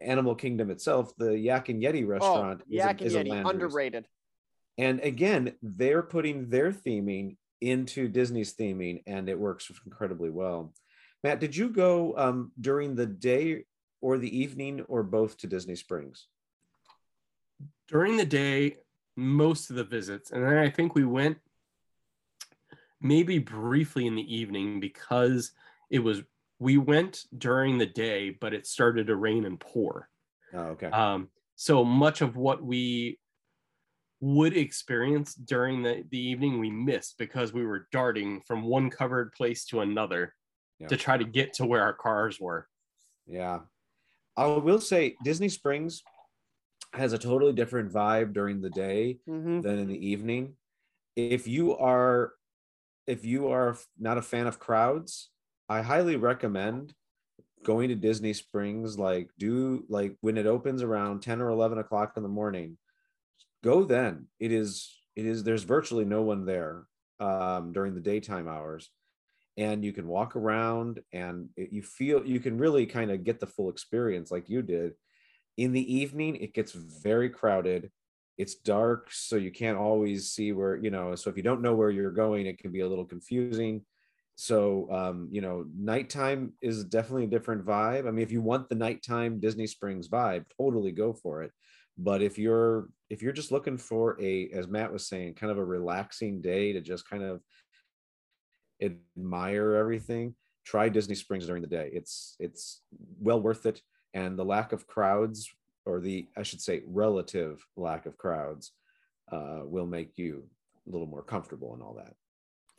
Animal 0.01 0.35
Kingdom 0.35 0.69
itself. 0.69 1.13
The 1.17 1.37
Yak 1.37 1.69
and 1.69 1.81
Yeti 1.81 2.03
Oh, 2.03 2.07
restaurant 2.07 2.61
is, 2.69 2.73
a, 2.73 2.75
Yak 2.75 3.01
and 3.01 3.07
is 3.07 3.15
Yeti, 3.15 3.49
underrated. 3.49 4.07
And 4.77 4.99
again, 5.01 5.53
they're 5.61 6.01
putting 6.01 6.49
their 6.49 6.71
theming 6.71 7.37
into 7.61 8.07
Disney's 8.07 8.53
theming, 8.53 9.03
and 9.07 9.29
it 9.29 9.39
works 9.39 9.71
incredibly 9.85 10.29
well. 10.29 10.73
Matt, 11.23 11.39
did 11.39 11.55
you 11.55 11.69
go 11.69 12.17
um, 12.17 12.51
during 12.59 12.95
the 12.95 13.05
day 13.05 13.63
or 14.01 14.17
the 14.17 14.37
evening, 14.37 14.83
or 14.89 15.01
both 15.03 15.37
to 15.37 15.47
Disney 15.47 15.75
Springs? 15.75 16.27
During 17.87 18.17
the 18.17 18.25
day, 18.25 18.77
most 19.15 19.69
of 19.69 19.77
the 19.77 19.83
visits, 19.83 20.31
and 20.31 20.43
then 20.43 20.57
I 20.57 20.69
think 20.69 20.95
we 20.95 21.05
went 21.05 21.37
maybe 23.03 23.37
briefly 23.37 24.07
in 24.07 24.15
the 24.15 24.35
evening 24.35 24.79
because 24.79 25.51
it 25.89 25.99
was 25.99 26.23
we 26.59 26.77
went 26.77 27.25
during 27.37 27.77
the 27.77 27.85
day, 27.85 28.29
but 28.39 28.53
it 28.53 28.65
started 28.65 29.07
to 29.07 29.15
rain 29.15 29.45
and 29.45 29.59
pour. 29.59 30.09
Oh, 30.53 30.59
okay. 30.59 30.87
Um, 30.87 31.27
so 31.55 31.83
much 31.83 32.21
of 32.21 32.37
what 32.37 32.63
we 32.63 33.19
would 34.21 34.55
experience 34.55 35.33
during 35.35 35.83
the, 35.83 36.05
the 36.09 36.17
evening 36.17 36.59
we 36.59 36.71
missed 36.71 37.17
because 37.17 37.51
we 37.51 37.65
were 37.65 37.87
darting 37.91 38.41
from 38.47 38.63
one 38.63 38.89
covered 38.89 39.33
place 39.33 39.65
to 39.65 39.81
another 39.81 40.33
Yeah. 40.79 40.87
to 40.87 40.95
try 40.97 41.17
to 41.17 41.25
get 41.25 41.53
to 41.55 41.65
where 41.65 41.81
our 41.81 41.93
cars 41.93 42.39
were. 42.39 42.69
Yeah. 43.27 43.59
I 44.37 44.47
will 44.47 44.79
say 44.79 45.15
Disney 45.23 45.49
Springs 45.49 46.01
has 46.93 47.11
a 47.11 47.17
totally 47.17 47.53
different 47.53 47.91
vibe 47.91 48.33
during 48.33 48.61
the 48.61 48.69
day 48.69 49.19
hmm 49.25 49.59
than 49.61 49.79
in 49.79 49.87
the 49.87 50.07
evening. 50.07 50.55
If 51.15 51.47
you 51.47 51.75
are 51.77 52.33
if 53.07 53.25
you 53.25 53.49
are 53.49 53.77
not 53.99 54.17
a 54.17 54.21
fan 54.21 54.47
of 54.47 54.59
crowds, 54.59 55.29
I 55.69 55.81
highly 55.81 56.15
recommend 56.15 56.93
going 57.63 57.89
to 57.89 57.95
Disney 57.95 58.33
Springs 58.33 58.97
like 58.99 59.29
do 59.39 59.85
like 59.87 60.15
when 60.21 60.37
it 60.37 60.45
opens 60.45 60.83
around 60.83 61.21
10 61.21 61.41
or 61.41 61.49
11 61.49 61.77
o'clock 61.77 62.13
in 62.17 62.23
the 62.23 62.29
morning 62.29 62.77
go 63.63 63.83
then. 63.83 64.27
It 64.39 64.51
is 64.51 64.93
it 65.15 65.25
is 65.25 65.43
there's 65.43 65.63
virtually 65.63 66.05
no 66.05 66.21
one 66.21 66.45
there 66.45 66.83
um, 67.19 67.71
during 67.71 67.95
the 67.95 68.01
daytime 68.01 68.47
hours. 68.47 68.89
And 69.55 69.85
you 69.85 69.93
can 69.93 70.07
walk 70.07 70.35
around 70.35 70.99
and 71.11 71.49
it, 71.55 71.71
you 71.71 71.83
feel 71.83 72.25
you 72.25 72.39
can 72.39 72.57
really 72.57 72.85
kind 72.85 73.11
of 73.11 73.23
get 73.23 73.39
the 73.39 73.47
full 73.47 73.69
experience 73.69 74.31
like 74.31 74.49
you 74.49 74.61
did. 74.61 74.93
In 75.57 75.71
the 75.71 75.95
evening 75.95 76.35
it 76.35 76.53
gets 76.53 76.71
very 76.73 77.29
crowded 77.29 77.91
it's 78.37 78.55
dark 78.55 79.09
so 79.11 79.35
you 79.35 79.51
can't 79.51 79.77
always 79.77 80.31
see 80.31 80.51
where 80.51 80.75
you 80.75 80.89
know 80.89 81.15
so 81.15 81.29
if 81.29 81.37
you 81.37 81.43
don't 81.43 81.61
know 81.61 81.75
where 81.75 81.91
you're 81.91 82.11
going 82.11 82.45
it 82.45 82.57
can 82.57 82.71
be 82.71 82.81
a 82.81 82.87
little 82.87 83.05
confusing. 83.05 83.83
So 84.35 84.87
um 84.91 85.29
you 85.31 85.41
know 85.41 85.65
nighttime 85.77 86.53
is 86.61 86.83
definitely 86.83 87.25
a 87.25 87.35
different 87.35 87.65
vibe. 87.65 88.07
I 88.07 88.11
mean 88.11 88.23
if 88.23 88.31
you 88.31 88.41
want 88.41 88.69
the 88.69 88.75
nighttime 88.75 89.39
disney 89.39 89.67
springs 89.67 90.07
vibe 90.07 90.45
totally 90.57 90.91
go 90.91 91.13
for 91.13 91.43
it. 91.43 91.51
But 91.97 92.21
if 92.23 92.37
you're 92.39 92.89
if 93.09 93.21
you're 93.21 93.33
just 93.33 93.51
looking 93.51 93.77
for 93.77 94.19
a 94.21 94.49
as 94.49 94.67
matt 94.67 94.91
was 94.91 95.07
saying 95.07 95.35
kind 95.35 95.51
of 95.51 95.59
a 95.59 95.65
relaxing 95.65 96.41
day 96.41 96.73
to 96.73 96.81
just 96.81 97.07
kind 97.07 97.23
of 97.23 97.41
admire 98.81 99.75
everything 99.75 100.35
try 100.65 100.89
disney 100.89 101.15
springs 101.15 101.45
during 101.47 101.61
the 101.61 101.67
day. 101.67 101.89
It's 101.93 102.35
it's 102.39 102.81
well 103.19 103.41
worth 103.41 103.65
it. 103.65 103.81
And 104.13 104.37
the 104.37 104.45
lack 104.45 104.73
of 104.73 104.87
crowds 104.87 105.49
or 105.85 105.99
the 105.99 106.27
i 106.37 106.43
should 106.43 106.61
say 106.61 106.81
relative 106.87 107.65
lack 107.75 108.05
of 108.05 108.17
crowds 108.17 108.71
uh, 109.31 109.61
will 109.63 109.85
make 109.87 110.17
you 110.17 110.43
a 110.87 110.91
little 110.91 111.07
more 111.07 111.23
comfortable 111.23 111.73
and 111.73 111.81
all 111.81 111.93
that 111.93 112.13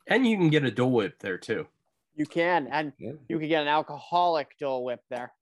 And 0.07 0.27
you 0.27 0.37
can 0.37 0.51
get 0.51 0.65
a 0.65 0.71
Dole 0.71 0.91
Whip 0.93 1.19
there 1.21 1.39
too. 1.39 1.67
You 2.15 2.27
can, 2.27 2.69
and 2.71 2.93
yeah 2.99 3.13
you 3.29 3.39
can 3.39 3.49
get 3.49 3.63
an 3.63 3.69
alcoholic 3.69 4.57
Dole 4.59 4.85
Whip 4.85 5.01
there. 5.09 5.33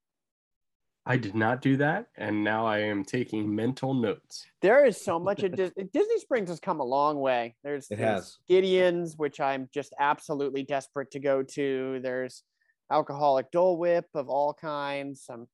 I 1.05 1.17
did 1.17 1.35
not 1.35 1.61
do 1.61 1.77
that, 1.79 2.07
and 2.17 2.45
now 2.45 2.65
I 2.65 2.79
am 2.79 3.05
taking 3.05 3.53
mental 3.53 3.93
notes. 3.93 4.47
There 4.61 4.85
is 4.87 4.97
so 5.05 5.19
much 5.29 5.43
at 5.43 5.57
Dis- 5.57 5.73
Disney 5.93 6.19
Springs 6.21 6.49
has 6.49 6.61
come 6.61 6.79
a 6.79 6.85
long 6.85 7.19
way. 7.19 7.57
There's, 7.65 7.91
It 7.91 7.99
there's 7.99 8.15
has. 8.15 8.39
Gideon's, 8.49 9.17
which 9.17 9.41
I'm 9.41 9.69
just 9.75 9.93
absolutely 9.99 10.63
desperate 10.63 11.11
to 11.11 11.19
go 11.19 11.43
to. 11.43 11.99
There's 12.01 12.45
alcoholic 12.93 13.51
Dole 13.51 13.77
Whip 13.79 14.07
of 14.15 14.29
all 14.29 14.55
kinds. 14.55 15.27
I'm, 15.29 15.49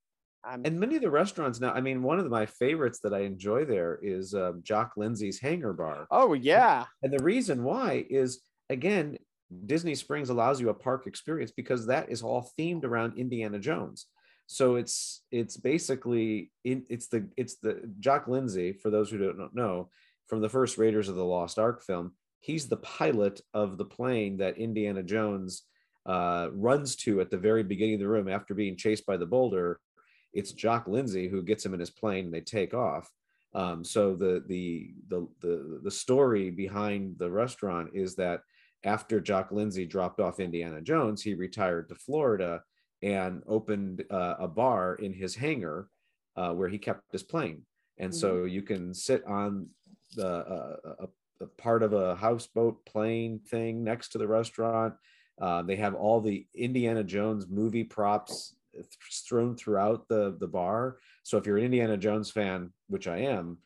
And 0.64 0.80
many 0.80 0.96
of 0.96 1.02
the 1.02 1.10
restaurants 1.10 1.60
now 1.60 1.72
i 1.72 1.80
mean 1.80 2.02
one 2.02 2.18
of 2.18 2.30
my 2.30 2.46
favorites 2.46 3.00
that 3.02 3.12
i 3.12 3.20
enjoy 3.20 3.64
there 3.64 3.98
is 4.02 4.34
uh, 4.34 4.52
jock 4.62 4.92
lindsey's 4.96 5.40
hangar 5.40 5.72
bar. 5.72 6.06
Oh 6.10 6.32
yeah, 6.32 6.84
and 7.02 7.12
the 7.12 7.22
reason 7.22 7.64
why 7.64 8.06
is 8.08 8.40
again 8.70 9.18
disney 9.66 9.94
springs 9.94 10.28
allows 10.28 10.60
you 10.60 10.68
a 10.68 10.74
park 10.74 11.06
experience 11.06 11.50
because 11.50 11.86
that 11.86 12.10
is 12.10 12.22
all 12.22 12.50
themed 12.58 12.84
around 12.84 13.18
indiana 13.18 13.58
jones. 13.58 14.06
So 14.46 14.76
it's 14.76 15.22
it's 15.30 15.56
basically 15.56 16.50
in, 16.64 16.84
it's 16.88 17.08
the 17.08 17.28
it's 17.36 17.56
the 17.56 17.82
jock 18.00 18.28
lindsay 18.28 18.72
for 18.72 18.90
those 18.90 19.10
who 19.10 19.18
don't 19.18 19.54
know 19.54 19.90
from 20.26 20.40
the 20.40 20.48
first 20.48 20.78
raiders 20.78 21.08
of 21.08 21.16
the 21.16 21.24
lost 21.24 21.58
ark 21.58 21.82
film 21.82 22.12
he's 22.40 22.68
the 22.68 22.76
pilot 22.76 23.40
of 23.52 23.78
the 23.78 23.84
plane 23.84 24.36
that 24.38 24.58
indiana 24.58 25.02
jones 25.02 25.64
uh, 26.06 26.48
runs 26.52 26.96
to 26.96 27.20
at 27.20 27.30
the 27.30 27.36
very 27.36 27.62
beginning 27.62 27.94
of 27.94 28.00
the 28.00 28.08
room 28.08 28.28
after 28.28 28.54
being 28.54 28.76
chased 28.76 29.04
by 29.04 29.16
the 29.16 29.26
boulder 29.26 29.80
it's 30.32 30.52
jock 30.52 30.86
lindsey 30.86 31.28
who 31.28 31.42
gets 31.42 31.64
him 31.64 31.74
in 31.74 31.80
his 31.80 31.90
plane 31.90 32.26
and 32.26 32.34
they 32.34 32.40
take 32.40 32.74
off 32.74 33.10
um, 33.54 33.82
so 33.82 34.14
the, 34.14 34.44
the 34.46 34.92
the 35.08 35.26
the 35.40 35.80
the 35.82 35.90
story 35.90 36.50
behind 36.50 37.16
the 37.18 37.30
restaurant 37.30 37.90
is 37.94 38.14
that 38.16 38.42
after 38.84 39.20
Jock 39.20 39.50
Lindsey 39.50 39.86
dropped 39.86 40.20
off 40.20 40.40
Indiana 40.40 40.80
Jones, 40.80 41.22
he 41.22 41.34
retired 41.34 41.88
to 41.88 41.94
Florida 41.94 42.62
and 43.02 43.42
opened 43.46 44.04
uh, 44.10 44.34
a 44.38 44.48
bar 44.48 44.96
in 44.96 45.12
his 45.12 45.34
hangar 45.34 45.88
uh, 46.36 46.52
where 46.52 46.68
he 46.68 46.78
kept 46.78 47.10
his 47.12 47.22
plane. 47.22 47.62
And 47.98 48.14
so 48.14 48.44
you 48.44 48.62
can 48.62 48.94
sit 48.94 49.24
on 49.26 49.68
the 50.14 50.28
uh, 50.28 50.76
a, 51.00 51.44
a 51.44 51.46
part 51.56 51.82
of 51.82 51.92
a 51.92 52.14
houseboat 52.14 52.84
plane 52.86 53.40
thing 53.40 53.82
next 53.82 54.10
to 54.10 54.18
the 54.18 54.28
restaurant. 54.28 54.94
Uh, 55.40 55.62
they 55.62 55.76
have 55.76 55.94
all 55.94 56.20
the 56.20 56.46
Indiana 56.54 57.02
Jones 57.02 57.46
movie 57.48 57.84
props 57.84 58.54
thrown 59.26 59.56
throughout 59.56 60.08
the 60.08 60.36
the 60.38 60.46
bar. 60.46 60.98
So 61.22 61.38
if 61.38 61.46
you're 61.46 61.58
an 61.58 61.64
Indiana 61.64 61.96
Jones 61.96 62.30
fan, 62.30 62.72
which 62.88 63.08
I 63.08 63.18
am, 63.18 63.58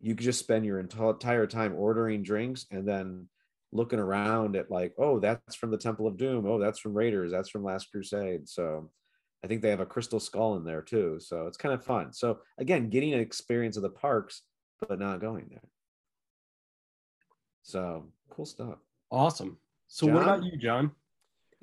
you 0.00 0.14
could 0.14 0.24
just 0.24 0.40
spend 0.40 0.64
your 0.64 0.80
entire 0.80 1.46
time 1.46 1.74
ordering 1.74 2.22
drinks 2.22 2.66
and 2.70 2.86
then 2.86 3.28
looking 3.72 3.98
around 3.98 4.56
at 4.56 4.70
like, 4.70 4.94
oh, 4.98 5.18
that's 5.18 5.56
from 5.56 5.70
the 5.70 5.78
Temple 5.78 6.06
of 6.06 6.16
Doom. 6.16 6.46
Oh, 6.46 6.58
that's 6.58 6.78
from 6.78 6.94
Raiders. 6.94 7.32
That's 7.32 7.50
from 7.50 7.64
Last 7.64 7.90
Crusade. 7.90 8.48
So 8.48 8.90
I 9.42 9.46
think 9.46 9.62
they 9.62 9.70
have 9.70 9.80
a 9.80 9.86
crystal 9.86 10.20
skull 10.20 10.56
in 10.56 10.64
there 10.64 10.82
too. 10.82 11.18
So 11.20 11.46
it's 11.46 11.56
kind 11.56 11.74
of 11.74 11.84
fun. 11.84 12.12
So 12.12 12.38
again, 12.58 12.88
getting 12.88 13.12
an 13.12 13.20
experience 13.20 13.76
of 13.76 13.82
the 13.82 13.90
parks, 13.90 14.42
but 14.80 14.98
not 14.98 15.20
going 15.20 15.46
there. 15.50 15.68
So 17.62 18.06
cool 18.30 18.46
stuff. 18.46 18.78
Awesome. 19.10 19.58
So, 19.88 20.06
what 20.06 20.22
about 20.22 20.44
you, 20.44 20.56
John? 20.56 20.90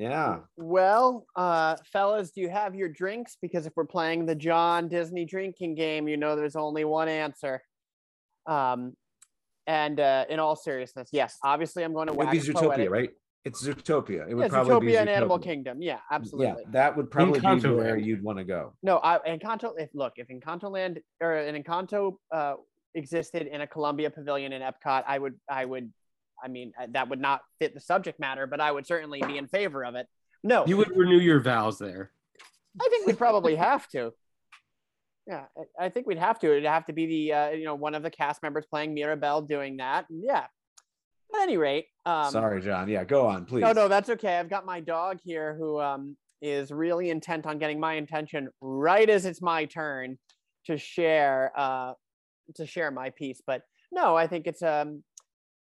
Yeah. 0.01 0.39
Well, 0.57 1.25
uh, 1.35 1.75
fellas, 1.93 2.31
do 2.31 2.41
you 2.41 2.49
have 2.49 2.73
your 2.73 2.89
drinks? 2.89 3.37
Because 3.39 3.67
if 3.67 3.73
we're 3.75 3.85
playing 3.85 4.25
the 4.25 4.33
John 4.33 4.87
Disney 4.87 5.25
drinking 5.25 5.75
game, 5.75 6.07
you 6.07 6.17
know 6.17 6.35
there's 6.35 6.55
only 6.55 6.85
one 6.85 7.07
answer. 7.07 7.61
Um, 8.47 8.93
and 9.67 9.99
uh, 9.99 10.25
in 10.27 10.39
all 10.39 10.55
seriousness, 10.55 11.09
yes, 11.11 11.37
obviously 11.43 11.83
I'm 11.83 11.93
going 11.93 12.07
to 12.07 12.13
It 12.13 12.17
would 12.17 12.31
be 12.31 12.39
Zootopia, 12.39 12.61
poetic. 12.61 12.89
right? 12.89 13.09
It's 13.45 13.63
Zootopia. 13.63 14.27
It 14.27 14.33
would 14.33 14.43
Yeah, 14.43 14.47
probably 14.49 14.73
Zootopia 14.73 14.85
be 14.87 14.95
and 14.97 15.09
Animal 15.09 15.37
Kingdom. 15.37 15.81
Yeah, 15.83 15.99
absolutely. 16.09 16.47
Yeah, 16.63 16.71
that 16.71 16.97
would 16.97 17.11
probably 17.11 17.39
be 17.39 17.45
Encanto 17.45 17.77
where 17.77 17.93
Land. 17.93 18.05
you'd 18.05 18.23
want 18.23 18.39
to 18.39 18.43
go. 18.43 18.73
No, 18.81 18.99
I 19.03 19.19
Encanto. 19.19 19.73
If 19.77 19.89
look, 19.93 20.13
if 20.15 20.29
Encanto 20.29 20.71
Land 20.71 20.99
or 21.21 21.35
an 21.35 21.61
Encanto 21.61 22.15
uh, 22.31 22.55
existed 22.95 23.45
in 23.45 23.61
a 23.61 23.67
Colombia 23.67 24.09
Pavilion 24.09 24.51
in 24.51 24.63
Epcot, 24.63 25.03
I 25.07 25.19
would, 25.19 25.35
I 25.47 25.65
would, 25.65 25.91
I 26.43 26.47
mean, 26.47 26.73
uh, 26.81 26.87
that 26.91 27.09
would 27.09 27.19
not 27.21 27.41
fit 27.59 27.73
the 27.73 27.79
subject 27.79 28.19
matter, 28.19 28.47
but 28.47 28.59
I 28.59 28.71
would 28.71 28.85
certainly 28.87 29.21
be 29.25 29.37
in 29.37 29.47
favor 29.47 29.83
of 29.85 29.95
it. 29.95 30.07
No, 30.43 30.65
You 30.65 30.77
would 30.77 30.95
renew 30.95 31.19
your 31.19 31.39
vows 31.39 31.77
there. 31.77 32.11
I 32.79 32.87
think 32.89 33.05
we'd 33.05 33.17
probably 33.17 33.55
have 33.55 33.87
to. 33.89 34.13
Yeah, 35.27 35.45
I- 35.79 35.85
I 35.85 35.89
think 35.89 36.07
we'd 36.07 36.17
have 36.17 36.39
to. 36.39 36.51
It'd 36.51 36.65
have 36.65 36.85
to 36.87 36.93
be 36.93 37.05
the, 37.05 37.33
uh, 37.33 37.49
you 37.51 37.65
know, 37.65 37.75
one 37.75 37.93
of 37.95 38.01
the 38.03 38.09
cast 38.09 38.41
members 38.41 38.65
playing 38.65 38.93
Mirabel 38.93 39.43
doing 39.43 39.77
that. 39.77 40.05
Yeah. 40.09 40.47
At 41.33 41.41
any 41.43 41.57
rate, 41.57 41.87
um, 42.05 42.31
Sorry, 42.31 42.59
John. 42.61 42.89
Yeah, 42.89 43.03
go 43.05 43.25
on, 43.27 43.45
please. 43.45 43.61
no, 43.61 43.71
no, 43.71 43.87
that's 43.87 44.09
okay. 44.09 44.37
I've 44.37 44.49
got 44.49 44.65
my 44.65 44.81
dog 44.81 45.19
here 45.23 45.55
who 45.55 45.79
um, 45.79 46.17
is 46.41 46.71
really 46.71 47.09
intent 47.09 47.45
on 47.45 47.57
getting 47.57 47.79
my 47.79 47.93
attention 47.93 48.49
right 48.59 49.09
as 49.09 49.25
it's 49.25 49.41
my 49.41 49.63
turn 49.65 50.17
to 50.65 50.77
share 50.77 51.53
uh, 51.55 51.93
to 52.55 52.65
share 52.65 52.91
my 52.91 53.11
piece. 53.11 53.41
But 53.47 53.61
no, 53.93 54.15
I 54.17 54.27
think 54.27 54.45
it's 54.47 54.61
um, 54.61 55.03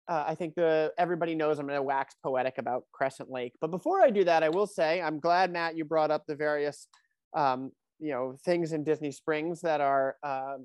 uh, 0.08 0.24
I 0.26 0.34
think 0.34 0.54
the 0.54 0.92
everybody 0.98 1.34
knows 1.34 1.58
I'm 1.58 1.66
going 1.66 1.76
to 1.76 1.82
wax 1.82 2.14
poetic 2.22 2.54
about 2.58 2.84
Crescent 2.92 3.30
Lake. 3.30 3.52
But 3.60 3.70
before 3.70 4.02
I 4.02 4.10
do 4.10 4.24
that, 4.24 4.42
I 4.42 4.48
will 4.48 4.66
say 4.66 5.02
I'm 5.02 5.20
glad 5.20 5.52
Matt 5.52 5.76
you 5.76 5.84
brought 5.84 6.10
up 6.10 6.24
the 6.26 6.34
various 6.34 6.88
um, 7.36 7.72
you 7.98 8.12
know 8.12 8.36
things 8.44 8.72
in 8.72 8.84
Disney 8.84 9.12
Springs 9.12 9.60
that 9.60 9.80
are 9.80 10.16
uh, 10.22 10.56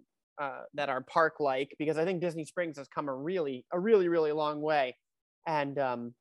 uh, 0.42 0.62
that 0.74 0.90
are 0.90 1.02
park 1.02 1.36
like 1.40 1.76
because 1.78 1.98
I 1.98 2.06
think 2.06 2.22
Disney 2.22 2.46
Springs 2.46 2.78
has 2.78 2.88
come 2.88 3.10
a 3.10 3.14
really 3.14 3.66
a 3.74 3.80
really 3.80 4.08
really 4.08 4.32
long 4.32 4.62
way, 4.62 4.96
and 5.46 5.78
um, 5.78 6.14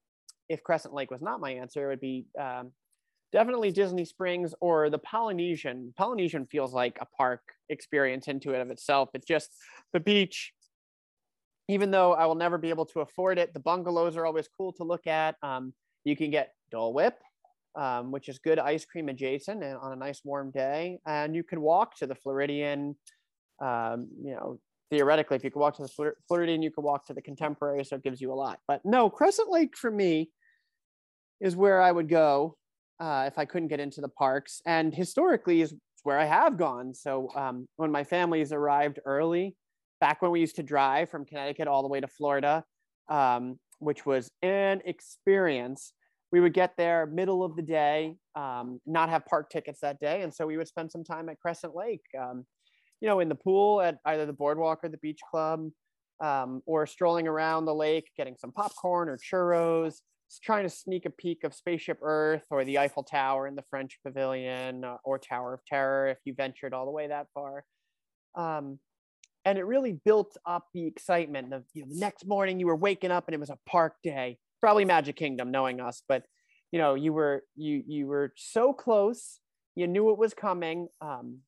if 0.48 0.62
Crescent 0.64 0.94
Lake 0.94 1.10
was 1.10 1.22
not 1.22 1.40
my 1.40 1.50
answer, 1.50 1.86
it 1.86 1.92
would 1.92 2.00
be 2.00 2.26
um, 2.40 2.72
definitely 3.32 3.70
Disney 3.70 4.04
Springs 4.04 4.52
or 4.60 4.90
the 4.90 4.98
Polynesian. 4.98 5.94
Polynesian 5.96 6.46
feels 6.46 6.74
like 6.74 6.98
a 7.00 7.06
park 7.16 7.40
experience 7.68 8.26
into 8.26 8.52
it 8.52 8.60
of 8.60 8.70
itself. 8.70 9.10
It's 9.14 9.26
just 9.26 9.50
the 9.92 10.00
beach. 10.00 10.52
Even 11.68 11.90
though 11.90 12.14
I 12.14 12.26
will 12.26 12.34
never 12.34 12.58
be 12.58 12.70
able 12.70 12.86
to 12.86 13.00
afford 13.00 13.38
it, 13.38 13.54
the 13.54 13.60
bungalows 13.60 14.16
are 14.16 14.26
always 14.26 14.48
cool 14.48 14.72
to 14.74 14.84
look 14.84 15.06
at. 15.06 15.36
Um, 15.42 15.72
you 16.04 16.16
can 16.16 16.30
get 16.30 16.54
Dole 16.70 16.92
Whip, 16.92 17.18
um, 17.76 18.10
which 18.10 18.28
is 18.28 18.38
good 18.38 18.58
ice 18.58 18.84
cream 18.84 19.08
adjacent 19.08 19.62
and 19.62 19.76
on 19.76 19.92
a 19.92 19.96
nice 19.96 20.22
warm 20.24 20.50
day. 20.50 20.98
And 21.06 21.34
you 21.34 21.44
can 21.44 21.60
walk 21.60 21.96
to 21.98 22.06
the 22.06 22.14
Floridian. 22.14 22.96
Um, 23.60 24.08
you 24.22 24.34
know, 24.34 24.58
theoretically, 24.90 25.36
if 25.36 25.44
you 25.44 25.50
could 25.50 25.60
walk 25.60 25.76
to 25.76 25.82
the 25.82 26.12
Floridian, 26.26 26.62
you 26.62 26.70
could 26.70 26.84
walk 26.84 27.06
to 27.06 27.14
the 27.14 27.22
Contemporary, 27.22 27.84
so 27.84 27.96
it 27.96 28.02
gives 28.02 28.20
you 28.20 28.32
a 28.32 28.34
lot. 28.34 28.58
But 28.66 28.80
no, 28.84 29.08
Crescent 29.08 29.50
Lake 29.50 29.76
for 29.76 29.90
me 29.90 30.30
is 31.40 31.56
where 31.56 31.80
I 31.80 31.92
would 31.92 32.08
go 32.08 32.56
uh, 33.00 33.24
if 33.26 33.38
I 33.38 33.44
couldn't 33.44 33.68
get 33.68 33.80
into 33.80 34.00
the 34.00 34.08
parks. 34.08 34.60
And 34.66 34.94
historically 34.94 35.62
is 35.62 35.74
where 36.02 36.18
I 36.18 36.24
have 36.24 36.58
gone. 36.58 36.92
So 36.92 37.30
um, 37.36 37.66
when 37.76 37.90
my 37.90 38.04
families 38.04 38.52
arrived 38.52 38.98
early, 39.04 39.56
back 40.02 40.20
when 40.20 40.32
we 40.32 40.40
used 40.40 40.56
to 40.56 40.64
drive 40.64 41.08
from 41.08 41.24
Connecticut 41.24 41.68
all 41.68 41.80
the 41.80 41.88
way 41.88 42.00
to 42.00 42.08
Florida, 42.08 42.64
um, 43.08 43.60
which 43.78 44.04
was 44.04 44.28
an 44.42 44.82
experience. 44.84 45.92
We 46.32 46.40
would 46.40 46.54
get 46.54 46.76
there 46.76 47.06
middle 47.06 47.44
of 47.44 47.54
the 47.54 47.62
day, 47.62 48.16
um, 48.34 48.80
not 48.84 49.10
have 49.10 49.24
park 49.26 49.48
tickets 49.48 49.78
that 49.82 50.00
day, 50.00 50.22
and 50.22 50.34
so 50.34 50.44
we 50.44 50.56
would 50.56 50.66
spend 50.66 50.90
some 50.90 51.04
time 51.04 51.28
at 51.28 51.38
Crescent 51.38 51.76
Lake, 51.76 52.02
um, 52.20 52.44
you 53.00 53.06
know, 53.06 53.20
in 53.20 53.28
the 53.28 53.36
pool 53.36 53.80
at 53.80 53.98
either 54.06 54.26
the 54.26 54.32
boardwalk 54.32 54.80
or 54.82 54.88
the 54.88 54.98
beach 54.98 55.20
club, 55.30 55.70
um, 56.20 56.62
or 56.66 56.84
strolling 56.84 57.28
around 57.28 57.66
the 57.66 57.74
lake, 57.74 58.10
getting 58.16 58.34
some 58.36 58.50
popcorn 58.50 59.08
or 59.08 59.16
churros, 59.16 60.00
trying 60.42 60.64
to 60.64 60.70
sneak 60.70 61.06
a 61.06 61.10
peek 61.10 61.44
of 61.44 61.54
Spaceship 61.54 61.98
Earth 62.02 62.42
or 62.50 62.64
the 62.64 62.76
Eiffel 62.76 63.04
Tower 63.04 63.46
in 63.46 63.54
the 63.54 63.64
French 63.70 64.00
Pavilion 64.04 64.82
uh, 64.82 64.96
or 65.04 65.20
Tower 65.20 65.54
of 65.54 65.64
Terror 65.64 66.08
if 66.08 66.18
you 66.24 66.34
ventured 66.34 66.74
all 66.74 66.86
the 66.86 66.90
way 66.90 67.06
that 67.06 67.28
far. 67.32 67.64
Um, 68.34 68.80
and 69.44 69.58
it 69.58 69.64
really 69.64 69.92
built 70.04 70.36
up 70.46 70.66
the 70.72 70.86
excitement 70.86 71.52
of 71.52 71.64
you 71.74 71.82
know, 71.82 71.88
the 71.92 71.98
next 71.98 72.26
morning 72.26 72.60
you 72.60 72.66
were 72.66 72.76
waking 72.76 73.10
up 73.10 73.26
and 73.28 73.34
it 73.34 73.40
was 73.40 73.50
a 73.50 73.58
park 73.66 73.94
day, 74.02 74.38
probably 74.60 74.84
Magic 74.84 75.16
Kingdom, 75.16 75.50
knowing 75.50 75.80
us, 75.80 76.02
but 76.08 76.24
you 76.70 76.78
know 76.78 76.94
you 76.94 77.12
were 77.12 77.42
you 77.56 77.82
you 77.86 78.06
were 78.06 78.32
so 78.36 78.72
close, 78.72 79.40
you 79.74 79.86
knew 79.86 80.10
it 80.10 80.18
was 80.18 80.34
coming. 80.34 80.88
Um, 81.00 81.38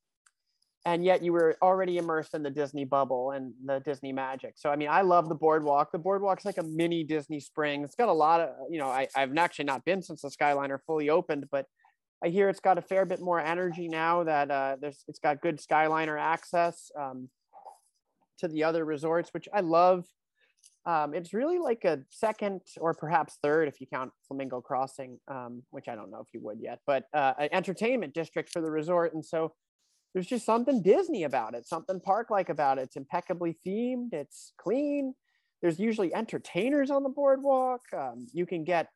and 0.87 1.05
yet 1.05 1.23
you 1.23 1.33
were 1.33 1.57
already 1.63 1.97
immersed 1.97 2.35
in 2.35 2.43
the 2.43 2.51
Disney 2.51 2.85
bubble 2.85 3.31
and 3.31 3.55
the 3.65 3.81
Disney 3.81 4.13
magic. 4.13 4.55
So 4.57 4.71
I 4.71 4.77
mean, 4.77 4.89
I 4.89 5.01
love 5.01 5.29
the 5.29 5.35
boardwalk. 5.35 5.93
The 5.93 5.99
boardwalk's 5.99 6.45
like 6.45 6.59
a 6.59 6.63
mini 6.63 7.05
Disney 7.05 7.41
Springs. 7.41 7.87
It's 7.87 7.95
got 7.95 8.09
a 8.09 8.13
lot 8.13 8.41
of, 8.41 8.51
you 8.71 8.79
know, 8.79 8.89
I, 8.89 9.09
I've 9.17 9.35
actually 9.39 9.65
not 9.65 9.85
been 9.85 10.03
since 10.03 10.21
the 10.21 10.29
Skyliner 10.29 10.79
fully 10.87 11.09
opened, 11.09 11.47
but 11.51 11.67
I 12.23 12.29
hear 12.29 12.49
it's 12.49 12.61
got 12.61 12.79
a 12.79 12.83
fair 12.83 13.07
bit 13.07 13.21
more 13.21 13.41
energy 13.41 13.89
now 13.89 14.25
that 14.25 14.51
uh, 14.51 14.77
there's 14.81 15.05
it's 15.09 15.19
got 15.19 15.41
good 15.41 15.59
Skyliner 15.59 16.21
access 16.21 16.91
um, 16.99 17.29
to 18.38 18.49
the 18.49 18.64
other 18.64 18.85
resorts, 18.85 19.31
which 19.33 19.49
I 19.53 19.61
love. 19.61 20.07
Um, 20.87 21.14
it's 21.14 21.33
really 21.33 21.59
like 21.59 21.85
a 21.85 22.01
second 22.11 22.61
or 22.79 22.92
perhaps 22.92 23.38
third 23.42 23.68
if 23.68 23.81
you 23.81 23.87
count 23.87 24.12
Flamingo 24.29 24.61
Crossing, 24.61 25.18
um, 25.29 25.62
which 25.70 25.88
I 25.88 25.94
don't 25.94 26.11
know 26.11 26.20
if 26.20 26.29
you 26.35 26.40
would 26.40 26.61
yet, 26.61 26.81
but 26.87 27.05
uh, 27.14 27.33
an 27.38 27.49
entertainment 27.53 28.12
district 28.12 28.51
for 28.51 28.61
the 28.61 28.70
resort. 28.70 29.14
And 29.14 29.25
so 29.25 29.53
there's 30.12 30.27
just 30.27 30.44
something 30.44 30.83
Disney 30.83 31.25
about 31.25 31.55
it, 31.55 31.66
something 31.66 32.01
park 32.01 32.31
like 32.31 32.49
about 32.49 32.79
it. 32.79 32.83
It's 32.83 32.97
impeccably 32.97 33.57
themed, 33.66 34.12
it's 34.12 34.53
clean. 34.59 35.14
There's 35.62 35.81
usually 35.81 36.14
entertainers 36.14 36.90
on 36.90 37.03
the 37.03 37.09
boardwalk. 37.09 37.81
Um, 37.97 38.27
you 38.35 38.44
can 38.44 38.64
get 38.64 38.88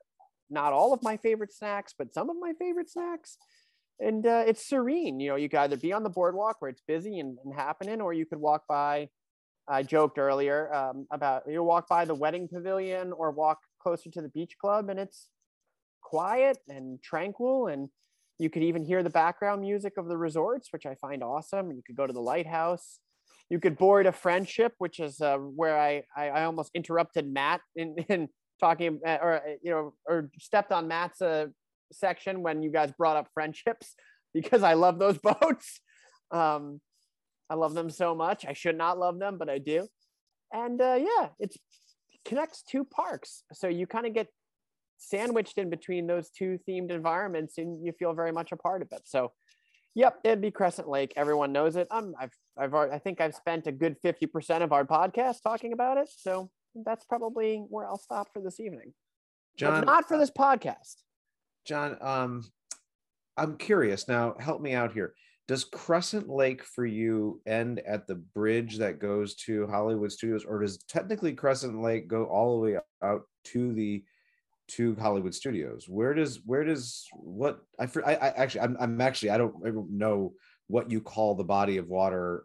not 0.50 0.72
all 0.74 0.92
of 0.92 1.02
my 1.02 1.16
favorite 1.16 1.52
snacks, 1.52 1.94
but 1.98 2.12
some 2.12 2.28
of 2.28 2.36
my 2.38 2.52
favorite 2.58 2.90
snacks. 2.90 3.38
And 4.00 4.26
uh, 4.26 4.44
it's 4.46 4.68
serene. 4.68 5.18
You 5.18 5.30
know, 5.30 5.36
you 5.36 5.48
could 5.48 5.60
either 5.60 5.76
be 5.76 5.92
on 5.92 6.02
the 6.02 6.10
boardwalk 6.10 6.56
where 6.60 6.70
it's 6.70 6.82
busy 6.86 7.18
and, 7.18 7.38
and 7.44 7.54
happening, 7.54 8.00
or 8.00 8.12
you 8.12 8.26
could 8.26 8.38
walk 8.38 8.64
by. 8.68 9.08
I 9.68 9.82
joked 9.82 10.18
earlier 10.18 10.72
um, 10.74 11.06
about 11.10 11.42
you 11.48 11.62
walk 11.62 11.88
by 11.88 12.04
the 12.04 12.14
wedding 12.14 12.48
pavilion 12.48 13.12
or 13.12 13.30
walk 13.30 13.58
closer 13.80 14.10
to 14.10 14.22
the 14.22 14.28
beach 14.28 14.56
club, 14.60 14.88
and 14.88 14.98
it's 14.98 15.28
quiet 16.02 16.58
and 16.68 17.02
tranquil 17.02 17.66
and 17.66 17.88
you 18.38 18.48
could 18.48 18.62
even 18.62 18.84
hear 18.84 19.02
the 19.02 19.10
background 19.10 19.60
music 19.60 19.94
of 19.98 20.06
the 20.06 20.16
resorts, 20.16 20.68
which 20.72 20.86
I 20.86 20.94
find 20.94 21.22
awesome. 21.22 21.72
You 21.72 21.82
could 21.84 21.96
go 21.96 22.06
to 22.06 22.12
the 22.12 22.20
lighthouse. 22.20 23.00
You 23.50 23.58
could 23.58 23.76
board 23.76 24.06
a 24.06 24.12
friendship, 24.12 24.74
which 24.78 25.00
is 25.00 25.20
uh, 25.20 25.38
where 25.38 25.78
I, 25.78 26.04
I, 26.16 26.28
I 26.28 26.44
almost 26.44 26.70
interrupted 26.74 27.26
Matt 27.26 27.60
in, 27.74 27.96
in 28.08 28.28
talking 28.60 29.00
uh, 29.06 29.18
or 29.20 29.34
uh, 29.34 29.40
you 29.62 29.70
know 29.70 29.94
or 30.06 30.30
stepped 30.38 30.72
on 30.72 30.88
Matt's 30.88 31.20
uh, 31.20 31.46
section 31.92 32.42
when 32.42 32.62
you 32.62 32.70
guys 32.70 32.92
brought 32.96 33.16
up 33.16 33.28
friendships 33.34 33.94
because 34.34 34.62
I 34.62 34.74
love 34.74 34.98
those 34.98 35.18
boats. 35.40 35.80
Um, 36.30 36.80
I 37.50 37.54
love 37.54 37.74
them 37.74 37.90
so 37.90 38.14
much. 38.14 38.44
I 38.46 38.52
should 38.52 38.76
not 38.76 38.98
love 38.98 39.18
them, 39.18 39.38
but 39.38 39.48
I 39.48 39.58
do. 39.58 39.88
And 40.52 40.80
uh, 40.80 40.98
yeah, 40.98 41.28
it 41.38 41.56
connects 42.24 42.62
two 42.62 42.84
parks, 42.84 43.42
so 43.52 43.68
you 43.68 43.86
kind 43.86 44.06
of 44.06 44.14
get 44.14 44.28
sandwiched 44.98 45.58
in 45.58 45.70
between 45.70 46.06
those 46.06 46.30
two 46.30 46.58
themed 46.68 46.90
environments 46.90 47.58
and 47.58 47.84
you 47.84 47.92
feel 47.92 48.12
very 48.14 48.32
much 48.32 48.50
a 48.50 48.56
part 48.56 48.82
of 48.82 48.88
it. 48.92 49.02
So 49.04 49.32
yep, 49.94 50.18
it'd 50.24 50.40
be 50.40 50.50
Crescent 50.50 50.88
Lake. 50.88 51.12
Everyone 51.16 51.52
knows 51.52 51.76
it. 51.76 51.88
Um, 51.90 52.14
I've, 52.18 52.32
I've, 52.56 52.74
I 52.74 52.98
think 52.98 53.20
I've 53.20 53.34
spent 53.34 53.66
a 53.66 53.72
good 53.72 53.96
50% 54.00 54.62
of 54.62 54.72
our 54.72 54.84
podcast 54.84 55.42
talking 55.42 55.72
about 55.72 55.98
it. 55.98 56.08
So 56.14 56.50
that's 56.84 57.04
probably 57.04 57.64
where 57.68 57.86
I'll 57.86 57.98
stop 57.98 58.28
for 58.32 58.40
this 58.40 58.60
evening. 58.60 58.92
John, 59.56 59.80
but 59.80 59.86
not 59.86 60.06
for 60.06 60.16
this 60.16 60.30
podcast. 60.30 60.96
John, 61.66 61.96
um, 62.00 62.44
I'm 63.36 63.56
curious 63.56 64.06
now, 64.06 64.36
help 64.38 64.60
me 64.60 64.72
out 64.72 64.92
here. 64.92 65.14
Does 65.48 65.64
Crescent 65.64 66.28
Lake 66.28 66.62
for 66.62 66.86
you 66.86 67.40
end 67.46 67.80
at 67.80 68.06
the 68.06 68.16
bridge 68.16 68.76
that 68.78 69.00
goes 69.00 69.34
to 69.36 69.66
Hollywood 69.66 70.12
Studios, 70.12 70.44
or 70.44 70.60
does 70.60 70.78
technically 70.84 71.32
Crescent 71.32 71.80
Lake 71.80 72.06
go 72.06 72.26
all 72.26 72.60
the 72.60 72.72
way 72.72 72.78
out 73.02 73.22
to 73.44 73.72
the 73.72 74.04
to 74.68 74.94
Hollywood 74.96 75.34
studios. 75.34 75.86
Where 75.88 76.14
does 76.14 76.40
where 76.44 76.64
does 76.64 77.06
what 77.14 77.60
I 77.80 77.88
I, 78.04 78.14
I 78.14 78.28
actually 78.28 78.60
I'm, 78.60 78.76
I'm 78.78 79.00
actually 79.00 79.30
I 79.30 79.38
don't, 79.38 79.54
I 79.66 79.70
don't 79.70 79.90
know 79.90 80.34
what 80.66 80.90
you 80.90 81.00
call 81.00 81.34
the 81.34 81.44
body 81.44 81.78
of 81.78 81.88
water 81.88 82.44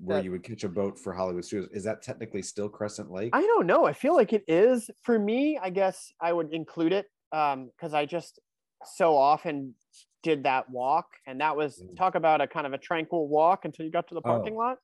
where 0.00 0.18
that, 0.18 0.24
you 0.24 0.30
would 0.30 0.42
catch 0.42 0.64
a 0.64 0.68
boat 0.68 0.98
for 0.98 1.12
Hollywood 1.12 1.44
studios. 1.44 1.70
Is 1.72 1.84
that 1.84 2.02
technically 2.02 2.42
still 2.42 2.68
Crescent 2.68 3.10
Lake? 3.10 3.30
I 3.32 3.40
don't 3.40 3.66
know. 3.66 3.84
I 3.86 3.94
feel 3.94 4.14
like 4.14 4.32
it 4.32 4.44
is. 4.46 4.90
For 5.02 5.18
me, 5.18 5.58
I 5.60 5.70
guess 5.70 6.12
I 6.20 6.32
would 6.32 6.52
include 6.52 6.92
it 6.92 7.06
um 7.32 7.70
because 7.74 7.94
I 7.94 8.04
just 8.04 8.38
so 8.84 9.16
often 9.16 9.74
did 10.22 10.44
that 10.44 10.70
walk 10.70 11.06
and 11.26 11.40
that 11.40 11.56
was 11.56 11.82
mm. 11.82 11.96
talk 11.96 12.14
about 12.14 12.40
a 12.40 12.46
kind 12.46 12.66
of 12.66 12.72
a 12.72 12.78
tranquil 12.78 13.28
walk 13.28 13.64
until 13.64 13.84
you 13.84 13.90
got 13.90 14.08
to 14.08 14.14
the 14.14 14.22
parking 14.22 14.54
oh. 14.54 14.58
lot. 14.58 14.78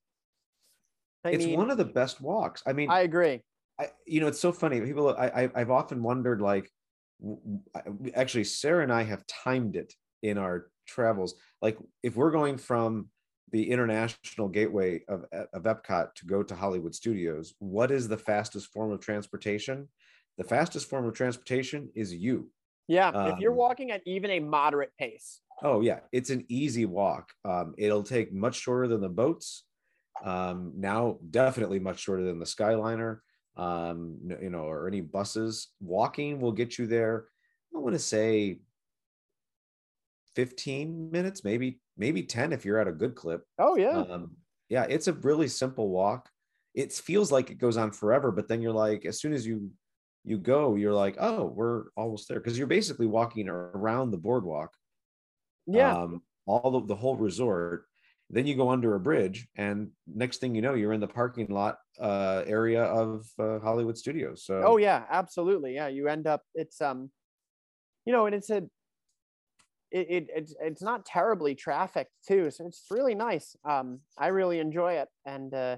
I 1.24 1.30
it's 1.30 1.44
mean, 1.44 1.58
one 1.58 1.70
of 1.70 1.78
the 1.78 1.84
best 1.84 2.20
walks. 2.20 2.62
I 2.66 2.72
mean, 2.72 2.90
I 2.90 3.00
agree. 3.00 3.42
I, 3.80 3.88
you 4.06 4.20
know, 4.20 4.28
it's 4.28 4.40
so 4.40 4.52
funny. 4.52 4.80
People, 4.80 5.16
I, 5.16 5.26
I, 5.26 5.50
I've 5.54 5.70
often 5.70 6.02
wondered, 6.02 6.40
like, 6.40 6.70
actually 8.14 8.44
sarah 8.44 8.82
and 8.82 8.92
i 8.92 9.02
have 9.02 9.26
timed 9.26 9.76
it 9.76 9.92
in 10.22 10.38
our 10.38 10.68
travels 10.86 11.34
like 11.60 11.76
if 12.02 12.16
we're 12.16 12.30
going 12.30 12.56
from 12.56 13.08
the 13.50 13.70
international 13.70 14.48
gateway 14.48 15.02
of, 15.08 15.24
of 15.52 15.62
epcot 15.64 16.14
to 16.14 16.26
go 16.26 16.42
to 16.42 16.54
hollywood 16.54 16.94
studios 16.94 17.54
what 17.58 17.90
is 17.90 18.06
the 18.06 18.16
fastest 18.16 18.68
form 18.72 18.92
of 18.92 19.00
transportation 19.00 19.88
the 20.38 20.44
fastest 20.44 20.88
form 20.88 21.06
of 21.06 21.14
transportation 21.14 21.90
is 21.96 22.14
you 22.14 22.48
yeah 22.88 23.08
um, 23.08 23.32
if 23.32 23.38
you're 23.38 23.52
um, 23.52 23.58
walking 23.58 23.90
at 23.90 24.02
even 24.06 24.30
a 24.30 24.40
moderate 24.40 24.92
pace 24.98 25.40
oh 25.62 25.80
yeah 25.80 26.00
it's 26.12 26.30
an 26.30 26.44
easy 26.48 26.86
walk 26.86 27.32
um, 27.44 27.74
it'll 27.78 28.02
take 28.02 28.32
much 28.32 28.56
shorter 28.56 28.88
than 28.88 29.00
the 29.00 29.08
boats 29.08 29.64
um, 30.24 30.72
now 30.76 31.18
definitely 31.30 31.78
much 31.78 32.00
shorter 32.00 32.24
than 32.24 32.40
the 32.40 32.44
skyliner 32.44 33.18
um, 33.58 34.16
you 34.40 34.50
know, 34.50 34.60
or 34.60 34.86
any 34.86 35.00
buses. 35.00 35.68
Walking 35.80 36.40
will 36.40 36.52
get 36.52 36.78
you 36.78 36.86
there. 36.86 37.26
I 37.74 37.78
want 37.78 37.94
to 37.94 37.98
say 37.98 38.60
15 40.36 41.10
minutes, 41.10 41.44
maybe 41.44 41.80
maybe 41.96 42.22
10 42.22 42.52
if 42.52 42.64
you're 42.64 42.78
at 42.78 42.88
a 42.88 42.92
good 42.92 43.16
clip. 43.16 43.42
Oh 43.58 43.76
yeah. 43.76 43.98
Um, 43.98 44.36
yeah, 44.68 44.84
it's 44.88 45.08
a 45.08 45.12
really 45.12 45.48
simple 45.48 45.88
walk. 45.88 46.30
It 46.74 46.92
feels 46.92 47.32
like 47.32 47.50
it 47.50 47.58
goes 47.58 47.76
on 47.76 47.90
forever, 47.90 48.30
but 48.30 48.46
then 48.46 48.62
you're 48.62 48.72
like, 48.72 49.04
as 49.04 49.20
soon 49.20 49.32
as 49.32 49.46
you 49.46 49.70
you 50.28 50.38
go, 50.38 50.74
you're 50.74 50.94
like, 50.94 51.16
oh, 51.18 51.44
we're 51.44 51.84
almost 51.96 52.28
there 52.28 52.38
because 52.38 52.58
you're 52.58 52.66
basically 52.66 53.06
walking 53.06 53.48
around 53.48 54.10
the 54.10 54.18
boardwalk. 54.18 54.70
Yeah. 55.66 55.94
Um, 55.94 56.22
all 56.46 56.70
the, 56.70 56.86
the 56.86 56.96
whole 56.96 57.16
resort 57.16 57.84
then 58.30 58.46
you 58.46 58.54
go 58.54 58.68
under 58.68 58.94
a 58.94 59.00
bridge 59.00 59.48
and 59.56 59.88
next 60.06 60.38
thing 60.38 60.54
you 60.54 60.60
know 60.60 60.74
you're 60.74 60.92
in 60.92 61.00
the 61.00 61.06
parking 61.06 61.46
lot 61.48 61.78
uh, 61.98 62.42
area 62.46 62.82
of 62.82 63.26
uh, 63.38 63.58
hollywood 63.58 63.96
studios 63.96 64.44
so 64.44 64.62
oh 64.64 64.76
yeah 64.76 65.04
absolutely 65.10 65.74
yeah 65.74 65.88
you 65.88 66.08
end 66.08 66.26
up 66.26 66.42
it's 66.54 66.80
um 66.80 67.10
you 68.04 68.12
know 68.12 68.26
and 68.26 68.34
it's 68.34 68.50
a 68.50 68.62
it, 69.90 70.06
it 70.10 70.26
it's 70.34 70.54
it's 70.60 70.82
not 70.82 71.06
terribly 71.06 71.54
trafficked 71.54 72.12
too, 72.26 72.50
so 72.50 72.66
it's 72.66 72.84
really 72.90 73.14
nice. 73.14 73.56
Um, 73.64 74.00
I 74.18 74.28
really 74.28 74.58
enjoy 74.58 74.94
it, 74.94 75.08
and 75.24 75.52
uh, 75.54 75.76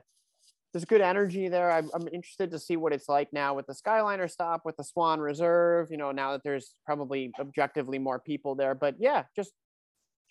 there's 0.73 0.85
good 0.85 1.01
energy 1.01 1.49
there. 1.49 1.71
I'm, 1.71 1.91
I'm 1.95 2.09
interested 2.09 2.51
to 2.53 2.59
see 2.59 2.77
what 2.77 2.93
it's 2.93 3.09
like 3.09 3.33
now 3.33 3.55
with 3.55 3.67
the 3.67 3.75
Skyliner 3.75 4.31
stop, 4.31 4.63
with 4.65 4.77
the 4.77 4.85
Swan 4.85 5.21
Reserve. 5.21 5.89
You 5.91 5.97
know, 5.97 6.13
now 6.13 6.33
that 6.33 6.43
there's 6.45 6.75
probably 6.87 7.33
objectively 7.41 7.99
more 7.99 8.19
people 8.21 8.55
there, 8.55 8.75
but 8.75 8.95
yeah, 8.99 9.25
just 9.35 9.53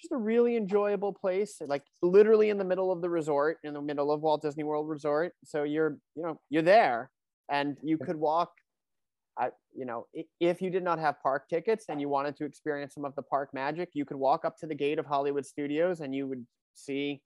just 0.01 0.13
a 0.13 0.17
really 0.17 0.55
enjoyable 0.55 1.11
place, 1.11 1.57
like 1.67 1.83
literally 2.01 2.49
in 2.49 2.57
the 2.57 2.63
middle 2.63 2.89
of 2.89 3.01
the 3.01 3.09
resort, 3.09 3.57
in 3.65 3.73
the 3.73 3.81
middle 3.81 4.11
of 4.11 4.21
Walt 4.21 4.41
Disney 4.41 4.63
World 4.63 4.87
Resort. 4.87 5.33
So 5.43 5.63
you're 5.63 5.97
you 6.15 6.23
know 6.23 6.39
you're 6.49 6.63
there, 6.63 7.09
and 7.49 7.77
you 7.83 7.97
could 7.97 8.15
walk 8.15 8.51
I, 9.39 9.49
you 9.73 9.85
know, 9.85 10.05
if 10.41 10.61
you 10.61 10.69
did 10.69 10.83
not 10.83 10.99
have 10.99 11.21
park 11.23 11.47
tickets 11.49 11.85
and 11.87 12.01
you 12.01 12.09
wanted 12.09 12.35
to 12.37 12.45
experience 12.45 12.93
some 12.93 13.05
of 13.05 13.15
the 13.15 13.21
park 13.21 13.49
magic, 13.53 13.89
you 13.93 14.03
could 14.03 14.17
walk 14.17 14.43
up 14.43 14.57
to 14.57 14.67
the 14.67 14.75
gate 14.75 14.99
of 14.99 15.05
Hollywood 15.05 15.45
Studios 15.45 16.01
and 16.01 16.13
you 16.13 16.27
would 16.27 16.45
see, 16.75 17.21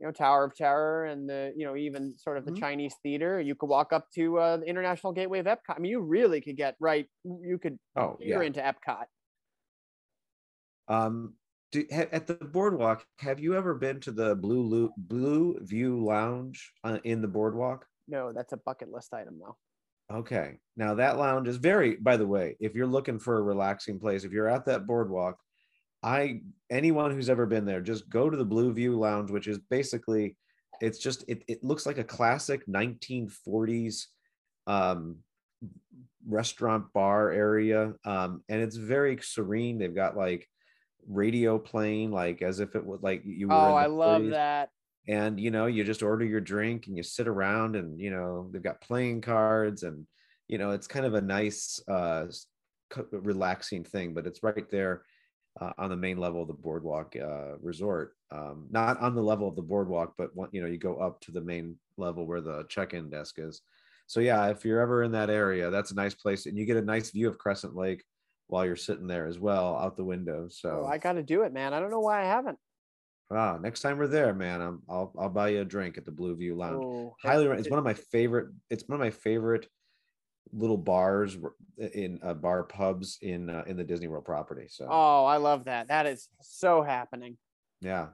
you 0.00 0.06
know, 0.06 0.12
Tower 0.12 0.44
of 0.44 0.54
Terror 0.54 1.04
and 1.04 1.28
the, 1.28 1.52
you 1.54 1.66
know, 1.66 1.76
even 1.76 2.16
sort 2.16 2.38
of 2.38 2.46
the 2.46 2.52
mm-hmm. 2.52 2.60
Chinese 2.60 2.94
theater. 3.02 3.40
You 3.40 3.54
could 3.54 3.68
walk 3.68 3.92
up 3.92 4.06
to 4.14 4.38
uh, 4.38 4.56
the 4.58 4.64
International 4.66 5.12
Gateway 5.12 5.40
of 5.40 5.46
Epcot. 5.46 5.76
I 5.76 5.78
mean, 5.78 5.90
you 5.90 6.00
really 6.00 6.40
could 6.40 6.56
get 6.56 6.74
right. 6.80 7.06
You 7.24 7.58
could. 7.58 7.78
Oh, 7.96 8.16
yeah. 8.18 8.40
into 8.40 8.60
Epcot. 8.60 9.04
Um, 10.88 11.34
do, 11.70 11.84
at 11.90 12.26
the 12.26 12.34
boardwalk, 12.34 13.04
have 13.18 13.38
you 13.38 13.54
ever 13.54 13.74
been 13.74 14.00
to 14.00 14.10
the 14.10 14.34
Blue 14.34 14.90
Belle 14.96 15.54
Vue 15.60 16.04
Lounge 16.04 16.72
uh, 16.82 16.98
in 17.04 17.20
the 17.20 17.28
boardwalk? 17.28 17.86
No, 18.08 18.32
that's 18.32 18.52
a 18.52 18.56
bucket 18.56 18.90
list 18.90 19.12
item 19.14 19.38
though. 19.38 19.56
Okay. 20.12 20.56
Now 20.76 20.94
that 20.94 21.18
lounge 21.18 21.46
is 21.46 21.58
very, 21.58 21.94
by 21.96 22.16
the 22.16 22.26
way, 22.26 22.56
if 22.58 22.74
you're 22.74 22.86
looking 22.86 23.20
for 23.20 23.38
a 23.38 23.42
relaxing 23.42 24.00
place, 24.00 24.24
if 24.24 24.32
you're 24.32 24.48
at 24.48 24.64
that 24.66 24.86
boardwalk, 24.86 25.36
I 26.02 26.40
anyone 26.70 27.10
who's 27.10 27.30
ever 27.30 27.46
been 27.46 27.64
there, 27.64 27.80
just 27.80 28.08
go 28.08 28.30
to 28.30 28.36
the 28.36 28.44
Belle 28.44 28.70
Vue 28.70 28.98
Lounge, 28.98 29.30
which 29.30 29.46
is 29.46 29.58
basically 29.70 30.36
it's 30.80 30.98
just 30.98 31.24
it, 31.28 31.42
it 31.48 31.62
looks 31.62 31.86
like 31.86 31.98
a 31.98 32.04
classic 32.04 32.66
1940s 32.66 34.06
um 34.66 35.16
restaurant 36.26 36.92
bar 36.92 37.30
area. 37.30 37.94
Um, 38.04 38.42
and 38.48 38.60
it's 38.60 38.76
very 38.76 39.18
serene. 39.22 39.78
They've 39.78 39.94
got 39.94 40.16
like 40.16 40.48
radio 41.08 41.58
playing, 41.58 42.12
like 42.12 42.42
as 42.42 42.60
if 42.60 42.74
it 42.76 42.84
was 42.84 43.00
like 43.02 43.22
you 43.24 43.48
were. 43.48 43.54
Oh, 43.54 43.74
I 43.74 43.86
love 43.86 44.26
that 44.28 44.70
and 45.08 45.40
you 45.40 45.50
know 45.50 45.66
you 45.66 45.82
just 45.84 46.02
order 46.02 46.24
your 46.24 46.40
drink 46.40 46.86
and 46.86 46.96
you 46.96 47.02
sit 47.02 47.26
around 47.26 47.76
and 47.76 48.00
you 48.00 48.10
know 48.10 48.48
they've 48.50 48.62
got 48.62 48.80
playing 48.80 49.20
cards 49.20 49.82
and 49.82 50.06
you 50.48 50.58
know 50.58 50.70
it's 50.70 50.86
kind 50.86 51.06
of 51.06 51.14
a 51.14 51.20
nice 51.20 51.80
uh 51.88 52.26
relaxing 53.12 53.84
thing 53.84 54.12
but 54.14 54.26
it's 54.26 54.42
right 54.42 54.70
there 54.70 55.02
uh, 55.60 55.72
on 55.78 55.90
the 55.90 55.96
main 55.96 56.16
level 56.16 56.42
of 56.42 56.48
the 56.48 56.54
boardwalk 56.54 57.14
uh, 57.16 57.56
resort 57.60 58.16
um, 58.30 58.66
not 58.70 58.98
on 59.00 59.14
the 59.14 59.22
level 59.22 59.48
of 59.48 59.56
the 59.56 59.62
boardwalk 59.62 60.14
but 60.16 60.34
one, 60.34 60.48
you 60.52 60.60
know 60.60 60.66
you 60.66 60.78
go 60.78 60.96
up 60.96 61.20
to 61.20 61.30
the 61.30 61.40
main 61.40 61.76
level 61.96 62.26
where 62.26 62.40
the 62.40 62.64
check-in 62.68 63.10
desk 63.10 63.36
is 63.38 63.62
so 64.06 64.20
yeah 64.20 64.48
if 64.48 64.64
you're 64.64 64.80
ever 64.80 65.02
in 65.02 65.12
that 65.12 65.30
area 65.30 65.70
that's 65.70 65.90
a 65.90 65.96
nice 65.96 66.14
place 66.14 66.46
and 66.46 66.56
you 66.56 66.64
get 66.64 66.76
a 66.76 66.82
nice 66.82 67.10
view 67.10 67.28
of 67.28 67.38
crescent 67.38 67.76
lake 67.76 68.04
while 68.48 68.64
you're 68.64 68.76
sitting 68.76 69.06
there 69.06 69.26
as 69.26 69.38
well 69.38 69.76
out 69.76 69.96
the 69.96 70.04
window 70.04 70.48
so 70.48 70.82
oh, 70.84 70.88
i 70.88 70.98
gotta 70.98 71.22
do 71.22 71.42
it 71.42 71.52
man 71.52 71.72
i 71.72 71.80
don't 71.80 71.90
know 71.90 72.00
why 72.00 72.22
i 72.22 72.26
haven't 72.26 72.58
Ah, 73.32 73.58
next 73.62 73.80
time 73.80 73.96
we're 73.96 74.08
there, 74.08 74.34
man, 74.34 74.60
I'm, 74.60 74.82
I'll 74.88 75.12
I'll 75.16 75.28
buy 75.28 75.50
you 75.50 75.60
a 75.60 75.64
drink 75.64 75.96
at 75.96 76.04
the 76.04 76.10
Belle 76.10 76.34
Vue 76.34 76.56
Lounge. 76.56 76.82
Oh, 76.84 77.14
Highly, 77.22 77.46
it's 77.46 77.70
one 77.70 77.78
of 77.78 77.84
my 77.84 77.94
favorite. 77.94 78.48
It's 78.70 78.82
one 78.88 78.96
of 78.96 79.00
my 79.00 79.10
favorite 79.10 79.68
little 80.52 80.76
bars 80.76 81.36
in 81.78 82.18
uh, 82.22 82.34
bar 82.34 82.64
pubs 82.64 83.18
in 83.22 83.50
uh, 83.50 83.64
in 83.66 83.76
the 83.76 83.84
Disney 83.84 84.08
World 84.08 84.24
property. 84.24 84.66
So. 84.68 84.86
Oh, 84.90 85.24
I 85.24 85.36
love 85.36 85.64
that. 85.64 85.88
That 85.88 86.06
is 86.06 86.28
so 86.40 86.82
happening. 86.82 87.36
Yeah. 87.80 88.08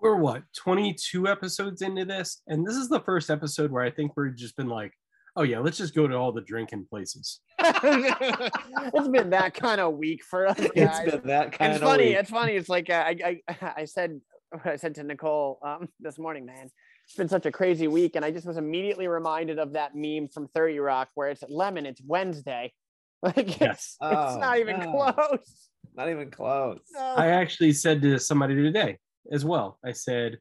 We're 0.00 0.16
what 0.16 0.42
22 0.56 1.28
episodes 1.28 1.80
into 1.80 2.04
this, 2.04 2.42
and 2.48 2.66
this 2.66 2.74
is 2.74 2.88
the 2.88 3.00
first 3.00 3.30
episode 3.30 3.70
where 3.70 3.84
I 3.84 3.90
think 3.90 4.16
we've 4.16 4.34
just 4.34 4.56
been 4.56 4.68
like, 4.68 4.92
oh 5.36 5.42
yeah, 5.42 5.60
let's 5.60 5.78
just 5.78 5.94
go 5.94 6.08
to 6.08 6.14
all 6.16 6.32
the 6.32 6.40
drinking 6.40 6.86
places. 6.90 7.40
it's 7.58 9.08
been 9.08 9.30
that 9.30 9.54
kind 9.54 9.80
of 9.80 9.94
week 9.94 10.24
for 10.24 10.48
us. 10.48 10.58
Guys. 10.58 10.70
It's 10.74 11.16
been 11.16 11.26
that 11.28 11.52
kind 11.52 11.72
it's 11.72 11.82
of. 11.82 11.88
funny. 11.88 12.06
Week. 12.06 12.16
It's 12.16 12.30
funny. 12.30 12.52
It's 12.54 12.68
like 12.68 12.90
uh, 12.90 13.04
I, 13.06 13.40
I 13.48 13.72
I 13.76 13.84
said 13.84 14.20
I 14.64 14.76
said 14.76 14.94
to 14.96 15.04
Nicole 15.04 15.58
um, 15.62 15.88
this 16.00 16.18
morning, 16.18 16.46
man. 16.46 16.68
It's 17.04 17.14
been 17.14 17.28
such 17.28 17.46
a 17.46 17.52
crazy 17.52 17.88
week, 17.88 18.16
and 18.16 18.24
I 18.24 18.30
just 18.30 18.46
was 18.46 18.56
immediately 18.56 19.08
reminded 19.08 19.58
of 19.58 19.72
that 19.72 19.94
meme 19.94 20.28
from 20.28 20.48
Thirty 20.48 20.78
Rock 20.78 21.08
where 21.14 21.28
it's 21.28 21.42
lemon. 21.48 21.86
It's 21.86 22.00
Wednesday. 22.04 22.72
Like 23.24 23.38
it's, 23.38 23.60
yes. 23.60 23.96
oh, 24.00 24.08
it's 24.10 24.40
not 24.40 24.56
oh, 24.56 24.60
even 24.60 24.80
no. 24.80 25.12
close. 25.12 25.68
Not 25.94 26.08
even 26.08 26.28
close. 26.28 26.80
No. 26.92 27.00
I 27.00 27.28
actually 27.28 27.72
said 27.72 28.02
to 28.02 28.18
somebody 28.18 28.56
today 28.56 28.98
as 29.30 29.44
well. 29.44 29.78
I 29.84 29.92
said, 29.92 30.38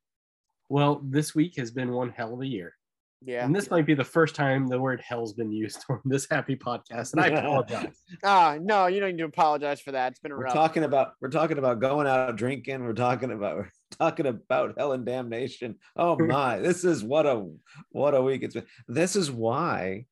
"Well, 0.67 0.99
this 1.03 1.35
week 1.35 1.57
has 1.57 1.69
been 1.69 1.91
one 1.91 2.09
hell 2.09 2.33
of 2.33 2.41
a 2.41 2.47
year." 2.47 2.73
Yeah. 3.23 3.45
And 3.45 3.55
this 3.55 3.69
might 3.69 3.85
be 3.85 3.93
the 3.93 4.03
first 4.03 4.33
time 4.33 4.67
the 4.67 4.79
word 4.79 4.99
hell's 5.05 5.33
been 5.33 5.51
used 5.51 5.85
on 5.89 6.01
this 6.05 6.27
happy 6.29 6.55
podcast. 6.55 7.13
And 7.13 7.21
I 7.21 7.27
apologize. 7.27 7.95
Ah, 8.23 8.57
no, 8.59 8.87
you 8.87 8.99
don't 8.99 9.11
need 9.11 9.19
to 9.19 9.25
apologize 9.25 9.79
for 9.79 9.91
that. 9.91 10.11
It's 10.11 10.19
been 10.19 10.31
we're 10.31 10.45
rough. 10.45 10.53
talking 10.53 10.83
about 10.83 11.13
we're 11.21 11.29
talking 11.29 11.57
about 11.57 11.79
going 11.79 12.07
out 12.07 12.35
drinking. 12.35 12.83
We're 12.83 12.93
talking 12.93 13.31
about 13.31 13.57
we're 13.57 13.71
talking 13.99 14.25
about 14.25 14.73
hell 14.77 14.93
and 14.93 15.05
damnation. 15.05 15.75
Oh 15.95 16.17
my, 16.17 16.59
this 16.59 16.83
is 16.83 17.03
what 17.03 17.25
a 17.25 17.47
what 17.89 18.15
a 18.15 18.21
week 18.21 18.43
it's 18.43 18.55
been. 18.55 18.65
This 18.87 19.15
is 19.15 19.31
why 19.31 20.05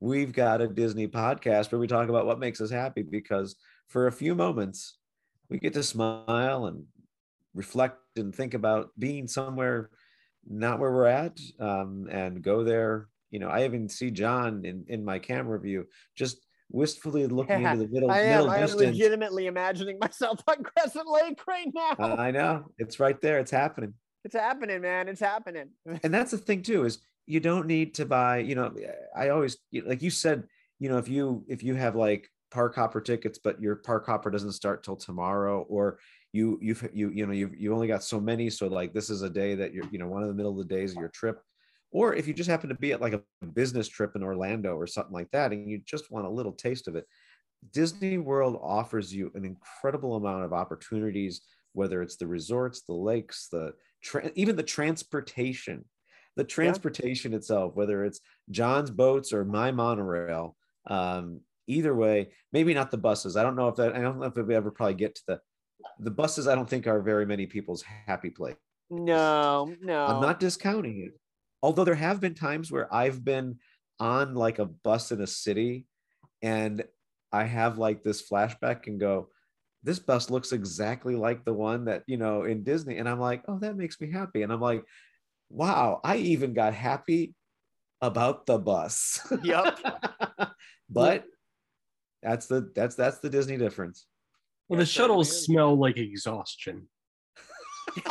we've 0.00 0.32
got 0.32 0.60
a 0.60 0.68
Disney 0.68 1.08
podcast 1.08 1.70
where 1.70 1.78
we 1.78 1.86
talk 1.86 2.08
about 2.08 2.26
what 2.26 2.38
makes 2.38 2.60
us 2.60 2.70
happy 2.70 3.02
because 3.02 3.56
for 3.88 4.06
a 4.06 4.12
few 4.12 4.34
moments 4.34 4.98
we 5.48 5.58
get 5.58 5.74
to 5.74 5.82
smile 5.82 6.66
and 6.66 6.84
reflect 7.54 7.98
and 8.16 8.34
think 8.34 8.54
about 8.54 8.90
being 8.98 9.28
somewhere 9.28 9.90
not 10.48 10.78
where 10.78 10.92
we're 10.92 11.06
at 11.06 11.38
um, 11.60 12.08
and 12.10 12.42
go 12.42 12.64
there. 12.64 13.08
You 13.30 13.40
know, 13.40 13.48
I 13.48 13.64
even 13.64 13.88
see 13.88 14.10
John 14.10 14.64
in, 14.64 14.84
in 14.88 15.04
my 15.04 15.18
camera 15.18 15.58
view 15.58 15.86
just 16.14 16.46
wistfully 16.70 17.26
looking 17.26 17.62
yeah, 17.62 17.72
into 17.72 17.86
the 17.86 17.92
middle. 17.92 18.10
I 18.10 18.20
am. 18.20 18.46
Middle 18.46 18.50
I 18.50 18.58
am 18.58 18.76
legitimately 18.76 19.46
imagining 19.46 19.98
myself 20.00 20.40
on 20.46 20.62
Crescent 20.62 21.08
Lake 21.08 21.40
right 21.46 21.68
now. 21.74 21.96
Uh, 21.98 22.16
I 22.18 22.30
know 22.30 22.66
it's 22.78 23.00
right 23.00 23.20
there. 23.20 23.38
It's 23.38 23.50
happening. 23.50 23.94
It's 24.24 24.34
happening, 24.34 24.80
man. 24.80 25.08
It's 25.08 25.20
happening. 25.20 25.70
and 26.02 26.12
that's 26.12 26.30
the 26.30 26.38
thing 26.38 26.62
too 26.62 26.84
is 26.84 26.98
you 27.26 27.40
don't 27.40 27.66
need 27.66 27.94
to 27.94 28.06
buy. 28.06 28.38
You 28.38 28.54
know, 28.54 28.74
I 29.16 29.30
always 29.30 29.56
like 29.84 30.02
you 30.02 30.10
said. 30.10 30.44
You 30.80 30.88
know, 30.88 30.98
if 30.98 31.08
you 31.08 31.44
if 31.48 31.62
you 31.62 31.74
have 31.76 31.94
like 31.94 32.28
park 32.50 32.74
hopper 32.74 33.00
tickets, 33.00 33.38
but 33.38 33.60
your 33.60 33.76
park 33.76 34.06
hopper 34.06 34.30
doesn't 34.30 34.52
start 34.52 34.82
till 34.82 34.96
tomorrow, 34.96 35.62
or 35.68 35.98
you 36.34 36.58
you've 36.60 36.90
you 36.92 37.10
you 37.10 37.26
know 37.26 37.32
you've 37.32 37.54
you 37.56 37.72
only 37.72 37.86
got 37.86 38.02
so 38.02 38.20
many 38.20 38.50
so 38.50 38.66
like 38.66 38.92
this 38.92 39.08
is 39.08 39.22
a 39.22 39.30
day 39.30 39.54
that 39.54 39.72
you're 39.72 39.84
you 39.92 40.00
know 40.00 40.08
one 40.08 40.22
of 40.22 40.28
the 40.28 40.34
middle 40.34 40.50
of 40.50 40.58
the 40.58 40.74
days 40.74 40.90
of 40.90 40.98
your 40.98 41.08
trip. 41.08 41.40
Or 41.92 42.12
if 42.12 42.26
you 42.26 42.34
just 42.34 42.50
happen 42.50 42.68
to 42.70 42.74
be 42.74 42.90
at 42.90 43.00
like 43.00 43.12
a 43.12 43.46
business 43.46 43.86
trip 43.86 44.16
in 44.16 44.24
Orlando 44.24 44.74
or 44.74 44.88
something 44.88 45.12
like 45.12 45.30
that 45.30 45.52
and 45.52 45.70
you 45.70 45.80
just 45.86 46.10
want 46.10 46.26
a 46.26 46.30
little 46.30 46.50
taste 46.50 46.88
of 46.88 46.96
it 46.96 47.06
Disney 47.72 48.18
World 48.18 48.58
offers 48.60 49.14
you 49.14 49.30
an 49.36 49.44
incredible 49.44 50.16
amount 50.16 50.42
of 50.42 50.52
opportunities 50.52 51.42
whether 51.72 52.02
it's 52.02 52.16
the 52.16 52.26
resorts 52.26 52.82
the 52.82 52.92
lakes 52.92 53.46
the 53.52 53.72
tra- 54.02 54.32
even 54.34 54.56
the 54.56 54.62
transportation. 54.62 55.84
The 56.36 56.42
transportation 56.42 57.30
yeah. 57.30 57.38
itself 57.38 57.76
whether 57.76 58.04
it's 58.04 58.18
John's 58.50 58.90
boats 58.90 59.32
or 59.32 59.44
my 59.44 59.70
monorail 59.70 60.56
um, 60.90 61.42
either 61.68 61.94
way 61.94 62.30
maybe 62.52 62.74
not 62.74 62.90
the 62.90 62.98
buses. 62.98 63.36
I 63.36 63.44
don't 63.44 63.54
know 63.54 63.68
if 63.68 63.76
that 63.76 63.94
i 63.94 64.00
don't 64.00 64.18
know 64.18 64.26
if 64.26 64.34
we 64.34 64.56
ever 64.56 64.72
probably 64.72 64.94
get 64.94 65.14
to 65.14 65.22
the 65.28 65.40
the 65.98 66.10
buses 66.10 66.48
I 66.48 66.54
don't 66.54 66.68
think 66.68 66.86
are 66.86 67.00
very 67.00 67.26
many 67.26 67.46
people's 67.46 67.82
happy 67.82 68.30
place. 68.30 68.56
No, 68.90 69.74
no. 69.80 70.06
I'm 70.06 70.20
not 70.20 70.40
discounting 70.40 71.00
it. 71.00 71.18
Although 71.62 71.84
there 71.84 71.94
have 71.94 72.20
been 72.20 72.34
times 72.34 72.70
where 72.70 72.92
I've 72.94 73.24
been 73.24 73.58
on 73.98 74.34
like 74.34 74.58
a 74.58 74.66
bus 74.66 75.12
in 75.12 75.20
a 75.20 75.26
city 75.26 75.86
and 76.42 76.84
I 77.32 77.44
have 77.44 77.78
like 77.78 78.02
this 78.02 78.28
flashback 78.28 78.86
and 78.86 79.00
go, 79.00 79.28
this 79.82 79.98
bus 79.98 80.30
looks 80.30 80.52
exactly 80.52 81.16
like 81.16 81.44
the 81.44 81.52
one 81.52 81.86
that, 81.86 82.02
you 82.06 82.16
know, 82.16 82.44
in 82.44 82.64
Disney. 82.64 82.98
And 82.98 83.08
I'm 83.08 83.20
like, 83.20 83.42
oh, 83.48 83.58
that 83.58 83.76
makes 83.76 84.00
me 84.00 84.10
happy. 84.10 84.42
And 84.42 84.52
I'm 84.52 84.60
like, 84.60 84.84
wow, 85.50 86.00
I 86.04 86.16
even 86.16 86.54
got 86.54 86.74
happy 86.74 87.34
about 88.00 88.46
the 88.46 88.58
bus. 88.58 89.20
Yep. 89.42 89.78
but 90.90 91.24
that's 92.22 92.46
the 92.46 92.70
that's 92.74 92.94
that's 92.94 93.18
the 93.18 93.30
Disney 93.30 93.58
difference. 93.58 94.06
Well, 94.68 94.78
the 94.78 94.86
shuttles 94.86 95.44
smell 95.44 95.76
like 95.78 95.98
exhaustion. 95.98 96.88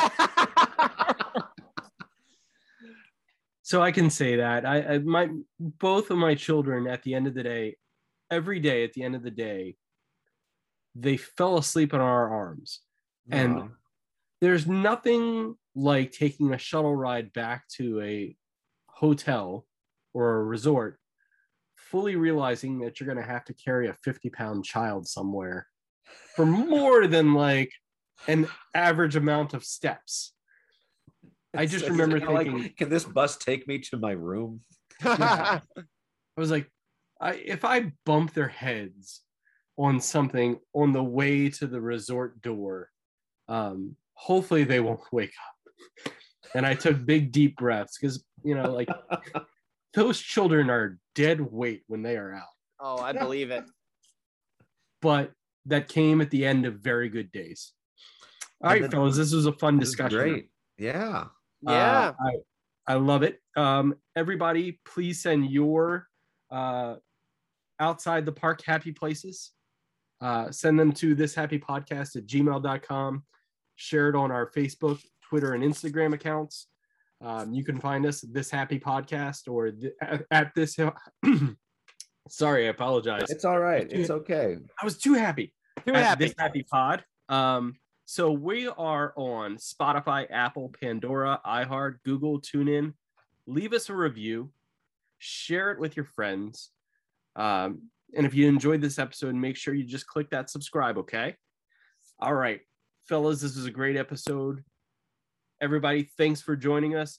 so 3.62 3.82
I 3.82 3.90
can 3.90 4.08
say 4.08 4.36
that. 4.36 4.64
I, 4.64 4.94
I, 4.94 4.98
my 4.98 5.30
both 5.58 6.10
of 6.10 6.18
my 6.18 6.36
children 6.36 6.86
at 6.86 7.02
the 7.02 7.14
end 7.14 7.26
of 7.26 7.34
the 7.34 7.42
day, 7.42 7.76
every 8.30 8.60
day 8.60 8.84
at 8.84 8.92
the 8.92 9.02
end 9.02 9.16
of 9.16 9.24
the 9.24 9.32
day, 9.32 9.74
they 10.94 11.16
fell 11.16 11.58
asleep 11.58 11.92
in 11.92 12.00
our 12.00 12.32
arms, 12.32 12.82
and 13.30 13.70
there's 14.40 14.68
nothing 14.68 15.56
like 15.74 16.12
taking 16.12 16.54
a 16.54 16.58
shuttle 16.58 16.94
ride 16.94 17.32
back 17.32 17.66
to 17.76 18.00
a 18.00 18.36
hotel 18.86 19.66
or 20.12 20.36
a 20.36 20.44
resort, 20.44 21.00
fully 21.74 22.14
realizing 22.14 22.78
that 22.78 23.00
you're 23.00 23.12
going 23.12 23.18
to 23.18 23.28
have 23.28 23.44
to 23.46 23.54
carry 23.54 23.88
a 23.88 23.96
50 24.04 24.30
pound 24.30 24.64
child 24.64 25.08
somewhere 25.08 25.66
for 26.34 26.46
more 26.46 27.06
than 27.06 27.34
like 27.34 27.72
an 28.28 28.48
average 28.74 29.16
amount 29.16 29.54
of 29.54 29.64
steps. 29.64 30.32
I 31.56 31.66
just 31.66 31.88
remember 31.88 32.18
kinda 32.18 32.32
like, 32.32 32.46
thinking, 32.46 32.72
can 32.76 32.88
this 32.88 33.04
bus 33.04 33.36
take 33.36 33.68
me 33.68 33.78
to 33.78 33.96
my 33.96 34.12
room? 34.12 34.60
Yeah. 35.04 35.60
I 35.76 36.40
was 36.40 36.50
like, 36.50 36.68
I, 37.20 37.34
if 37.34 37.64
I 37.64 37.92
bump 38.04 38.34
their 38.34 38.48
heads 38.48 39.22
on 39.76 40.00
something 40.00 40.58
on 40.72 40.92
the 40.92 41.02
way 41.02 41.48
to 41.48 41.66
the 41.66 41.80
resort 41.80 42.42
door, 42.42 42.90
um, 43.48 43.96
hopefully 44.14 44.64
they 44.64 44.80
won't 44.80 45.00
wake 45.12 45.32
up. 45.46 46.12
And 46.54 46.66
I 46.66 46.74
took 46.74 47.04
big, 47.04 47.30
deep 47.30 47.56
breaths 47.56 47.98
because, 48.00 48.24
you 48.44 48.54
know, 48.54 48.72
like 48.72 48.88
those 49.94 50.20
children 50.20 50.70
are 50.70 50.98
dead 51.14 51.40
weight 51.40 51.82
when 51.86 52.02
they 52.02 52.16
are 52.16 52.32
out. 52.34 52.42
oh, 52.80 52.98
I 52.98 53.12
believe 53.12 53.50
it. 53.50 53.64
But 55.00 55.32
that 55.66 55.88
came 55.88 56.20
at 56.20 56.30
the 56.30 56.44
end 56.44 56.66
of 56.66 56.74
very 56.80 57.08
good 57.08 57.32
days. 57.32 57.72
All 58.62 58.70
And 58.70 58.72
right, 58.74 58.82
then- 58.82 58.90
fellas, 58.90 59.16
this 59.16 59.32
was 59.32 59.46
a 59.46 59.52
fun 59.52 59.78
discussion. 59.78 60.18
Great. 60.18 60.48
Yeah. 60.78 61.26
Yeah. 61.62 62.08
Uh, 62.08 62.12
I, 62.20 62.92
I 62.92 62.94
love 62.96 63.22
it. 63.22 63.40
Um, 63.56 63.94
everybody, 64.16 64.80
please 64.84 65.22
send 65.22 65.50
your 65.50 66.06
uh, 66.50 66.96
outside 67.80 68.26
the 68.26 68.32
park 68.32 68.62
happy 68.64 68.92
places. 68.92 69.52
Uh, 70.20 70.50
send 70.50 70.78
them 70.78 70.92
to 70.92 71.14
this 71.14 71.34
happy 71.34 71.58
podcast 71.58 72.16
at 72.16 72.26
gmail.com. 72.26 73.24
Share 73.76 74.08
it 74.10 74.16
on 74.16 74.30
our 74.30 74.50
Facebook, 74.52 75.00
Twitter, 75.22 75.54
and 75.54 75.62
Instagram 75.64 76.14
accounts. 76.14 76.68
Um, 77.20 77.54
you 77.54 77.64
can 77.64 77.80
find 77.80 78.04
us 78.06 78.22
at 78.22 78.32
this 78.34 78.50
happy 78.50 78.78
podcast 78.78 79.48
or 79.50 79.70
th- 79.70 79.92
at, 80.00 80.22
at 80.30 80.54
this. 80.54 80.76
Sorry, 82.28 82.66
I 82.66 82.70
apologize. 82.70 83.30
It's 83.30 83.44
all 83.44 83.58
right. 83.58 83.86
It's 83.90 84.10
okay. 84.10 84.56
I 84.80 84.84
was 84.84 84.98
too 84.98 85.14
happy 85.14 85.52
Too 85.86 85.92
happy. 85.92 86.26
This 86.26 86.34
happy 86.38 86.62
pod. 86.62 87.04
Um, 87.28 87.76
so 88.06 88.30
we 88.32 88.68
are 88.68 89.12
on 89.16 89.56
Spotify, 89.56 90.26
Apple, 90.30 90.72
Pandora, 90.80 91.40
iHeart, 91.46 91.96
Google, 92.04 92.40
TuneIn. 92.40 92.92
Leave 93.46 93.72
us 93.72 93.88
a 93.88 93.94
review, 93.94 94.50
share 95.18 95.70
it 95.70 95.78
with 95.78 95.96
your 95.96 96.04
friends. 96.04 96.70
Um, 97.36 97.90
and 98.16 98.26
if 98.26 98.34
you 98.34 98.46
enjoyed 98.46 98.80
this 98.80 98.98
episode, 98.98 99.34
make 99.34 99.56
sure 99.56 99.74
you 99.74 99.84
just 99.84 100.06
click 100.06 100.30
that 100.30 100.50
subscribe, 100.50 100.98
okay? 100.98 101.36
All 102.20 102.34
right, 102.34 102.60
fellas, 103.04 103.40
this 103.40 103.56
was 103.56 103.66
a 103.66 103.70
great 103.70 103.96
episode. 103.96 104.62
Everybody, 105.60 106.10
thanks 106.16 106.40
for 106.40 106.56
joining 106.56 106.94
us. 106.94 107.18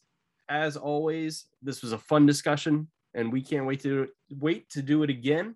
As 0.49 0.77
always, 0.77 1.45
this 1.61 1.81
was 1.81 1.91
a 1.91 1.97
fun 1.97 2.25
discussion, 2.25 2.87
and 3.15 3.31
we 3.31 3.41
can't 3.41 3.65
wait 3.65 3.81
to 3.81 4.07
wait 4.29 4.69
to 4.69 4.81
do 4.81 5.01
it 5.03 5.09
again. 5.09 5.55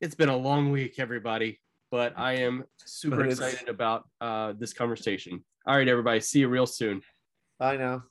It's 0.00 0.14
been 0.14 0.30
a 0.30 0.36
long 0.36 0.70
week, 0.70 0.98
everybody, 0.98 1.60
but 1.90 2.14
I 2.16 2.36
am 2.36 2.64
super 2.78 3.16
But 3.16 3.26
excited 3.26 3.68
about 3.68 4.08
uh, 4.20 4.54
this 4.58 4.72
conversation. 4.72 5.44
All 5.66 5.76
right, 5.76 5.86
everybody, 5.86 6.20
see 6.20 6.40
you 6.40 6.48
real 6.48 6.66
soon. 6.66 7.02
Bye 7.58 7.76
now. 7.76 8.04